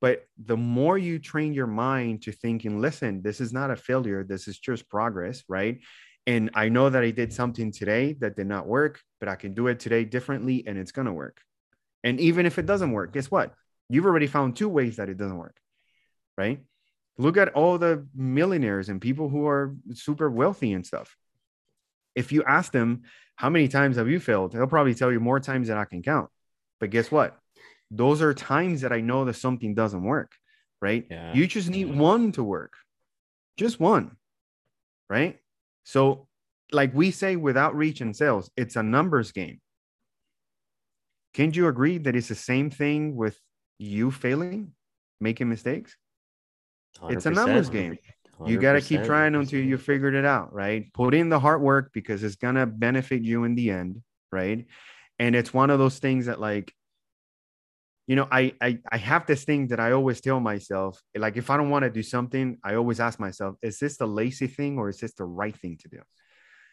But 0.01 0.25
the 0.37 0.57
more 0.57 0.99
you 0.99 1.19
train 1.19 1.55
your 1.55 1.67
mind 1.67 2.23
to 2.23 2.33
thinking, 2.33 2.81
listen, 2.81 3.23
this 3.23 3.41
is 3.41 3.53
not 3.53 3.71
a 3.71 3.77
failure, 3.77 4.25
this 4.25 4.47
is 4.47 4.59
just 4.59 4.89
progress, 4.89 5.43
right? 5.49 5.79
And 6.27 6.51
I 6.55 6.69
know 6.69 6.91
that 6.91 7.03
I 7.03 7.11
did 7.13 7.33
something 7.33 7.71
today 7.71 8.15
that 8.15 8.37
did 8.37 8.49
not 8.49 8.67
work, 8.67 9.01
but 9.21 9.29
I 9.29 9.37
can 9.37 9.55
do 9.55 9.69
it 9.69 9.79
today 9.79 10.05
differently 10.05 10.65
and 10.67 10.77
it's 10.77 10.93
going 10.93 11.07
to 11.07 11.13
work. 11.13 11.41
And 12.03 12.21
even 12.21 12.47
if 12.47 12.59
it 12.59 12.67
doesn't 12.67 12.93
work, 12.93 13.13
guess 13.13 13.31
what? 13.31 13.55
You've 13.89 14.07
already 14.07 14.27
found 14.27 14.57
two 14.57 14.69
ways 14.69 14.97
that 14.97 15.09
it 15.09 15.17
doesn't 15.17 15.39
work, 15.39 15.57
right? 16.37 16.61
Look 17.19 17.37
at 17.37 17.55
all 17.55 17.79
the 17.79 18.07
millionaires 18.15 18.89
and 18.89 19.01
people 19.01 19.29
who 19.29 19.47
are 19.47 19.75
super 19.95 20.29
wealthy 20.29 20.73
and 20.73 20.85
stuff. 20.85 21.17
If 22.15 22.33
you 22.33 22.43
ask 22.43 22.73
them, 22.73 23.03
how 23.37 23.49
many 23.49 23.69
times 23.69 23.97
have 23.97 24.09
you 24.09 24.19
failed? 24.19 24.53
They'll 24.53 24.67
probably 24.67 24.95
tell 24.95 25.13
you 25.13 25.21
more 25.21 25.39
times 25.39 25.69
than 25.69 25.79
I 25.79 25.85
can 25.85 26.03
count. 26.03 26.31
But 26.81 26.91
guess 26.91 27.11
what? 27.11 27.39
Those 27.91 28.21
are 28.21 28.35
times 28.35 28.81
that 28.81 28.93
I 28.93 29.01
know 29.01 29.25
that 29.27 29.35
something 29.35 29.75
doesn't 29.75 30.03
work, 30.03 30.33
right? 30.83 31.07
Yeah. 31.09 31.35
You 31.35 31.47
just 31.47 31.71
need 31.71 31.95
one 31.95 32.33
to 32.33 32.43
work, 32.43 32.73
just 33.57 33.79
one, 33.79 34.17
right? 35.09 35.39
So, 35.87 36.27
like 36.73 36.93
we 36.95 37.13
say 37.13 37.37
with 37.37 37.57
outreach 37.57 38.01
and 38.01 38.15
sales, 38.15 38.51
it's 38.57 38.75
a 38.75 38.83
numbers 38.83 39.31
game. 39.31 39.61
Can't 41.33 41.55
you 41.55 41.69
agree 41.69 41.99
that 41.99 42.17
it's 42.17 42.29
the 42.29 42.35
same 42.35 42.71
thing 42.71 43.15
with 43.15 43.39
you 43.79 44.11
failing, 44.11 44.73
making 45.21 45.49
mistakes? 45.49 45.97
It's 47.09 47.27
a 47.27 47.31
numbers 47.31 47.71
game. 47.71 47.99
You 48.45 48.59
got 48.59 48.73
to 48.75 48.83
keep 48.83 49.03
trying 49.05 49.35
until 49.35 49.61
you 49.61 49.79
figured 49.79 50.15
it 50.15 50.25
out, 50.25 50.53
right? 50.53 50.93
Put 50.93 51.15
in 51.15 51.29
the 51.29 51.39
hard 51.39 51.63
work 51.63 51.91
because 51.93 52.25
it's 52.25 52.37
going 52.37 52.57
to 52.57 52.67
benefit 52.67 53.23
you 53.23 53.45
in 53.45 53.55
the 53.55 53.71
end, 53.71 54.03
right? 54.33 54.67
And 55.19 55.37
it's 55.37 55.55
one 55.55 55.71
of 55.71 55.79
those 55.79 55.99
things 56.01 56.27
that 56.27 56.41
like 56.41 56.73
you 58.07 58.15
know, 58.15 58.29
I, 58.31 58.53
I 58.61 58.79
I 58.91 58.97
have 58.99 59.27
this 59.27 59.45
thing 59.45 59.69
that 59.69 59.81
I 59.81 59.93
always 59.93 60.21
tell 60.21 60.39
myself, 60.39 61.01
like 61.17 61.37
if 61.37 61.51
I 61.51 61.57
don't 61.57 61.71
want 61.71 61.85
to 61.85 61.91
do 61.91 62.03
something, 62.03 62.59
I 62.63 62.75
always 62.77 63.01
ask 63.01 63.19
myself, 63.19 63.57
is 63.63 63.79
this 63.79 63.97
the 63.97 64.07
lazy 64.07 64.47
thing 64.47 64.79
or 64.79 64.89
is 64.89 64.99
this 64.99 65.15
the 65.15 65.25
right 65.25 65.57
thing 65.57 65.77
to 65.83 65.89
do? 65.89 65.99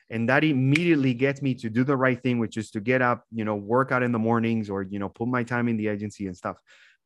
And 0.09 0.29
that 0.29 0.43
immediately 0.43 1.13
gets 1.15 1.41
me 1.41 1.55
to 1.55 1.69
do 1.69 1.83
the 1.83 1.97
right 1.97 2.21
thing, 2.21 2.37
which 2.37 2.57
is 2.57 2.69
to 2.71 2.81
get 2.81 3.01
up, 3.01 3.23
you 3.33 3.45
know, 3.45 3.55
work 3.55 3.91
out 3.91 4.03
in 4.03 4.11
the 4.11 4.19
mornings 4.19 4.69
or 4.69 4.83
you 4.83 4.99
know, 4.99 5.09
put 5.09 5.27
my 5.27 5.43
time 5.43 5.67
in 5.67 5.77
the 5.77 5.87
agency 5.87 6.27
and 6.27 6.37
stuff. 6.37 6.57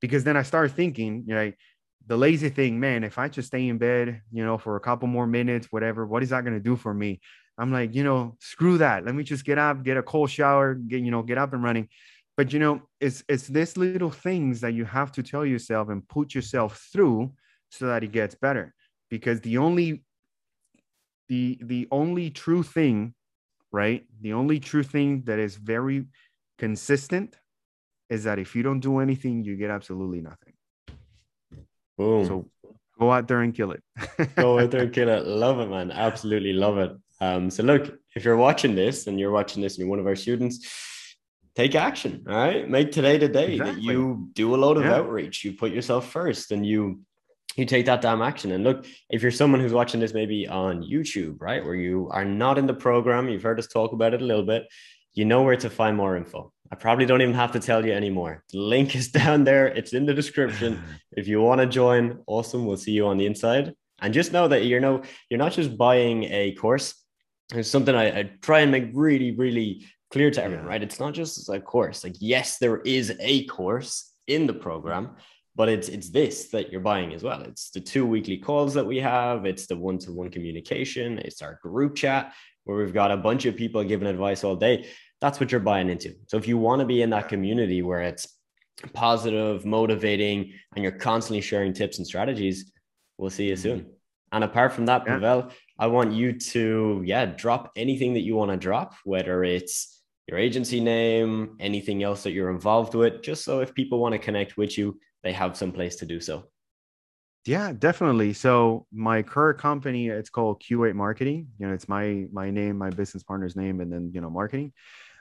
Because 0.01 0.23
then 0.25 0.35
I 0.35 0.43
start 0.43 0.71
thinking, 0.71 1.23
you 1.25 1.33
know, 1.33 1.51
the 2.05 2.17
lazy 2.17 2.49
thing, 2.49 2.79
man, 2.79 3.03
if 3.03 3.17
I 3.17 3.29
just 3.29 3.47
stay 3.47 3.67
in 3.67 3.77
bed, 3.77 4.21
you 4.31 4.43
know, 4.43 4.57
for 4.57 4.75
a 4.75 4.79
couple 4.79 5.07
more 5.07 5.27
minutes, 5.27 5.67
whatever, 5.71 6.05
what 6.05 6.23
is 6.23 6.29
that 6.29 6.43
going 6.43 6.53
to 6.53 6.59
do 6.63 6.75
for 6.75 6.93
me? 6.93 7.21
I'm 7.57 7.71
like, 7.71 7.95
you 7.95 8.03
know, 8.03 8.35
screw 8.39 8.77
that. 8.77 9.03
Let 9.05 9.15
me 9.15 9.23
just 9.23 9.43
get 9.43 9.57
up, 9.57 9.83
get 9.83 9.97
a 9.97 10.03
cold 10.03 10.29
shower, 10.29 10.75
get, 10.75 11.01
you 11.01 11.11
know, 11.11 11.23
get 11.23 11.37
up 11.37 11.53
and 11.53 11.63
running 11.63 11.89
but 12.37 12.53
you 12.53 12.59
know 12.59 12.81
it's 13.01 13.23
it's 13.27 13.47
these 13.47 13.75
little 13.75 14.11
things 14.11 14.61
that 14.61 14.73
you 14.73 14.85
have 14.85 15.11
to 15.11 15.23
tell 15.23 15.45
yourself 15.45 15.89
and 15.89 16.07
put 16.07 16.33
yourself 16.33 16.87
through 16.93 17.33
so 17.69 17.87
that 17.87 18.03
it 18.03 18.11
gets 18.11 18.35
better. 18.35 18.73
Because 19.09 19.41
the 19.41 19.57
only 19.57 20.03
the 21.27 21.57
the 21.61 21.87
only 21.91 22.29
true 22.29 22.63
thing 22.63 23.13
right? 23.71 24.05
The 24.21 24.33
only 24.33 24.59
true 24.59 24.83
thing 24.83 25.23
that 25.25 25.39
is 25.39 25.55
very 25.55 26.05
consistent 26.57 27.35
is 28.09 28.23
that 28.23 28.39
if 28.39 28.55
you 28.55 28.63
don't 28.63 28.79
do 28.79 28.99
anything 28.99 29.43
you 29.43 29.55
get 29.55 29.69
absolutely 29.69 30.21
nothing. 30.21 30.53
Boom. 31.97 32.25
So 32.25 32.49
go 32.99 33.11
out 33.11 33.27
there 33.27 33.41
and 33.41 33.53
kill 33.53 33.71
it. 33.71 33.83
Go 34.35 34.59
out 34.59 34.71
there 34.71 34.83
and 34.83 34.93
kill 34.97 35.09
it. 35.09 35.25
Love 35.25 35.59
it 35.59 35.69
man. 35.69 35.91
Absolutely 35.91 36.53
love 36.53 36.77
it. 36.77 36.91
Um 37.19 37.49
so 37.49 37.63
look 37.63 37.97
if 38.15 38.23
you're 38.23 38.37
watching 38.37 38.75
this 38.75 39.07
and 39.07 39.19
you're 39.19 39.31
watching 39.31 39.61
this 39.61 39.73
and 39.73 39.79
you're 39.79 39.89
one 39.89 39.99
of 39.99 40.07
our 40.07 40.15
students 40.15 40.65
take 41.57 41.73
action. 41.73 42.23
All 42.29 42.35
right. 42.35 42.69
Make 42.69 42.91
today 42.91 43.17
the 43.17 43.27
day 43.27 43.53
exactly. 43.53 43.75
that 43.75 43.81
you 43.81 44.29
do 44.33 44.53
a 44.53 44.57
load 44.57 44.77
of 44.77 44.85
yeah. 44.85 44.97
outreach. 44.97 45.43
You 45.43 45.53
put 45.53 45.71
yourself 45.71 46.09
first 46.11 46.51
and 46.51 46.63
you 46.63 47.01
you 47.55 47.65
take 47.65 47.87
that 47.87 48.01
damn 48.01 48.21
action. 48.21 48.51
And 48.51 48.63
look, 48.63 48.85
if 49.09 49.23
you're 49.23 49.31
someone 49.31 49.59
who's 49.59 49.73
watching 49.73 49.99
this 49.99 50.13
maybe 50.13 50.47
on 50.47 50.83
YouTube, 50.83 51.37
right, 51.39 51.65
where 51.65 51.73
you 51.73 52.07
are 52.11 52.23
not 52.23 52.59
in 52.59 52.67
the 52.67 52.73
program, 52.75 53.27
you've 53.27 53.41
heard 53.41 53.57
us 53.57 53.65
talk 53.65 53.93
about 53.93 54.13
it 54.13 54.21
a 54.21 54.25
little 54.25 54.45
bit, 54.45 54.67
you 55.15 55.25
know 55.25 55.41
where 55.41 55.55
to 55.55 55.69
find 55.71 55.97
more 55.97 56.15
info. 56.15 56.53
I 56.71 56.75
probably 56.75 57.07
don't 57.07 57.23
even 57.23 57.33
have 57.33 57.53
to 57.53 57.59
tell 57.59 57.83
you 57.83 57.93
anymore. 57.93 58.43
The 58.51 58.59
link 58.59 58.95
is 58.95 59.07
down 59.23 59.43
there. 59.43 59.65
It's 59.65 59.93
in 59.93 60.05
the 60.05 60.13
description. 60.13 60.79
if 61.13 61.27
you 61.27 61.41
want 61.41 61.61
to 61.61 61.65
join, 61.65 62.19
awesome. 62.27 62.67
We'll 62.67 62.77
see 62.77 62.91
you 62.91 63.07
on 63.07 63.17
the 63.17 63.25
inside. 63.25 63.73
And 63.99 64.13
just 64.13 64.31
know 64.31 64.47
that 64.47 64.65
you're 64.65 64.79
no, 64.79 65.01
you're 65.27 65.39
not 65.39 65.53
just 65.53 65.75
buying 65.75 66.25
a 66.25 66.53
course. 66.53 66.93
It's 67.55 67.69
something 67.69 67.95
I, 67.95 68.19
I 68.19 68.23
try 68.41 68.59
and 68.59 68.71
make 68.71 68.89
really, 68.93 69.31
really 69.31 69.87
clear 70.11 70.31
to 70.31 70.43
everyone, 70.43 70.65
yeah. 70.65 70.71
right? 70.71 70.83
It's 70.83 70.99
not 70.99 71.13
just 71.13 71.49
a 71.49 71.59
course. 71.59 72.03
Like, 72.03 72.15
yes, 72.19 72.57
there 72.57 72.77
is 72.81 73.15
a 73.19 73.45
course 73.45 74.13
in 74.27 74.47
the 74.47 74.53
program, 74.53 75.11
but 75.55 75.69
it's 75.69 75.89
it's 75.89 76.09
this 76.09 76.49
that 76.49 76.71
you're 76.71 76.81
buying 76.81 77.13
as 77.13 77.23
well. 77.23 77.41
It's 77.41 77.71
the 77.71 77.81
two 77.81 78.05
weekly 78.05 78.37
calls 78.37 78.73
that 78.75 78.85
we 78.85 78.97
have. 78.97 79.45
It's 79.45 79.67
the 79.67 79.75
one-to-one 79.75 80.29
communication. 80.29 81.17
It's 81.19 81.41
our 81.41 81.59
group 81.63 81.95
chat 81.95 82.33
where 82.65 82.77
we've 82.77 82.93
got 82.93 83.11
a 83.11 83.17
bunch 83.17 83.45
of 83.45 83.55
people 83.55 83.83
giving 83.83 84.07
advice 84.07 84.43
all 84.43 84.55
day. 84.55 84.87
That's 85.21 85.39
what 85.39 85.51
you're 85.51 85.61
buying 85.61 85.89
into. 85.89 86.13
So 86.27 86.37
if 86.37 86.47
you 86.47 86.57
want 86.57 86.81
to 86.81 86.85
be 86.85 87.01
in 87.01 87.09
that 87.11 87.29
community 87.29 87.81
where 87.81 88.01
it's 88.01 88.27
positive, 88.93 89.65
motivating, 89.65 90.53
and 90.75 90.83
you're 90.83 90.91
constantly 90.91 91.41
sharing 91.41 91.73
tips 91.73 91.97
and 91.97 92.05
strategies, 92.05 92.71
we'll 93.17 93.31
see 93.31 93.47
you 93.47 93.53
mm-hmm. 93.53 93.61
soon. 93.61 93.91
And 94.31 94.43
apart 94.43 94.73
from 94.73 94.85
that, 94.87 95.03
yeah. 95.07 95.13
Pavel, 95.13 95.51
I 95.79 95.87
want 95.87 96.13
you 96.13 96.33
to, 96.33 97.01
yeah, 97.05 97.25
drop 97.25 97.71
anything 97.75 98.13
that 98.13 98.21
you 98.21 98.35
want 98.35 98.51
to 98.51 98.57
drop, 98.57 98.93
whether 99.05 99.43
it's 99.43 99.96
your 100.27 100.37
agency 100.37 100.79
name, 100.79 101.55
anything 101.59 102.03
else 102.03 102.23
that 102.23 102.31
you're 102.31 102.49
involved 102.49 102.93
with, 102.95 103.21
just 103.21 103.43
so 103.43 103.61
if 103.61 103.73
people 103.73 103.99
want 103.99 104.13
to 104.13 104.19
connect 104.19 104.57
with 104.57 104.77
you, 104.77 104.99
they 105.23 105.31
have 105.31 105.55
some 105.55 105.71
place 105.71 105.95
to 105.97 106.05
do 106.05 106.19
so. 106.19 106.45
Yeah, 107.45 107.71
definitely. 107.71 108.33
So 108.33 108.85
my 108.91 109.21
current 109.21 109.57
company, 109.57 110.09
it's 110.09 110.29
called 110.29 110.61
Q8 110.61 110.95
Marketing. 110.95 111.47
You 111.57 111.67
know, 111.67 111.73
it's 111.73 111.87
my 111.87 112.25
my 112.31 112.51
name, 112.51 112.77
my 112.77 112.89
business 112.89 113.23
partner's 113.23 113.55
name, 113.55 113.79
and 113.79 113.91
then 113.91 114.11
you 114.13 114.19
know, 114.19 114.29
marketing. 114.29 114.73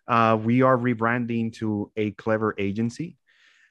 Uh, 0.08 0.36
we 0.40 0.62
are 0.62 0.76
rebranding 0.76 1.52
to 1.54 1.90
a 1.96 2.10
clever 2.12 2.54
agency 2.58 3.16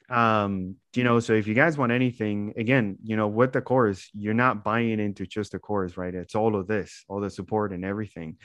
um 0.08 0.76
you 0.94 1.02
know 1.02 1.18
so 1.18 1.32
if 1.32 1.48
you 1.48 1.54
guys 1.54 1.76
want 1.76 1.90
anything 1.90 2.54
again 2.56 2.96
you 3.02 3.16
know 3.16 3.26
with 3.26 3.52
the 3.52 3.60
course 3.60 4.08
you're 4.14 4.34
not 4.34 4.62
buying 4.62 5.00
into 5.00 5.26
just 5.26 5.50
the 5.50 5.58
course 5.58 5.96
right 5.96 6.14
it's 6.14 6.36
all 6.36 6.54
of 6.54 6.68
this 6.68 7.04
all 7.08 7.20
the 7.20 7.28
support 7.28 7.72
and 7.72 7.84
everything 7.84 8.36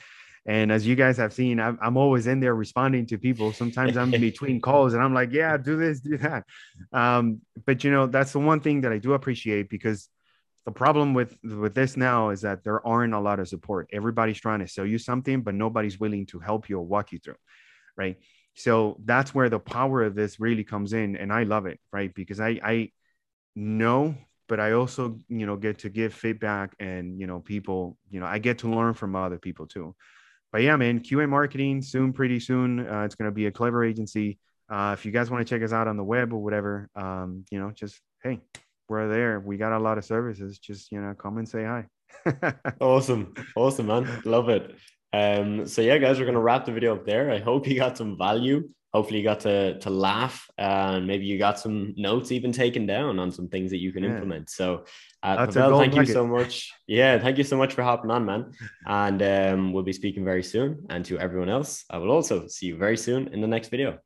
and 0.45 0.71
as 0.71 0.87
you 0.87 0.95
guys 0.95 1.17
have 1.17 1.33
seen 1.33 1.59
i'm, 1.59 1.77
I'm 1.81 1.97
always 1.97 2.27
in 2.27 2.39
there 2.39 2.55
responding 2.55 3.05
to 3.07 3.17
people. 3.17 3.53
Sometimes 3.53 3.97
i'm 3.97 4.11
between 4.29 4.61
calls 4.61 4.93
and 4.93 5.03
i'm 5.03 5.13
like 5.13 5.31
yeah 5.31 5.57
do 5.57 5.77
this 5.77 5.99
do 5.99 6.17
that. 6.17 6.45
Um 6.91 7.41
but 7.65 7.83
you 7.83 7.91
know 7.91 8.07
that's 8.07 8.31
the 8.31 8.39
one 8.39 8.59
thing 8.59 8.81
that 8.81 8.91
i 8.91 8.97
do 8.97 9.13
appreciate 9.13 9.69
because 9.69 10.09
the 10.65 10.71
problem 10.71 11.13
with 11.13 11.37
with 11.43 11.73
this 11.73 11.97
now 11.97 12.29
is 12.29 12.41
that 12.41 12.63
there 12.63 12.85
aren't 12.85 13.15
a 13.15 13.19
lot 13.19 13.39
of 13.39 13.47
support. 13.47 13.89
Everybody's 13.91 14.39
trying 14.39 14.59
to 14.59 14.67
sell 14.67 14.85
you 14.85 14.97
something 14.97 15.41
but 15.41 15.55
nobody's 15.55 15.99
willing 15.99 16.25
to 16.27 16.39
help 16.39 16.69
you 16.69 16.77
or 16.77 16.85
walk 16.85 17.11
you 17.11 17.19
through 17.19 17.35
right? 17.97 18.17
So 18.55 18.97
that's 19.05 19.33
where 19.33 19.49
the 19.49 19.59
power 19.59 20.03
of 20.03 20.15
this 20.15 20.39
really 20.39 20.63
comes 20.63 20.93
in 20.93 21.15
and 21.15 21.31
i 21.31 21.43
love 21.43 21.65
it 21.65 21.79
right? 21.91 22.13
Because 22.13 22.39
i 22.39 22.59
i 22.63 22.91
know 23.55 24.15
but 24.47 24.59
i 24.59 24.73
also 24.73 25.17
you 25.27 25.45
know 25.45 25.55
get 25.55 25.79
to 25.79 25.89
give 25.89 26.13
feedback 26.13 26.75
and 26.79 27.19
you 27.19 27.27
know 27.27 27.39
people 27.39 27.97
you 28.09 28.19
know 28.19 28.25
i 28.25 28.37
get 28.37 28.59
to 28.59 28.69
learn 28.69 28.93
from 28.93 29.15
other 29.15 29.37
people 29.37 29.65
too 29.65 29.95
but 30.51 30.61
yeah 30.61 30.75
man 30.75 30.99
qa 30.99 31.27
marketing 31.27 31.81
soon 31.81 32.13
pretty 32.13 32.39
soon. 32.39 32.79
Uh, 32.87 33.03
it's 33.03 33.15
going 33.15 33.29
to 33.29 33.35
be 33.35 33.47
a 33.47 33.51
clever 33.51 33.83
agency. 33.83 34.37
Uh, 34.69 34.95
if 34.97 35.05
you 35.05 35.11
guys 35.11 35.29
want 35.29 35.45
to 35.45 35.53
check 35.53 35.63
us 35.63 35.73
out 35.73 35.87
on 35.87 35.97
the 35.97 36.03
web 36.03 36.33
or 36.33 36.37
whatever 36.37 36.89
um, 36.95 37.45
you 37.51 37.59
know 37.59 37.71
just 37.71 37.99
hey 38.23 38.39
we're 38.91 39.07
there. 39.07 39.39
We 39.39 39.55
got 39.55 39.71
a 39.71 39.79
lot 39.79 39.97
of 39.97 40.05
services. 40.05 40.59
Just 40.59 40.91
you 40.91 41.01
know 41.01 41.15
come 41.15 41.37
and 41.37 41.47
say 41.47 41.63
hi. 41.63 41.87
Awesome. 42.81 43.33
Awesome 43.55 43.87
man. 43.87 44.21
Love 44.25 44.49
it. 44.49 44.75
Um, 45.13 45.65
so 45.65 45.81
yeah, 45.81 45.97
guys, 45.97 46.19
we're 46.19 46.25
gonna 46.25 46.41
wrap 46.41 46.65
the 46.65 46.73
video 46.73 46.95
up 46.95 47.05
there. 47.05 47.31
I 47.31 47.39
hope 47.39 47.67
you 47.67 47.75
got 47.75 47.97
some 47.97 48.17
value. 48.17 48.69
Hopefully, 48.93 49.19
you 49.19 49.23
got 49.23 49.39
to 49.41 49.79
to 49.79 49.89
laugh, 49.89 50.49
and 50.57 51.07
maybe 51.07 51.25
you 51.25 51.37
got 51.37 51.59
some 51.59 51.93
notes 51.97 52.31
even 52.31 52.51
taken 52.51 52.85
down 52.85 53.19
on 53.19 53.31
some 53.31 53.47
things 53.47 53.71
that 53.71 53.79
you 53.79 53.91
can 53.93 54.03
yeah. 54.03 54.11
implement. 54.11 54.49
So, 54.49 54.85
uh, 55.23 55.47
Pavel, 55.47 55.79
thank 55.79 55.93
nugget. 55.93 56.09
you 56.09 56.13
so 56.13 56.27
much. 56.27 56.73
Yeah, 56.87 57.17
thank 57.17 57.37
you 57.37 57.45
so 57.45 57.57
much 57.57 57.73
for 57.73 57.83
hopping 57.83 58.11
on, 58.11 58.25
man. 58.25 58.51
And 58.85 59.21
um, 59.23 59.73
we'll 59.73 59.83
be 59.83 59.93
speaking 59.93 60.25
very 60.25 60.43
soon. 60.43 60.85
And 60.89 61.05
to 61.05 61.17
everyone 61.19 61.49
else, 61.49 61.85
I 61.89 61.99
will 61.99 62.11
also 62.11 62.47
see 62.47 62.67
you 62.67 62.77
very 62.77 62.97
soon 62.97 63.29
in 63.29 63.39
the 63.39 63.47
next 63.47 63.69
video. 63.69 63.99